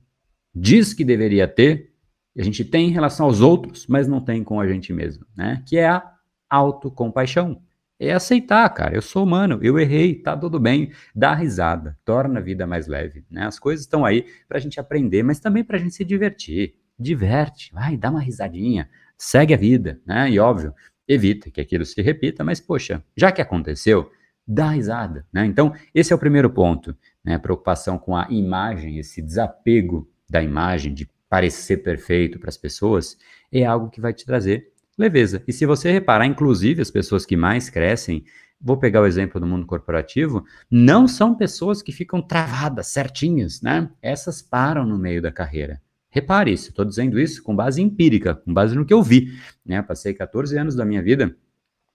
diz 0.56 0.94
que 0.94 1.04
deveria 1.04 1.48
ter, 1.48 1.94
a 2.38 2.44
gente 2.44 2.64
tem 2.64 2.88
em 2.88 2.92
relação 2.92 3.26
aos 3.26 3.42
outros, 3.42 3.86
mas 3.88 4.08
não 4.08 4.22
tem 4.22 4.44
com 4.44 4.62
a 4.62 4.68
gente 4.68 4.94
mesmo, 4.94 5.26
né? 5.36 5.62
Que 5.68 5.78
é 5.78 5.90
a 5.90 6.16
autocompaixão. 6.50 7.62
É 8.00 8.14
aceitar, 8.14 8.70
cara. 8.70 8.96
Eu 8.96 9.02
sou 9.02 9.26
humano, 9.26 9.60
eu 9.62 9.78
errei, 9.78 10.16
tá 10.16 10.38
tudo 10.38 10.58
bem. 10.58 10.94
Dá 11.14 11.34
risada, 11.36 11.98
torna 12.06 12.40
a 12.40 12.42
vida 12.42 12.66
mais 12.66 12.88
leve, 12.88 13.26
né? 13.30 13.46
As 13.46 13.60
coisas 13.60 13.86
estão 13.86 14.06
aí 14.06 14.26
para 14.48 14.58
a 14.58 14.62
gente 14.62 14.80
aprender, 14.80 15.22
mas 15.22 15.42
também 15.42 15.66
para 15.66 15.76
a 15.76 15.80
gente 15.80 15.94
se 15.94 16.06
divertir. 16.06 16.76
Diverte, 16.98 17.74
vai, 17.74 17.98
dá 17.98 18.10
uma 18.10 18.22
risadinha, 18.22 18.90
segue 19.18 19.54
a 19.54 19.58
vida, 19.58 20.00
né? 20.06 20.30
E 20.32 20.40
óbvio, 20.40 20.74
evita 21.10 21.50
que 21.50 21.60
aquilo 21.60 21.84
se 21.84 22.00
repita, 22.02 22.44
mas 22.44 22.60
poxa, 22.62 23.04
já 23.18 23.32
que 23.32 23.42
aconteceu, 23.42 24.12
dá 24.48 24.70
risada, 24.70 25.26
né? 25.34 25.46
Então, 25.46 25.74
esse 25.94 26.14
é 26.14 26.16
o 26.16 26.20
primeiro 26.20 26.50
ponto, 26.50 26.96
né? 27.26 27.38
Preocupação 27.40 27.98
com 27.98 28.16
a 28.16 28.28
imagem, 28.30 29.00
esse 29.00 29.22
desapego 29.22 30.08
da 30.30 30.42
imagem, 30.42 30.94
de 30.94 31.10
parecer 31.28 31.78
perfeito 31.78 32.40
para 32.40 32.50
as 32.50 32.58
pessoas, 32.58 33.18
é 33.52 33.66
algo 33.66 33.90
que 33.90 34.00
vai 34.00 34.14
te 34.14 34.26
trazer 34.26 34.72
leveza. 34.98 35.44
E 35.48 35.54
se 35.54 35.66
você 35.66 35.92
reparar, 35.92 36.26
inclusive, 36.26 36.82
as 36.82 36.92
pessoas 36.92 37.26
que 37.26 37.38
mais 37.38 37.70
crescem, 37.70 38.24
vou 38.60 38.78
pegar 38.78 39.02
o 39.02 39.06
exemplo 39.06 39.40
do 39.40 39.48
mundo 39.48 39.66
corporativo, 39.66 40.44
não 40.70 41.08
são 41.08 41.36
pessoas 41.36 41.82
que 41.82 41.92
ficam 41.92 42.22
travadas, 42.22 42.88
certinhas, 42.88 43.62
né? 43.62 43.90
Essas 44.02 44.42
param 44.42 44.86
no 44.86 44.98
meio 44.98 45.22
da 45.22 45.32
carreira. 45.32 45.82
Repare 46.10 46.52
isso, 46.52 46.70
estou 46.70 46.86
dizendo 46.86 47.20
isso 47.20 47.44
com 47.44 47.56
base 47.56 47.82
empírica, 47.82 48.36
com 48.36 48.54
base 48.54 48.76
no 48.76 48.86
que 48.86 48.94
eu 48.94 49.04
vi. 49.04 49.32
Né? 49.66 49.82
Passei 49.82 50.14
14 50.14 50.58
anos 50.58 50.76
da 50.76 50.84
minha 50.84 51.04
vida 51.04 51.36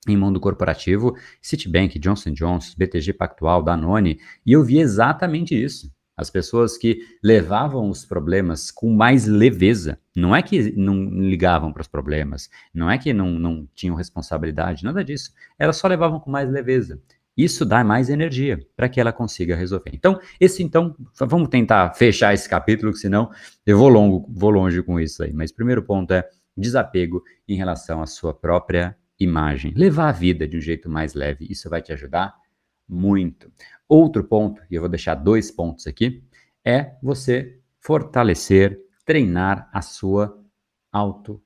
em 0.07 0.16
mundo 0.16 0.38
corporativo, 0.38 1.16
Citibank, 1.40 1.98
Johnson 1.98 2.33
Johnson, 2.33 2.74
BTG 2.77 3.14
Pactual, 3.14 3.62
Danone, 3.62 4.20
e 4.44 4.53
eu 4.53 4.62
vi 4.62 4.79
exatamente 4.79 5.55
isso. 5.55 5.90
As 6.16 6.31
pessoas 6.31 6.79
que 6.79 7.00
levavam 7.22 7.90
os 7.90 8.05
problemas 8.05 8.70
com 8.70 8.94
mais 8.94 9.27
leveza, 9.27 9.98
não 10.14 10.35
é 10.35 10.42
que 10.42 10.70
não 10.77 10.94
ligavam 11.09 11.72
para 11.72 11.83
os 11.83 11.88
problemas, 11.88 12.48
não 12.72 12.88
é 12.88 12.96
que 12.96 13.12
não, 13.12 13.31
não 13.33 13.68
tinham 13.74 13.96
responsabilidade, 13.96 14.85
nada 14.85 15.03
disso. 15.03 15.33
Elas 15.59 15.77
só 15.77 15.88
levavam 15.88 16.20
com 16.20 16.31
mais 16.31 16.48
leveza. 16.48 17.03
Isso 17.36 17.64
dá 17.64 17.82
mais 17.82 18.08
energia 18.08 18.60
para 18.76 18.88
que 18.88 19.00
ela 19.00 19.12
consiga 19.12 19.56
resolver. 19.56 19.90
Então, 19.92 20.18
esse 20.38 20.62
então, 20.62 20.94
vamos 21.18 21.48
tentar 21.48 21.92
fechar 21.94 22.32
esse 22.32 22.48
capítulo, 22.48 22.92
que 22.92 22.98
senão 22.98 23.30
eu 23.66 23.76
vou 23.76 23.88
longo, 23.88 24.28
vou 24.32 24.50
longe 24.50 24.82
com 24.82 25.00
isso 25.00 25.22
aí. 25.22 25.32
Mas 25.32 25.50
primeiro 25.50 25.82
ponto 25.82 26.12
é 26.12 26.28
desapego 26.56 27.22
em 27.48 27.56
relação 27.56 28.00
à 28.00 28.06
sua 28.06 28.32
própria 28.32 28.96
imagem. 29.18 29.72
Levar 29.74 30.08
a 30.08 30.12
vida 30.12 30.46
de 30.46 30.56
um 30.56 30.60
jeito 30.60 30.88
mais 30.88 31.14
leve, 31.14 31.46
isso 31.50 31.68
vai 31.68 31.82
te 31.82 31.92
ajudar 31.92 32.34
muito. 32.88 33.50
Outro 33.88 34.24
ponto, 34.24 34.62
e 34.70 34.74
eu 34.74 34.80
vou 34.80 34.88
deixar 34.88 35.14
dois 35.14 35.50
pontos 35.50 35.86
aqui, 35.86 36.22
é 36.64 36.94
você 37.02 37.58
fortalecer, 37.80 38.80
treinar 39.04 39.68
a 39.72 39.82
sua 39.82 40.40
autoconfiança. 40.90 41.43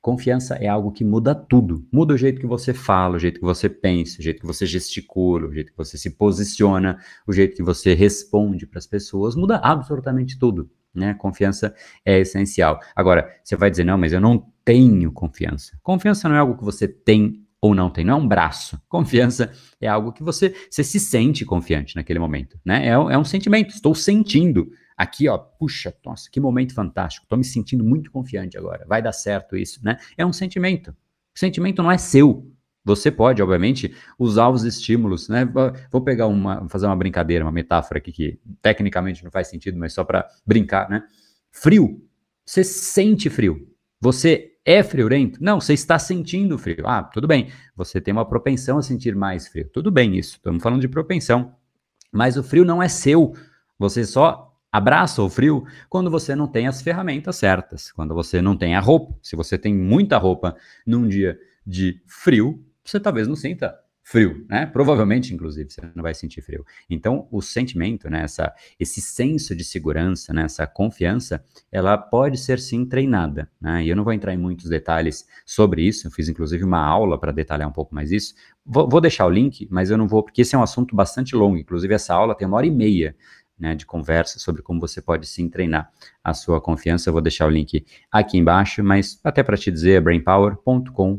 Confiança 0.00 0.54
é 0.54 0.68
algo 0.68 0.92
que 0.92 1.02
muda 1.02 1.34
tudo. 1.34 1.84
Muda 1.90 2.14
o 2.14 2.16
jeito 2.16 2.40
que 2.40 2.46
você 2.46 2.72
fala, 2.72 3.16
o 3.16 3.18
jeito 3.18 3.40
que 3.40 3.44
você 3.44 3.68
pensa, 3.68 4.20
o 4.20 4.22
jeito 4.22 4.40
que 4.40 4.46
você 4.46 4.64
gesticula, 4.64 5.48
o 5.48 5.52
jeito 5.52 5.72
que 5.72 5.76
você 5.76 5.98
se 5.98 6.10
posiciona, 6.10 6.96
o 7.26 7.32
jeito 7.32 7.56
que 7.56 7.64
você 7.64 7.94
responde 7.94 8.68
para 8.68 8.78
as 8.78 8.86
pessoas, 8.86 9.34
muda 9.34 9.56
absolutamente 9.56 10.38
tudo. 10.38 10.70
Né? 10.94 11.14
Confiança 11.14 11.74
é 12.04 12.20
essencial. 12.20 12.78
Agora, 12.94 13.28
você 13.42 13.56
vai 13.56 13.72
dizer, 13.72 13.82
não, 13.82 13.98
mas 13.98 14.12
eu 14.12 14.20
não 14.20 14.46
tenho 14.64 15.10
confiança. 15.10 15.76
Confiança 15.82 16.28
não 16.28 16.36
é 16.36 16.38
algo 16.38 16.56
que 16.56 16.62
você 16.62 16.86
tem 16.86 17.44
ou 17.60 17.74
não 17.74 17.90
tem, 17.90 18.04
não 18.04 18.14
é 18.14 18.16
um 18.18 18.28
braço. 18.28 18.80
Confiança 18.88 19.50
é 19.80 19.88
algo 19.88 20.12
que 20.12 20.22
você, 20.22 20.54
você 20.70 20.84
se 20.84 21.00
sente 21.00 21.44
confiante 21.44 21.96
naquele 21.96 22.20
momento, 22.20 22.56
né? 22.64 22.86
É, 22.86 22.90
é 22.90 23.18
um 23.18 23.24
sentimento, 23.24 23.74
estou 23.74 23.96
sentindo 23.96 24.70
aqui, 25.00 25.26
ó, 25.30 25.38
puxa, 25.38 25.94
nossa, 26.04 26.28
que 26.30 26.38
momento 26.38 26.74
fantástico, 26.74 27.24
estou 27.24 27.38
me 27.38 27.44
sentindo 27.44 27.82
muito 27.82 28.10
confiante 28.10 28.58
agora, 28.58 28.84
vai 28.86 29.00
dar 29.00 29.12
certo 29.12 29.56
isso, 29.56 29.82
né? 29.82 29.96
É 30.14 30.26
um 30.26 30.32
sentimento. 30.32 30.90
O 31.34 31.38
sentimento 31.38 31.82
não 31.82 31.90
é 31.90 31.96
seu. 31.96 32.46
Você 32.84 33.10
pode, 33.10 33.42
obviamente, 33.42 33.94
usar 34.18 34.50
os 34.50 34.62
estímulos, 34.62 35.26
né? 35.26 35.50
Vou 35.90 36.02
pegar 36.02 36.26
uma, 36.26 36.68
fazer 36.68 36.84
uma 36.84 36.96
brincadeira, 36.96 37.42
uma 37.42 37.50
metáfora 37.50 37.96
aqui 37.96 38.12
que 38.12 38.38
tecnicamente 38.60 39.24
não 39.24 39.30
faz 39.30 39.48
sentido, 39.48 39.78
mas 39.78 39.94
só 39.94 40.04
para 40.04 40.28
brincar, 40.46 40.90
né? 40.90 41.02
Frio. 41.50 42.06
Você 42.44 42.62
sente 42.62 43.30
frio. 43.30 43.66
Você 44.02 44.52
é 44.66 44.82
friorento? 44.82 45.42
Não, 45.42 45.62
você 45.62 45.72
está 45.72 45.98
sentindo 45.98 46.58
frio. 46.58 46.86
Ah, 46.86 47.02
tudo 47.04 47.26
bem. 47.26 47.50
Você 47.74 48.02
tem 48.02 48.12
uma 48.12 48.28
propensão 48.28 48.76
a 48.76 48.82
sentir 48.82 49.14
mais 49.14 49.48
frio. 49.48 49.68
Tudo 49.72 49.90
bem 49.90 50.18
isso. 50.18 50.36
Estamos 50.36 50.62
falando 50.62 50.80
de 50.82 50.88
propensão. 50.88 51.54
Mas 52.12 52.36
o 52.36 52.42
frio 52.42 52.66
não 52.66 52.82
é 52.82 52.88
seu. 52.88 53.32
Você 53.78 54.04
só 54.04 54.49
abraça 54.72 55.22
o 55.22 55.28
frio 55.28 55.64
quando 55.88 56.10
você 56.10 56.34
não 56.34 56.46
tem 56.46 56.66
as 56.66 56.82
ferramentas 56.82 57.36
certas, 57.36 57.90
quando 57.92 58.14
você 58.14 58.40
não 58.40 58.56
tem 58.56 58.74
a 58.74 58.80
roupa. 58.80 59.14
Se 59.22 59.36
você 59.36 59.58
tem 59.58 59.74
muita 59.74 60.18
roupa 60.18 60.56
num 60.86 61.08
dia 61.08 61.38
de 61.66 62.02
frio, 62.06 62.64
você 62.84 62.98
talvez 62.98 63.28
não 63.28 63.36
sinta 63.36 63.74
frio, 64.10 64.44
né? 64.48 64.66
Provavelmente, 64.66 65.32
inclusive, 65.32 65.70
você 65.70 65.80
não 65.94 66.02
vai 66.02 66.12
sentir 66.14 66.42
frio. 66.42 66.64
Então, 66.88 67.28
o 67.30 67.40
sentimento, 67.40 68.10
né, 68.10 68.24
essa, 68.24 68.52
esse 68.78 69.00
senso 69.00 69.54
de 69.54 69.62
segurança, 69.62 70.32
né, 70.32 70.42
essa 70.42 70.66
confiança, 70.66 71.44
ela 71.70 71.96
pode 71.96 72.36
ser 72.36 72.58
sim 72.58 72.84
treinada, 72.84 73.48
né? 73.60 73.84
E 73.84 73.88
eu 73.88 73.94
não 73.94 74.02
vou 74.02 74.12
entrar 74.12 74.34
em 74.34 74.36
muitos 74.36 74.68
detalhes 74.68 75.24
sobre 75.46 75.82
isso, 75.82 76.08
eu 76.08 76.10
fiz 76.10 76.28
inclusive 76.28 76.64
uma 76.64 76.84
aula 76.84 77.20
para 77.20 77.30
detalhar 77.30 77.68
um 77.68 77.72
pouco 77.72 77.94
mais 77.94 78.10
isso. 78.10 78.34
Vou, 78.66 78.88
vou, 78.88 79.00
deixar 79.00 79.26
o 79.26 79.30
link, 79.30 79.68
mas 79.70 79.90
eu 79.90 79.96
não 79.96 80.08
vou, 80.08 80.24
porque 80.24 80.42
esse 80.42 80.56
é 80.56 80.58
um 80.58 80.62
assunto 80.62 80.96
bastante 80.96 81.36
longo, 81.36 81.56
inclusive 81.56 81.94
essa 81.94 82.12
aula 82.12 82.34
tem 82.34 82.48
uma 82.48 82.56
hora 82.56 82.66
e 82.66 82.70
meia. 82.70 83.14
Né, 83.60 83.74
de 83.74 83.84
conversa 83.84 84.38
sobre 84.38 84.62
como 84.62 84.80
você 84.80 85.02
pode 85.02 85.26
sim 85.26 85.46
treinar 85.46 85.92
a 86.24 86.32
sua 86.32 86.62
confiança. 86.62 87.10
Eu 87.10 87.12
vou 87.12 87.20
deixar 87.20 87.46
o 87.46 87.50
link 87.50 87.84
aqui 88.10 88.38
embaixo, 88.38 88.82
mas 88.82 89.20
até 89.22 89.42
para 89.42 89.54
te 89.54 89.70
dizer, 89.70 90.00
brainpower.com.br 90.00 91.14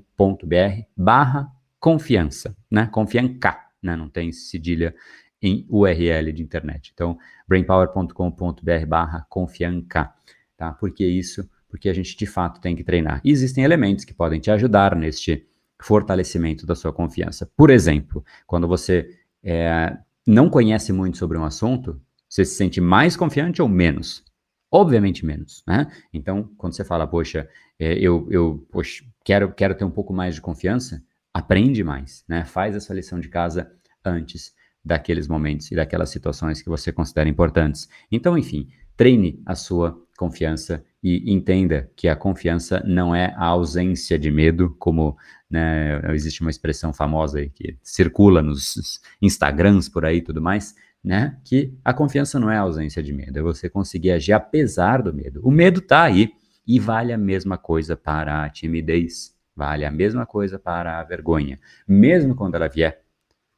barra 0.97 1.51
confiança, 1.79 2.57
né? 2.69 2.87
Confianca, 2.91 3.59
né? 3.81 3.95
Não 3.95 4.09
tem 4.09 4.31
cedilha 4.31 4.95
em 5.41 5.65
URL 5.69 6.31
de 6.31 6.43
internet. 6.43 6.91
Então, 6.93 7.17
brainpower.com.br 7.47 8.85
barra 8.87 9.25
confianca, 9.27 10.13
tá? 10.55 10.71
Por 10.71 10.91
que 10.91 11.05
isso? 11.05 11.49
Porque 11.67 11.89
a 11.89 11.93
gente 11.93 12.15
de 12.15 12.25
fato 12.25 12.61
tem 12.61 12.75
que 12.75 12.83
treinar. 12.83 13.19
E 13.23 13.31
existem 13.31 13.63
elementos 13.63 14.05
que 14.05 14.13
podem 14.13 14.39
te 14.39 14.51
ajudar 14.51 14.95
neste 14.95 15.47
fortalecimento 15.81 16.65
da 16.65 16.75
sua 16.75 16.93
confiança. 16.93 17.49
Por 17.57 17.71
exemplo, 17.71 18.23
quando 18.45 18.67
você 18.67 19.17
é, 19.43 19.97
não 20.25 20.49
conhece 20.49 20.93
muito 20.93 21.17
sobre 21.17 21.37
um 21.37 21.43
assunto, 21.43 21.99
você 22.31 22.45
se 22.45 22.55
sente 22.55 22.79
mais 22.79 23.17
confiante 23.17 23.61
ou 23.61 23.67
menos? 23.67 24.23
Obviamente 24.71 25.25
menos, 25.25 25.63
né? 25.67 25.91
Então, 26.13 26.49
quando 26.57 26.73
você 26.73 26.85
fala, 26.85 27.05
poxa, 27.05 27.47
é, 27.77 27.93
eu, 27.95 28.25
eu 28.31 28.65
poxa, 28.71 29.03
quero, 29.25 29.51
quero 29.51 29.75
ter 29.75 29.83
um 29.83 29.91
pouco 29.91 30.13
mais 30.13 30.35
de 30.35 30.41
confiança, 30.41 31.03
aprende 31.33 31.83
mais, 31.83 32.23
né? 32.29 32.45
Faz 32.45 32.73
essa 32.73 32.93
lição 32.93 33.19
de 33.19 33.27
casa 33.27 33.69
antes 34.03 34.53
daqueles 34.83 35.27
momentos 35.27 35.69
e 35.71 35.75
daquelas 35.75 36.09
situações 36.09 36.61
que 36.61 36.69
você 36.69 36.89
considera 36.89 37.27
importantes. 37.27 37.89
Então, 38.09 38.37
enfim, 38.37 38.69
treine 38.95 39.41
a 39.45 39.53
sua 39.53 40.01
confiança 40.17 40.85
e 41.03 41.33
entenda 41.33 41.91
que 41.97 42.07
a 42.07 42.15
confiança 42.15 42.81
não 42.85 43.13
é 43.13 43.33
a 43.35 43.45
ausência 43.45 44.17
de 44.17 44.31
medo, 44.31 44.73
como 44.79 45.17
né, 45.49 45.99
existe 46.13 46.41
uma 46.41 46.49
expressão 46.49 46.93
famosa 46.93 47.39
aí 47.39 47.49
que 47.49 47.77
circula 47.83 48.41
nos 48.41 49.01
Instagrams 49.21 49.89
por 49.89 50.05
aí 50.05 50.17
e 50.17 50.21
tudo 50.21 50.41
mais, 50.41 50.75
né? 51.03 51.37
Que 51.43 51.77
a 51.83 51.93
confiança 51.93 52.39
não 52.39 52.49
é 52.49 52.57
a 52.57 52.61
ausência 52.61 53.01
de 53.01 53.13
medo, 53.13 53.37
é 53.37 53.41
você 53.41 53.69
conseguir 53.69 54.11
agir 54.11 54.33
apesar 54.33 55.01
do 55.01 55.13
medo. 55.13 55.41
O 55.43 55.51
medo 55.51 55.79
está 55.79 56.03
aí 56.03 56.31
e 56.65 56.79
vale 56.79 57.11
a 57.11 57.17
mesma 57.17 57.57
coisa 57.57 57.97
para 57.97 58.43
a 58.43 58.49
timidez. 58.49 59.35
Vale 59.55 59.85
a 59.85 59.91
mesma 59.91 60.25
coisa 60.25 60.57
para 60.57 60.99
a 60.99 61.03
vergonha. 61.03 61.59
Mesmo 61.87 62.35
quando 62.35 62.55
ela 62.55 62.67
vier, 62.67 63.01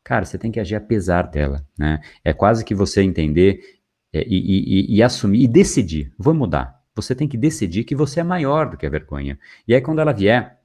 cara, 0.04 0.26
você 0.26 0.38
tem 0.38 0.52
que 0.52 0.60
agir 0.60 0.76
apesar 0.76 1.24
dela, 1.24 1.66
né? 1.78 2.02
É 2.24 2.34
quase 2.34 2.66
que 2.66 2.74
você 2.74 3.02
entender 3.02 3.62
é, 4.12 4.24
e, 4.28 4.90
e, 4.92 4.98
e, 4.98 5.04
assumir 5.04 5.44
e 5.44 5.48
decidir. 5.48 6.12
Vou 6.18 6.34
mudar. 6.34 6.82
Você 6.96 7.16
tem 7.16 7.28
que 7.28 7.38
decidir 7.38 7.84
que 7.84 7.96
você 7.96 8.20
é 8.20 8.24
maior 8.24 8.70
do 8.70 8.78
que 8.78 8.86
a 8.86 8.90
vergonha. 8.90 9.40
E 9.68 9.74
aí, 9.74 9.82
quando 9.82 10.00
ela 10.00 10.12
vier, 10.12 10.60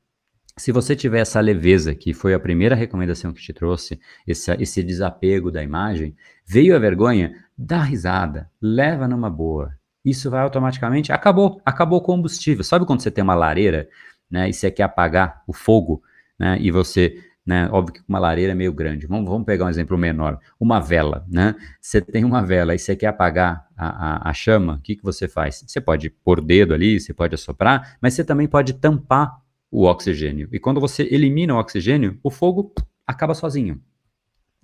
se 0.59 0.73
você 0.73 0.97
tiver 0.97 1.21
essa 1.21 1.41
leveza, 1.41 1.95
que 1.95 2.13
foi 2.13 2.35
a 2.35 2.41
primeira 2.41 2.75
recomendação 2.75 3.33
que 3.33 3.41
te 3.41 3.53
trouxe, 3.53 3.99
esse, 4.27 4.53
esse 4.61 4.83
desapego 4.83 5.51
da 5.51 5.63
imagem, 5.63 6.17
veio 6.45 6.75
a 6.75 6.79
vergonha, 6.79 7.35
dá 7.57 7.83
risada, 7.83 8.51
leva 8.61 9.07
numa 9.07 9.31
boa. 9.31 9.73
Isso 10.05 10.31
vai 10.31 10.43
automaticamente. 10.43 11.13
Acabou, 11.13 11.61
acabou 11.65 11.99
o 11.99 12.03
combustível. 12.03 12.65
Sabe 12.65 12.87
quando 12.87 13.01
você 13.01 13.11
tem 13.11 13.23
uma 13.23 13.35
lareira 13.35 13.89
né, 14.31 14.49
e 14.49 14.53
você 14.53 14.71
quer 14.71 14.85
apagar 14.85 15.43
o 15.47 15.53
fogo, 15.53 16.03
né, 16.39 16.59
e 16.61 16.71
você, 16.71 17.17
né, 17.47 17.69
óbvio 17.71 17.95
que 17.95 18.03
uma 18.09 18.19
lareira 18.19 18.53
é 18.53 18.55
meio 18.55 18.73
grande, 18.73 19.07
vamos, 19.07 19.29
vamos 19.29 19.47
pegar 19.47 19.65
um 19.65 19.71
exemplo 19.71 19.97
menor, 19.97 20.39
uma 20.61 20.81
vela, 20.81 21.25
né, 21.29 21.55
você 21.81 22.01
tem 22.01 22.25
uma 22.25 22.43
vela 22.43 22.75
e 22.75 22.79
você 22.79 22.95
quer 22.95 23.07
apagar 23.07 23.67
a, 23.77 24.29
a, 24.29 24.31
a 24.31 24.35
chama, 24.35 24.75
o 24.75 24.81
que, 24.81 24.97
que 24.97 25.03
você 25.03 25.27
faz? 25.27 25.65
Você 25.67 25.81
pode 25.81 26.11
pôr 26.11 26.41
o 26.41 26.43
dedo 26.43 26.75
ali, 26.75 27.01
você 27.01 27.15
pode 27.15 27.35
assoprar, 27.35 27.97
mas 28.01 28.15
você 28.15 28.23
também 28.23 28.47
pode 28.47 28.75
tampar 28.75 29.41
o 29.71 29.85
oxigênio, 29.85 30.49
e 30.53 30.59
quando 30.59 30.81
você 30.81 31.03
elimina 31.03 31.55
o 31.55 31.59
oxigênio, 31.59 32.19
o 32.23 32.31
fogo 32.31 32.73
acaba 33.07 33.35
sozinho, 33.35 33.83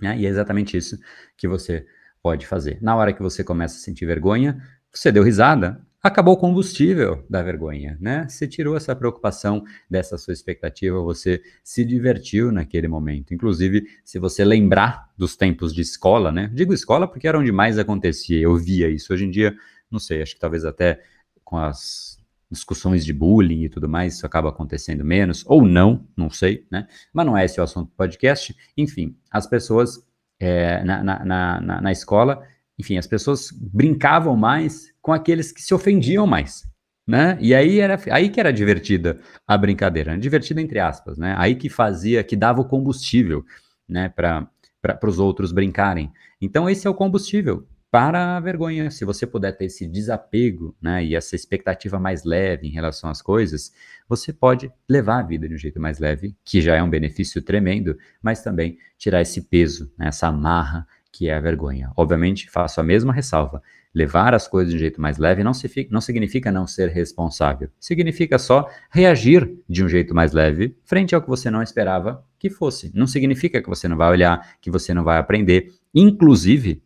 né, 0.01 0.19
e 0.19 0.27
é 0.27 0.29
exatamente 0.29 0.77
isso 0.77 0.99
que 1.37 1.47
você 1.47 1.87
pode 2.23 2.47
fazer. 2.47 2.79
Na 2.81 2.97
hora 2.97 3.13
que 3.13 3.23
você 3.23 3.45
começa 3.45 3.77
a 3.77 3.81
sentir 3.81 4.07
vergonha, 4.07 4.63
você 4.91 5.13
deu 5.13 5.23
risada, 5.23 5.85
acabou 6.03 6.35
o 6.35 6.37
combustível 6.37 7.25
da 7.29 7.43
vergonha, 7.43 7.97
né? 7.99 8.27
Você 8.29 8.47
tirou 8.47 8.77
essa 8.77 8.95
preocupação 8.95 9.65
dessa 9.91 10.19
sua 10.19 10.35
expectativa, 10.35 11.01
você 11.01 11.43
se 11.63 11.83
divertiu 11.83 12.53
naquele 12.53 12.87
momento. 12.87 13.33
Inclusive, 13.33 13.87
se 14.05 14.19
você 14.19 14.45
lembrar 14.45 15.11
dos 15.17 15.35
tempos 15.35 15.75
de 15.75 15.81
escola, 15.81 16.31
né? 16.31 16.51
Digo 16.53 16.75
escola 16.75 17.09
porque 17.09 17.27
era 17.27 17.39
onde 17.39 17.51
mais 17.51 17.79
acontecia, 17.79 18.39
eu 18.39 18.55
via 18.55 18.91
isso. 18.91 19.13
Hoje 19.15 19.25
em 19.25 19.31
dia, 19.31 19.57
não 19.91 19.99
sei, 19.99 20.21
acho 20.21 20.35
que 20.35 20.41
talvez 20.41 20.65
até 20.65 21.03
com 21.43 21.57
as 21.57 22.19
discussões 22.55 23.05
de 23.05 23.13
bullying 23.13 23.65
e 23.65 23.69
tudo 23.69 23.89
mais, 23.89 24.15
isso 24.15 24.27
acaba 24.27 24.49
acontecendo 24.49 25.05
menos, 25.05 25.45
ou 25.47 25.67
não, 25.67 26.07
não 26.17 26.31
sei, 26.31 26.67
né? 26.71 26.87
Mas 27.13 27.27
não 27.27 27.37
é 27.37 27.45
esse 27.45 27.61
o 27.61 27.63
assunto 27.63 27.89
do 27.89 27.97
podcast. 27.97 28.55
Enfim, 28.77 29.17
as 29.31 29.47
pessoas 29.47 30.03
é, 30.41 30.83
na, 30.85 31.05
na, 31.05 31.25
na, 31.25 31.81
na 31.83 31.93
escola 31.93 32.43
enfim, 32.79 32.97
as 32.97 33.07
pessoas 33.07 33.51
brincavam 33.53 34.37
mais 34.37 34.93
com 35.01 35.13
aqueles 35.13 35.53
que 35.53 35.63
se 35.63 35.73
ofendiam 35.73 36.27
mais, 36.27 36.69
né? 37.07 37.39
E 37.41 37.55
aí 37.55 37.79
era 37.79 38.01
aí 38.11 38.29
que 38.29 38.41
era 38.41 38.53
divertida 38.53 39.21
a 39.47 39.57
brincadeira, 39.57 40.19
divertida 40.19 40.61
entre 40.61 40.81
aspas, 40.81 41.17
né? 41.17 41.35
Aí 41.39 41.55
que 41.55 41.69
fazia, 41.69 42.25
que 42.25 42.37
dava 42.37 42.61
o 42.61 42.69
combustível, 42.69 43.45
né, 43.89 44.09
para 44.09 44.49
para 44.81 45.09
os 45.09 45.19
outros 45.19 45.51
brincarem. 45.51 46.13
Então 46.39 46.69
esse 46.69 46.87
é 46.87 46.91
o 46.91 46.95
combustível 46.95 47.67
para 47.95 48.37
a 48.37 48.41
vergonha. 48.41 48.91
Se 48.91 49.05
você 49.05 49.25
puder 49.25 49.53
ter 49.53 49.67
esse 49.67 49.87
desapego, 49.87 50.75
né, 50.83 51.05
e 51.05 51.15
essa 51.15 51.37
expectativa 51.37 51.97
mais 51.97 52.25
leve 52.25 52.67
em 52.67 52.73
relação 52.73 53.09
às 53.09 53.23
coisas, 53.23 53.73
você 54.09 54.33
pode 54.33 54.69
levar 54.89 55.21
a 55.21 55.23
vida 55.23 55.49
de 55.49 55.55
um 55.55 55.57
jeito 55.57 55.81
mais 55.81 56.01
leve, 56.01 56.35
que 56.45 56.61
já 56.61 56.75
é 56.75 56.83
um 56.83 56.91
benefício 56.91 57.41
tremendo, 57.41 57.97
mas 58.21 58.43
também 58.43 58.79
tirar 58.99 59.23
esse 59.23 59.43
peso, 59.43 59.93
né, 59.97 60.09
essa 60.09 60.27
amarra 60.27 60.85
que 61.13 61.29
é 61.29 61.35
a 61.35 61.41
vergonha. 61.41 61.93
Obviamente, 61.97 62.51
faço 62.51 62.81
a 62.81 62.83
mesma 62.83 63.13
ressalva. 63.13 63.63
Levar 63.95 64.35
as 64.35 64.49
coisas 64.49 64.73
de 64.73 64.77
um 64.77 64.81
jeito 64.81 65.01
mais 65.01 65.17
leve 65.17 65.45
não, 65.45 65.55
se, 65.55 65.87
não 65.89 66.01
significa 66.01 66.51
não 66.51 66.67
ser 66.67 66.89
responsável. 66.89 67.71
Significa 67.79 68.41
só 68.41 68.69
reagir 68.91 69.57
de 69.69 69.85
um 69.85 69.89
jeito 69.89 70.13
mais 70.13 70.33
leve 70.33 70.77
frente 70.85 71.15
ao 71.15 71.23
que 71.23 71.29
você 71.29 71.49
não 71.49 71.63
esperava 71.63 72.25
que 72.41 72.51
fosse. 72.51 72.91
Não 72.93 73.07
significa 73.07 73.63
que 73.63 73.69
você 73.69 73.87
não 73.87 73.97
vai 73.97 74.11
olhar, 74.11 74.57
que 74.61 74.69
você 74.69 74.93
não 74.93 75.05
vai 75.05 75.17
aprender. 75.17 75.73
Inclusive, 75.95 76.83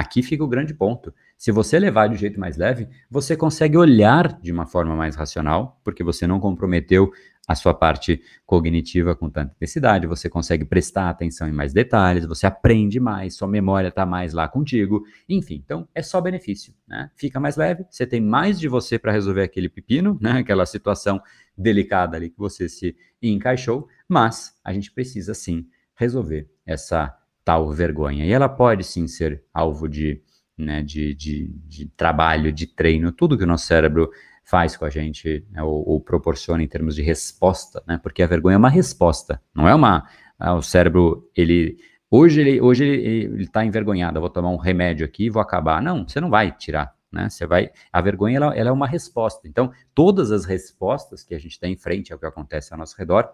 aqui 0.00 0.22
fica 0.22 0.42
o 0.42 0.48
grande 0.48 0.72
ponto. 0.72 1.14
Se 1.36 1.52
você 1.52 1.78
levar 1.78 2.08
de 2.08 2.14
um 2.14 2.18
jeito 2.18 2.40
mais 2.40 2.56
leve, 2.56 2.88
você 3.10 3.36
consegue 3.36 3.76
olhar 3.76 4.40
de 4.40 4.50
uma 4.50 4.66
forma 4.66 4.96
mais 4.96 5.14
racional, 5.14 5.78
porque 5.84 6.02
você 6.02 6.26
não 6.26 6.40
comprometeu 6.40 7.12
a 7.46 7.54
sua 7.54 7.74
parte 7.74 8.22
cognitiva 8.46 9.14
com 9.14 9.28
tanta 9.28 9.52
intensidade, 9.54 10.06
você 10.06 10.28
consegue 10.28 10.64
prestar 10.64 11.10
atenção 11.10 11.48
em 11.48 11.52
mais 11.52 11.72
detalhes, 11.72 12.24
você 12.24 12.46
aprende 12.46 12.98
mais, 13.00 13.34
sua 13.34 13.48
memória 13.48 13.88
está 13.88 14.06
mais 14.06 14.32
lá 14.32 14.46
contigo, 14.48 15.02
enfim, 15.28 15.60
então 15.62 15.86
é 15.94 16.00
só 16.00 16.20
benefício, 16.20 16.72
né? 16.86 17.10
Fica 17.16 17.40
mais 17.40 17.56
leve, 17.56 17.84
você 17.90 18.06
tem 18.06 18.20
mais 18.20 18.58
de 18.58 18.68
você 18.68 18.98
para 18.98 19.12
resolver 19.12 19.42
aquele 19.42 19.68
pepino, 19.68 20.16
né? 20.20 20.38
Aquela 20.38 20.64
situação 20.64 21.20
delicada 21.58 22.16
ali 22.16 22.30
que 22.30 22.38
você 22.38 22.68
se 22.68 22.96
encaixou, 23.20 23.88
mas 24.08 24.54
a 24.64 24.72
gente 24.72 24.92
precisa 24.92 25.34
sim 25.34 25.66
resolver 25.94 26.48
essa 26.64 27.19
tal 27.44 27.70
vergonha. 27.72 28.24
E 28.24 28.32
ela 28.32 28.48
pode 28.48 28.84
sim 28.84 29.06
ser 29.06 29.42
alvo 29.52 29.88
de, 29.88 30.22
né, 30.56 30.82
de, 30.82 31.14
de, 31.14 31.48
de 31.66 31.86
trabalho, 31.96 32.52
de 32.52 32.66
treino, 32.66 33.12
tudo 33.12 33.36
que 33.36 33.44
o 33.44 33.46
nosso 33.46 33.66
cérebro 33.66 34.10
faz 34.44 34.76
com 34.76 34.84
a 34.84 34.90
gente, 34.90 35.46
né, 35.50 35.62
ou, 35.62 35.88
ou, 35.88 36.00
proporciona 36.00 36.62
em 36.62 36.66
termos 36.66 36.96
de 36.96 37.02
resposta, 37.02 37.82
né? 37.86 38.00
Porque 38.02 38.20
a 38.20 38.26
vergonha 38.26 38.54
é 38.54 38.58
uma 38.58 38.68
resposta, 38.68 39.40
não 39.54 39.68
é 39.68 39.74
uma. 39.74 40.08
Ah, 40.38 40.54
o 40.54 40.62
cérebro, 40.62 41.30
ele. 41.36 41.78
Hoje 42.10 42.40
ele 42.40 42.60
hoje 42.60 42.84
ele 42.84 43.44
está 43.44 43.64
envergonhado, 43.64 44.18
eu 44.18 44.20
vou 44.20 44.30
tomar 44.30 44.50
um 44.50 44.56
remédio 44.56 45.06
aqui 45.06 45.26
e 45.26 45.30
vou 45.30 45.40
acabar. 45.40 45.80
Não, 45.80 46.06
você 46.06 46.20
não 46.20 46.28
vai 46.28 46.50
tirar, 46.50 46.92
né? 47.12 47.28
Você 47.28 47.46
vai. 47.46 47.70
A 47.92 48.00
vergonha 48.00 48.38
ela, 48.38 48.56
ela 48.56 48.70
é 48.70 48.72
uma 48.72 48.88
resposta. 48.88 49.46
Então, 49.46 49.70
todas 49.94 50.32
as 50.32 50.44
respostas 50.44 51.22
que 51.22 51.34
a 51.34 51.38
gente 51.38 51.60
tem 51.60 51.74
em 51.74 51.76
frente 51.76 52.12
ao 52.12 52.18
que 52.18 52.26
acontece 52.26 52.72
ao 52.72 52.78
nosso 52.78 52.96
redor 52.98 53.30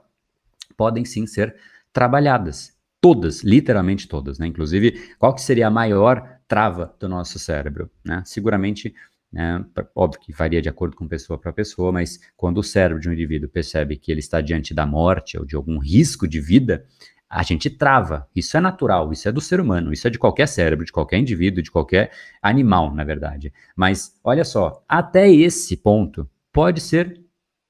podem 0.76 1.04
sim 1.06 1.26
ser 1.26 1.56
trabalhadas. 1.92 2.75
Todas, 3.06 3.44
literalmente 3.44 4.08
todas, 4.08 4.36
né? 4.36 4.48
Inclusive, 4.48 5.14
qual 5.16 5.32
que 5.32 5.40
seria 5.40 5.68
a 5.68 5.70
maior 5.70 6.40
trava 6.48 6.92
do 6.98 7.08
nosso 7.08 7.38
cérebro, 7.38 7.88
né? 8.04 8.20
Seguramente 8.24 8.92
né? 9.32 9.64
Óbvio 9.94 10.20
que 10.20 10.32
varia 10.32 10.60
de 10.60 10.68
acordo 10.68 10.96
com 10.96 11.06
pessoa 11.06 11.38
para 11.38 11.52
pessoa, 11.52 11.92
mas 11.92 12.18
quando 12.36 12.58
o 12.58 12.62
cérebro 12.64 13.00
de 13.00 13.08
um 13.08 13.12
indivíduo 13.12 13.48
percebe 13.48 13.96
que 13.96 14.10
ele 14.10 14.20
está 14.20 14.40
diante 14.40 14.74
da 14.74 14.86
morte 14.86 15.38
ou 15.38 15.44
de 15.44 15.54
algum 15.54 15.78
risco 15.78 16.26
de 16.26 16.40
vida, 16.40 16.84
a 17.28 17.44
gente 17.44 17.70
trava. 17.70 18.28
Isso 18.34 18.56
é 18.56 18.60
natural, 18.60 19.12
isso 19.12 19.28
é 19.28 19.32
do 19.32 19.40
ser 19.40 19.60
humano, 19.60 19.92
isso 19.92 20.06
é 20.06 20.10
de 20.10 20.18
qualquer 20.18 20.48
cérebro, 20.48 20.84
de 20.84 20.92
qualquer 20.92 21.18
indivíduo, 21.18 21.62
de 21.62 21.70
qualquer 21.70 22.10
animal, 22.42 22.92
na 22.92 23.04
verdade. 23.04 23.52
Mas 23.76 24.18
olha 24.24 24.44
só, 24.44 24.82
até 24.88 25.30
esse 25.30 25.76
ponto 25.76 26.28
pode 26.52 26.80
ser 26.80 27.20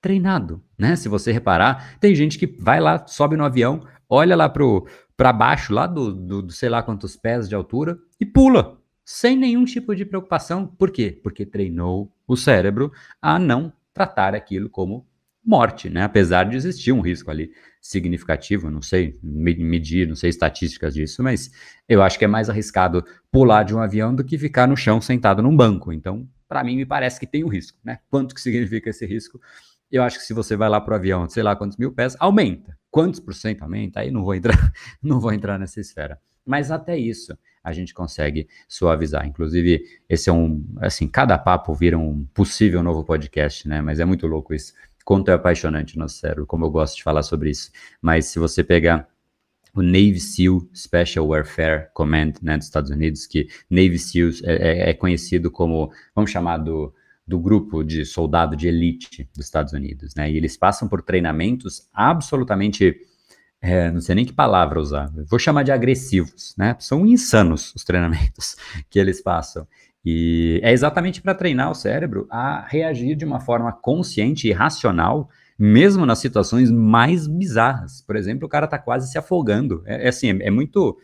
treinado, 0.01 0.63
né? 0.79 0.95
Se 0.95 1.09
você 1.09 1.33
reparar, 1.33 1.99
tem 1.99 2.15
gente 2.15 2.39
que 2.39 2.47
vai 2.47 2.81
lá, 2.81 3.07
sobe 3.07 3.37
no 3.37 3.45
avião, 3.45 3.85
olha 4.09 4.37
lá 4.37 4.49
para 5.17 5.33
baixo, 5.33 5.73
lá 5.73 5.87
do, 5.87 6.13
do, 6.13 6.43
do 6.43 6.53
sei 6.53 6.69
lá 6.69 6.83
quantos 6.83 7.17
pés 7.17 7.49
de 7.49 7.55
altura 7.55 7.99
e 8.21 8.27
pula 8.27 8.79
sem 9.05 9.37
nenhum 9.37 9.65
tipo 9.65 9.95
de 9.95 10.05
preocupação. 10.05 10.67
Por 10.67 10.91
quê? 10.91 11.19
Porque 11.23 11.47
treinou 11.47 12.13
o 12.27 12.37
cérebro 12.37 12.93
a 13.23 13.39
não 13.39 13.73
tratar 13.95 14.35
aquilo 14.35 14.69
como 14.69 15.07
morte, 15.45 15.89
né? 15.89 16.03
Apesar 16.03 16.45
de 16.45 16.57
existir 16.57 16.91
um 16.91 17.01
risco 17.01 17.31
ali 17.31 17.53
significativo, 17.81 18.69
não 18.69 18.83
sei 18.83 19.17
medir, 19.23 20.09
não 20.09 20.17
sei 20.17 20.29
estatísticas 20.29 20.93
disso, 20.93 21.23
mas 21.23 21.53
eu 21.89 22.03
acho 22.03 22.19
que 22.19 22.25
é 22.25 22.29
mais 22.29 22.51
arriscado 22.51 23.05
pular 23.31 23.63
de 23.63 23.73
um 23.73 23.79
avião 23.79 24.13
do 24.13 24.25
que 24.25 24.37
ficar 24.37 24.67
no 24.67 24.77
chão 24.77 25.01
sentado 25.01 25.41
num 25.41 25.57
banco. 25.57 25.93
Então, 25.93 26.29
para 26.49 26.65
mim, 26.65 26.77
me 26.77 26.85
parece 26.85 27.21
que 27.21 27.27
tem 27.27 27.45
um 27.45 27.49
risco, 27.49 27.79
né? 27.85 28.01
Quanto 28.11 28.35
que 28.35 28.41
significa 28.41 28.91
esse 28.91 29.07
risco? 29.07 29.41
Eu 29.91 30.03
acho 30.03 30.19
que 30.19 30.25
se 30.25 30.35
você 30.35 30.57
vai 30.57 30.69
lá 30.69 30.81
para 30.81 30.95
o 30.95 30.97
avião, 30.97 31.29
sei 31.29 31.45
lá 31.45 31.55
quantos 31.55 31.77
mil 31.77 31.93
pés, 31.93 32.17
aumenta. 32.19 32.77
Quantos 32.97 33.21
por 33.21 33.35
cento 33.35 33.61
aumenta? 33.61 34.01
Aí 34.01 34.11
não 34.11 34.25
vou 34.25 34.35
entrar, 34.35 34.73
não 35.05 35.21
vou 35.21 35.31
entrar 35.31 35.59
nessa 35.59 35.79
esfera. 35.79 36.19
Mas 36.47 36.71
até 36.71 36.97
isso, 36.97 37.37
a 37.63 37.71
gente 37.71 37.93
consegue 37.93 38.49
suavizar. 38.67 39.27
Inclusive, 39.27 39.85
esse 40.09 40.31
é 40.31 40.33
um, 40.33 40.65
assim, 40.79 41.07
cada 41.07 41.37
papo 41.37 41.75
vira 41.75 41.99
um 41.99 42.25
possível 42.33 42.83
novo 42.83 43.05
podcast, 43.05 43.69
né? 43.69 43.83
Mas 43.83 44.01
é 44.01 44.07
muito 44.07 44.27
louco 44.27 44.55
isso. 44.55 44.73
Quanto 45.05 45.31
é 45.31 45.35
apaixonante 45.35 45.99
nosso 45.99 46.17
cérebro, 46.17 46.47
como 46.47 46.65
eu 46.65 46.71
gosto 46.71 46.97
de 46.97 47.03
falar 47.03 47.23
sobre 47.23 47.51
isso. 47.51 47.71
Mas 48.01 48.29
se 48.29 48.39
você 48.39 48.65
pegar 48.65 49.07
o 49.75 49.83
Navy 49.83 50.19
SEAL 50.19 50.67
Special 50.75 51.27
Warfare 51.27 51.89
Command 51.93 52.33
né, 52.41 52.57
dos 52.57 52.65
Estados 52.65 52.91
Unidos, 52.91 53.27
que 53.27 53.47
Navy 53.69 53.99
SEALs 53.99 54.43
é, 54.43 54.55
é, 54.55 54.91
é 54.91 54.95
conhecido 54.95 55.51
como, 55.51 55.93
vamos 56.15 56.31
chamar 56.31 56.57
do, 56.57 56.95
do 57.27 57.39
grupo 57.39 57.83
de 57.83 58.05
soldado 58.05 58.55
de 58.55 58.69
elite 58.69 59.29
dos 59.35 59.47
Estados 59.47 59.73
Unidos, 59.73 60.15
né? 60.15 60.31
E 60.31 60.37
eles 60.37 60.57
passam 60.57 60.89
por 60.89 61.03
treinamentos 61.03 61.89
absolutamente 61.93 62.97
é, 63.61 63.91
não 63.91 64.01
sei 64.01 64.15
nem 64.15 64.25
que 64.25 64.33
palavra 64.33 64.79
usar, 64.79 65.11
vou 65.29 65.39
chamar 65.39 65.63
de 65.63 65.73
agressivos, 65.73 66.55
né? 66.57 66.77
São 66.79 67.07
insanos 67.07 67.75
os 67.75 67.85
treinamentos 67.85 68.57
que 68.89 68.99
eles 68.99 69.21
passam. 69.21 69.67
E 70.05 70.61
é 70.63 70.73
exatamente 70.73 71.21
para 71.21 71.35
treinar 71.35 71.69
o 71.71 71.75
cérebro 71.75 72.29
a 72.31 72.65
reagir 72.65 73.17
de 73.17 73.25
uma 73.25 73.41
forma 73.41 73.73
consciente 73.73 74.47
e 74.47 74.53
racional, 74.53 75.29
mesmo 75.59 76.07
nas 76.07 76.21
situações 76.21 76.71
mais 76.71 77.27
bizarras. 77.27 78.03
Por 78.03 78.15
exemplo, 78.15 78.47
o 78.47 78.49
cara 78.49 78.67
está 78.67 78.79
quase 78.79 79.11
se 79.11 79.19
afogando. 79.19 79.83
É, 79.85 80.05
é 80.05 80.09
assim, 80.09 80.31
é, 80.31 80.47
é, 80.47 80.51
muito 80.51 80.97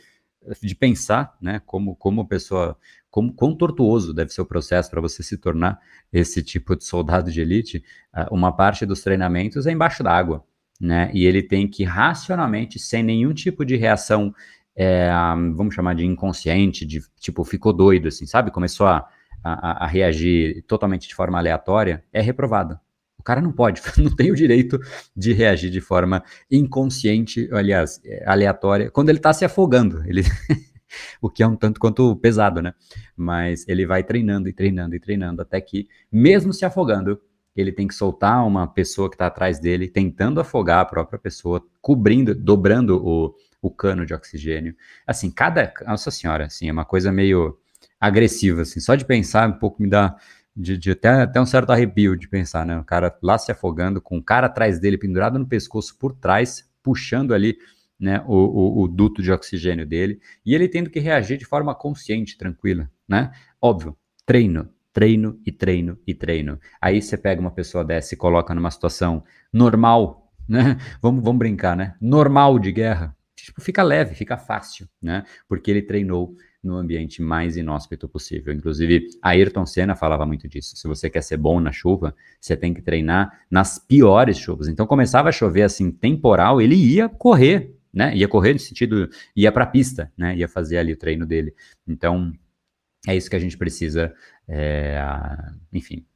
de 0.63 0.75
pensar, 0.77 1.37
né? 1.41 1.61
Como, 1.67 1.97
como 1.97 2.21
a 2.21 2.27
pessoa, 2.27 2.77
como 3.13 3.33
quão 3.33 3.55
tortuoso 3.55 4.13
deve 4.13 4.33
ser 4.33 4.41
o 4.41 4.47
processo 4.47 4.91
para 4.91 5.01
você 5.01 5.23
se 5.23 5.37
tornar 5.37 5.79
esse 6.13 6.43
tipo 6.43 6.75
de 6.75 6.85
soldado 6.85 7.31
de 7.31 7.41
elite. 7.41 7.85
Ah, 8.13 8.27
uma 8.33 8.51
parte 8.51 8.85
dos 8.85 9.03
treinamentos 9.03 9.69
é 9.69 9.71
embaixo 9.71 10.03
d'água 10.03 10.45
né? 10.83 11.11
E 11.15 11.25
ele 11.25 11.43
tem 11.43 11.69
que 11.69 11.85
racionalmente, 11.85 12.77
sem 12.77 13.05
nenhum 13.05 13.33
tipo 13.33 13.65
de 13.65 13.77
reação, 13.77 14.35
é, 14.75 15.09
vamos 15.55 15.77
chamar 15.77 15.95
de 15.95 16.05
inconsciente, 16.05 16.85
de 16.85 17.01
tipo, 17.21 17.45
ficou 17.45 17.73
doido, 17.73 18.09
assim, 18.09 18.27
sabe? 18.27 18.51
Começou 18.51 18.89
a, 18.89 19.09
a, 19.45 19.85
a 19.85 19.87
reagir 19.87 20.65
totalmente 20.67 21.07
de 21.07 21.15
forma 21.15 21.39
aleatória, 21.39 22.03
é 22.13 22.21
reprovado. 22.21 22.81
O 23.17 23.23
cara 23.23 23.41
não 23.41 23.53
pode, 23.53 23.81
não 23.97 24.11
tem 24.11 24.33
o 24.33 24.35
direito 24.35 24.81
de 25.17 25.33
reagir 25.33 25.71
de 25.71 25.81
forma 25.81 26.25
inconsciente, 26.51 27.49
aliás, 27.53 28.01
é, 28.05 28.25
aleatória, 28.27 28.91
quando 28.91 29.09
ele 29.11 29.19
está 29.19 29.33
se 29.33 29.45
afogando. 29.45 30.03
Ele. 30.05 30.23
o 31.21 31.29
que 31.31 31.43
é 31.43 31.47
um 31.47 31.57
tanto 31.57 31.81
quanto 31.81 32.15
pesado, 32.17 32.61
né? 32.63 32.75
Mas 33.17 33.67
ele 33.69 33.87
vai 33.87 34.03
treinando 34.03 34.49
e 34.49 34.53
treinando 34.53 34.95
e 34.95 35.01
treinando 35.01 35.43
até 35.43 35.61
que, 35.61 35.89
mesmo 36.11 36.53
se 36.53 36.65
afogando, 36.65 37.21
ele 37.55 37.73
tem 37.73 37.87
que 37.87 37.95
soltar 37.95 38.47
uma 38.47 38.67
pessoa 38.67 39.09
que 39.09 39.15
está 39.15 39.27
atrás 39.27 39.59
dele, 39.59 39.89
tentando 39.89 40.41
afogar 40.41 40.81
a 40.81 40.85
própria 40.85 41.19
pessoa, 41.19 41.63
cobrindo, 41.81 42.35
dobrando 42.35 42.97
o, 43.05 43.35
o 43.61 43.71
cano 43.71 44.07
de 44.07 44.15
oxigênio. 44.15 44.75
Assim, 45.07 45.31
cada. 45.31 45.73
Nossa 45.87 46.11
Senhora, 46.11 46.47
assim, 46.47 46.69
é 46.69 46.73
uma 46.73 46.85
coisa 46.85 47.13
meio 47.13 47.59
agressiva, 48.01 48.63
assim, 48.63 48.81
só 48.81 48.95
de 48.95 49.05
pensar 49.05 49.49
um 49.49 49.59
pouco 49.59 49.83
me 49.83 49.89
dá. 49.89 50.17
De, 50.55 50.77
de 50.77 50.91
até, 50.91 51.09
até 51.09 51.41
um 51.41 51.47
certo 51.47 51.71
arrepio 51.71 52.15
de 52.15 52.29
pensar, 52.29 52.67
né? 52.67 52.79
O 52.79 52.85
cara 52.85 53.17
lá 53.23 53.39
se 53.39 53.51
afogando, 53.51 54.03
com 54.03 54.19
o 54.19 54.23
cara 54.23 54.49
atrás 54.49 54.79
dele 54.79 54.99
pendurado 54.99 55.39
no 55.39 55.47
pescoço 55.47 55.97
por 55.99 56.13
trás, 56.13 56.69
puxando 56.83 57.33
ali 57.33 57.57
né, 58.03 58.21
o, 58.27 58.35
o, 58.35 58.83
o, 58.83 58.89
duto 58.89 59.23
de 59.23 59.31
oxigênio 59.31 59.87
dele, 59.87 60.21
e 60.45 60.57
ele 60.57 60.69
tendo 60.69 60.91
que 60.91 60.99
reagir 60.99 61.39
de 61.39 61.45
forma 61.45 61.73
consciente, 61.73 62.37
tranquila, 62.37 62.91
né? 63.09 63.31
Óbvio, 63.61 63.97
treino, 64.27 64.69
treino 64.93 65.41
e 65.47 65.53
treino 65.53 65.97
e 66.05 66.13
treino. 66.13 66.59
Aí 66.81 67.01
você 67.01 67.17
pega 67.17 67.41
uma 67.41 67.53
pessoa 67.53 67.85
dessa 67.85 68.15
e 68.15 68.17
coloca 68.17 68.53
numa 68.53 68.73
situação 68.73 69.23
normal, 69.53 70.33
né? 70.49 70.77
Vamos, 71.01 71.23
vamos 71.23 71.39
brincar, 71.39 71.77
né? 71.77 71.95
Normal 72.01 72.59
de 72.59 72.73
guerra. 72.73 73.17
Tipo, 73.37 73.61
fica 73.61 73.85
leve, 73.85 74.17
fica 74.17 74.37
fácil, 74.37 74.89
né? 75.01 75.25
Porque 75.49 75.71
ele 75.71 75.83
treinou 75.83 76.35
no 76.63 76.77
ambiente 76.77 77.23
mais 77.23 77.57
inóspito 77.57 78.09
possível. 78.09 78.53
Inclusive, 78.53 79.07
Ayrton 79.23 79.65
Senna 79.65 79.95
falava 79.95 80.27
muito 80.27 80.49
disso. 80.49 80.77
Se 80.77 80.89
você 80.89 81.09
quer 81.09 81.23
ser 81.23 81.37
bom 81.37 81.61
na 81.61 81.71
chuva, 81.71 82.15
você 82.41 82.57
tem 82.57 82.75
que 82.75 82.83
treinar 82.83 83.41
nas 83.49 83.79
piores 83.79 84.39
chuvas. 84.39 84.69
Então, 84.69 84.87
começava 84.87 85.29
a 85.29 85.33
chover 85.33 85.63
assim, 85.63 85.91
temporal, 85.91 86.61
ele 86.61 86.75
ia 86.75 87.09
correr, 87.09 87.77
né? 87.93 88.15
Ia 88.17 88.29
correr 88.29 88.55
no 88.55 88.59
sentido, 88.59 89.09
ia 89.37 89.53
para 89.53 89.65
a 89.65 89.67
pista, 89.67 90.13
né? 90.17 90.37
Ia 90.37 90.49
fazer 90.49 90.79
ali 90.79 90.93
o 90.93 90.97
treino 90.97 91.27
dele. 91.27 91.55
Então, 91.87 92.33
é 93.07 93.17
isso 93.17 93.29
que 93.29 93.37
a 93.37 93.39
gente 93.39 93.59
precisa, 93.59 94.15
é, 94.49 94.99
enfim, 95.73 96.07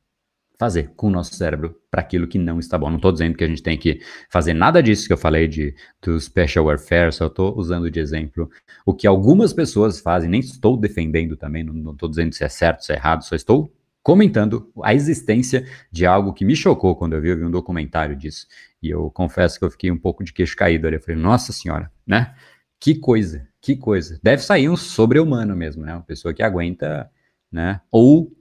fazer 0.59 0.93
com 0.97 1.09
o 1.09 1.11
nosso 1.11 1.35
cérebro 1.35 1.77
para 1.91 2.01
aquilo 2.01 2.27
que 2.27 2.39
não 2.39 2.59
está 2.59 2.79
bom. 2.79 2.89
Não 2.89 2.97
estou 2.97 3.13
dizendo 3.13 3.37
que 3.37 3.45
a 3.45 3.49
gente 3.49 3.63
tem 3.63 3.77
que 3.77 4.01
fazer 4.31 4.55
nada 4.55 4.83
disso 4.83 5.07
que 5.07 5.13
eu 5.13 5.19
falei 5.19 5.47
de 5.47 5.75
do 6.01 6.19
special 6.19 6.67
warfare, 6.67 7.13
só 7.13 7.27
estou 7.27 7.57
usando 7.57 7.91
de 7.91 8.01
exemplo 8.01 8.49
o 8.85 8.95
que 8.95 9.07
algumas 9.07 9.53
pessoas 9.53 10.01
fazem. 10.01 10.31
Nem 10.31 10.41
estou 10.41 10.77
defendendo 10.77 11.37
também, 11.37 11.63
não 11.63 11.93
estou 11.93 12.09
dizendo 12.09 12.33
se 12.35 12.45
é 12.45 12.49
certo, 12.49 12.85
se 12.85 12.93
é 12.93 12.97
errado, 12.97 13.23
só 13.23 13.37
estou 13.37 13.71
comentando 14.07 14.71
a 14.85 14.95
existência 14.95 15.67
de 15.91 16.07
algo 16.07 16.33
que 16.33 16.45
me 16.45 16.55
chocou 16.55 16.95
quando 16.95 17.15
eu 17.15 17.21
vi, 17.21 17.31
eu 17.31 17.37
vi 17.37 17.43
um 17.43 17.51
documentário 17.51 18.15
disso. 18.15 18.47
E 18.81 18.89
eu 18.89 19.11
confesso 19.11 19.59
que 19.59 19.65
eu 19.65 19.71
fiquei 19.73 19.91
um 19.91 19.99
pouco 19.99 20.23
de 20.23 20.33
queixo 20.33 20.55
caído 20.55 20.87
ali. 20.87 20.95
Eu 20.95 21.01
falei, 21.01 21.21
nossa 21.21 21.53
senhora, 21.53 21.91
né? 22.07 22.33
Que 22.79 22.95
coisa, 22.95 23.49
que 23.61 23.75
coisa. 23.75 24.21
Deve 24.23 24.45
sair 24.45 24.69
um 24.69 24.77
sobre-humano 24.77 25.57
mesmo, 25.57 25.85
né? 25.85 25.93
Uma 25.93 26.05
pessoa 26.05 26.33
que 26.33 26.41
aguenta, 26.41 27.11
né? 27.51 27.81
Ou 27.91 28.33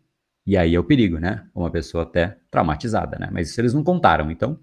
e 0.46 0.56
aí 0.56 0.76
é 0.76 0.80
o 0.80 0.84
perigo, 0.84 1.18
né? 1.18 1.48
Uma 1.56 1.72
pessoa 1.72 2.04
até 2.04 2.38
traumatizada, 2.52 3.18
né? 3.18 3.30
Mas 3.32 3.50
isso 3.50 3.60
eles 3.60 3.74
não 3.74 3.84
contaram. 3.84 4.30
Então, 4.30 4.60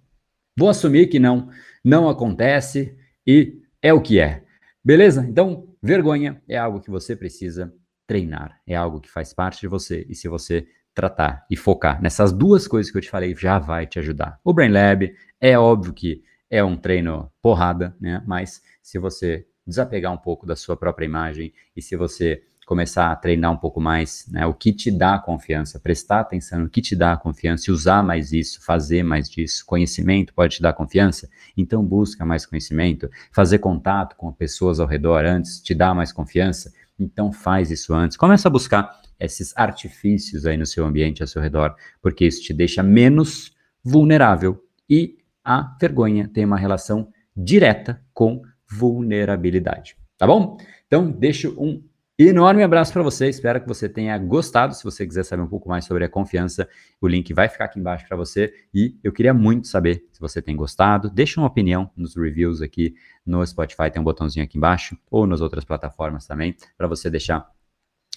vou 0.57 0.69
assumir 0.69 1.09
que 1.09 1.19
não, 1.19 1.49
não 1.85 2.09
acontece 2.09 2.97
e 3.27 3.61
é 3.83 3.93
o 3.93 4.01
que 4.01 4.21
é. 4.21 4.45
Beleza? 4.85 5.27
Então, 5.29 5.67
vergonha 5.83 6.41
é 6.49 6.57
algo 6.57 6.81
que 6.81 6.93
você 6.93 7.17
precisa 7.17 7.75
treinar, 8.07 8.61
é 8.65 8.77
algo 8.77 9.01
que 9.01 9.11
faz 9.11 9.33
parte 9.33 9.63
de 9.63 9.67
você. 9.67 10.07
E 10.09 10.15
se 10.15 10.29
você 10.29 10.65
tratar 10.95 11.47
e 11.51 11.57
focar 11.57 12.01
nessas 12.03 12.33
duas 12.33 12.69
coisas 12.69 12.91
que 12.91 12.99
eu 12.99 13.03
te 13.03 13.11
falei, 13.11 13.35
já 13.35 13.59
vai 13.59 13.87
te 13.87 13.99
ajudar. 13.99 14.39
O 14.45 14.53
Brain 14.53 14.71
Lab 14.71 15.13
é 15.41 15.59
óbvio 15.59 15.93
que 15.93 16.23
é 16.51 16.63
um 16.63 16.77
treino 16.77 17.31
porrada, 17.41 17.97
né? 18.01 18.23
Mas 18.27 18.63
se 18.83 18.99
você 18.99 19.47
desapegar 19.67 20.13
um 20.13 20.19
pouco 20.19 20.45
da 20.47 20.57
sua 20.57 20.77
própria 20.77 21.07
imagem 21.07 21.53
e 21.75 21.81
se 21.81 21.97
você 21.97 22.43
começar 22.67 23.11
a 23.11 23.17
treinar 23.17 23.53
um 23.53 23.57
pouco 23.57 23.81
mais, 23.81 24.27
né? 24.31 24.47
O 24.47 24.55
que 24.55 24.73
te 24.73 24.91
dá 24.91 25.19
confiança, 25.19 25.81
prestar 25.81 26.21
atenção 26.21 26.61
no 26.61 26.69
que 26.69 26.81
te 26.81 26.95
dá 26.95 27.17
confiança 27.17 27.71
e 27.71 27.73
usar 27.73 28.03
mais 28.03 28.33
isso, 28.33 28.65
fazer 28.65 29.03
mais 29.03 29.29
disso. 29.29 29.65
Conhecimento 29.67 30.33
pode 30.33 30.57
te 30.57 30.63
dar 30.63 30.73
confiança, 30.73 31.29
então 31.57 31.85
busca 31.85 32.25
mais 32.25 32.47
conhecimento. 32.47 33.11
Fazer 33.33 33.59
contato 33.59 34.17
com 34.17 34.33
pessoas 34.33 34.79
ao 34.79 34.87
redor 34.87 35.25
antes 35.25 35.61
te 35.61 35.75
dá 35.75 35.95
mais 35.95 36.13
confiança, 36.13 36.73
então 36.99 37.33
faz 37.33 37.71
isso 37.71 37.93
antes. 37.95 38.17
Começa 38.17 38.49
a 38.49 38.51
buscar 38.51 39.02
esses 39.25 39.53
artifícios 39.57 40.47
aí 40.47 40.57
no 40.57 40.67
seu 40.67 40.85
ambiente, 40.85 41.23
ao 41.23 41.29
seu 41.29 41.41
redor, 41.41 41.75
porque 42.01 42.27
isso 42.27 42.43
te 42.43 42.53
deixa 42.53 42.83
menos 42.83 43.53
vulnerável 43.83 44.63
e 44.89 45.19
a 45.45 45.77
vergonha 45.81 46.29
tem 46.33 46.45
uma 46.45 46.59
relação 46.59 47.09
direta 47.37 48.01
com 48.13 48.43
vulnerabilidade. 48.71 49.97
Tá 50.17 50.27
bom? 50.27 50.57
Então, 50.87 51.11
deixo 51.11 51.55
um 51.59 51.83
Enorme 52.19 52.63
abraço 52.63 52.93
para 52.93 53.03
você, 53.03 53.29
espero 53.29 53.61
que 53.61 53.67
você 53.67 53.89
tenha 53.89 54.17
gostado. 54.19 54.75
Se 54.75 54.85
você 54.85 55.07
quiser 55.07 55.25
saber 55.25 55.43
um 55.43 55.49
pouco 55.49 55.69
mais 55.69 55.87
sobre 55.87 56.05
a 56.05 56.09
confiança, 56.09 56.69
o 57.01 57.09
link 57.09 57.33
vai 57.33 57.49
ficar 57.49 57.65
aqui 57.65 57.81
embaixo 57.81 58.07
para 58.07 58.17
você. 58.17 58.53
E 58.73 58.97
eu 59.03 59.13
queria 59.13 59.33
muito 59.33 59.67
saber 59.67 60.05
se 60.13 60.21
você 60.21 60.41
tem 60.41 60.55
gostado. 60.55 61.11
Deixa 61.11 61.41
uma 61.41 61.47
opinião 61.47 61.91
nos 61.97 62.15
reviews 62.15 62.61
aqui 62.61 62.95
no 63.25 63.45
Spotify, 63.45 63.91
tem 63.91 64.01
um 64.01 64.05
botãozinho 64.05 64.45
aqui 64.45 64.59
embaixo, 64.59 64.97
ou 65.11 65.27
nas 65.27 65.41
outras 65.41 65.65
plataformas 65.65 66.27
também, 66.27 66.55
para 66.77 66.87
você 66.87 67.09
deixar 67.09 67.51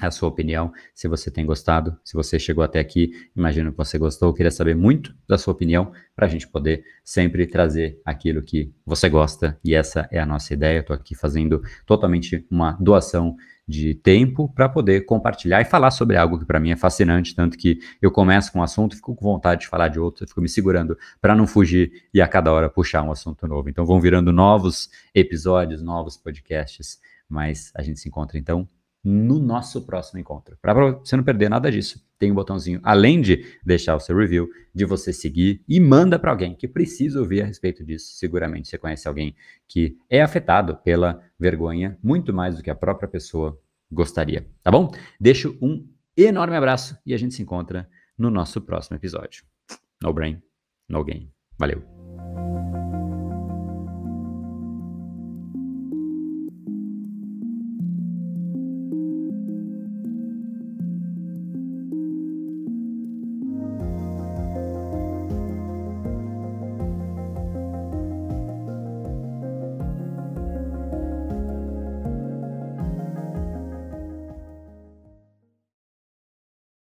a 0.01 0.11
sua 0.11 0.27
opinião, 0.27 0.73
se 0.93 1.07
você 1.07 1.31
tem 1.31 1.45
gostado, 1.45 1.97
se 2.03 2.13
você 2.15 2.37
chegou 2.37 2.63
até 2.63 2.79
aqui, 2.79 3.11
imagino 3.35 3.71
que 3.71 3.77
você 3.77 3.97
gostou, 3.97 4.33
queria 4.33 4.51
saber 4.51 4.75
muito 4.75 5.15
da 5.25 5.37
sua 5.37 5.53
opinião 5.53 5.93
para 6.13 6.25
a 6.25 6.29
gente 6.29 6.47
poder 6.47 6.83
sempre 7.01 7.47
trazer 7.47 8.01
aquilo 8.03 8.41
que 8.41 8.73
você 8.85 9.07
gosta 9.07 9.57
e 9.63 9.73
essa 9.73 10.05
é 10.11 10.19
a 10.19 10.25
nossa 10.25 10.53
ideia. 10.53 10.79
Estou 10.79 10.93
aqui 10.93 11.15
fazendo 11.15 11.61
totalmente 11.85 12.45
uma 12.51 12.73
doação 12.73 13.37
de 13.65 13.95
tempo 13.95 14.51
para 14.53 14.67
poder 14.67 15.05
compartilhar 15.05 15.61
e 15.61 15.65
falar 15.65 15.91
sobre 15.91 16.17
algo 16.17 16.37
que 16.37 16.45
para 16.45 16.59
mim 16.59 16.71
é 16.71 16.75
fascinante, 16.75 17.33
tanto 17.33 17.57
que 17.57 17.79
eu 18.01 18.11
começo 18.11 18.51
com 18.51 18.59
um 18.59 18.63
assunto, 18.63 18.97
fico 18.97 19.15
com 19.15 19.25
vontade 19.25 19.61
de 19.61 19.67
falar 19.67 19.87
de 19.87 19.99
outro, 19.99 20.27
fico 20.27 20.41
me 20.41 20.49
segurando 20.49 20.97
para 21.21 21.33
não 21.33 21.47
fugir 21.47 22.03
e 22.13 22.21
a 22.21 22.27
cada 22.27 22.51
hora 22.51 22.69
puxar 22.69 23.01
um 23.01 23.11
assunto 23.11 23.47
novo. 23.47 23.69
Então 23.69 23.85
vão 23.85 24.01
virando 24.01 24.33
novos 24.33 24.89
episódios, 25.15 25.81
novos 25.81 26.17
podcasts, 26.17 26.99
mas 27.29 27.71
a 27.73 27.81
gente 27.81 27.99
se 27.99 28.09
encontra 28.09 28.37
então 28.37 28.67
no 29.05 29.37
nosso 29.37 29.85
próximo 29.85 30.19
encontro. 30.19 30.57
Para 30.59 30.73
você 30.73 31.15
não 31.15 31.23
perder 31.23 31.47
nada 31.47 31.71
disso, 31.71 32.03
tem 32.17 32.31
um 32.31 32.35
botãozinho, 32.35 32.79
além 32.83 33.21
de 33.21 33.45
deixar 33.63 33.95
o 33.95 33.99
seu 33.99 34.17
review, 34.17 34.49
de 34.73 34.83
você 34.83 35.13
seguir 35.13 35.63
e 35.67 35.79
manda 35.79 36.17
para 36.17 36.31
alguém 36.31 36.55
que 36.55 36.67
precisa 36.67 37.19
ouvir 37.19 37.43
a 37.43 37.45
respeito 37.45 37.85
disso. 37.85 38.15
Seguramente 38.15 38.67
você 38.67 38.79
conhece 38.79 39.07
alguém 39.07 39.35
que 39.67 39.95
é 40.09 40.21
afetado 40.21 40.75
pela 40.77 41.21
vergonha 41.39 41.99
muito 42.01 42.33
mais 42.33 42.57
do 42.57 42.63
que 42.63 42.69
a 42.69 42.75
própria 42.75 43.07
pessoa 43.07 43.59
gostaria, 43.91 44.47
tá 44.63 44.71
bom? 44.71 44.91
Deixo 45.19 45.55
um 45.61 45.87
enorme 46.17 46.55
abraço 46.55 46.97
e 47.05 47.13
a 47.13 47.17
gente 47.17 47.35
se 47.35 47.43
encontra 47.43 47.87
no 48.17 48.31
nosso 48.31 48.59
próximo 48.61 48.97
episódio. 48.97 49.43
No 50.01 50.11
brain, 50.11 50.41
no 50.89 51.03
game. 51.03 51.31
Valeu. 51.57 51.94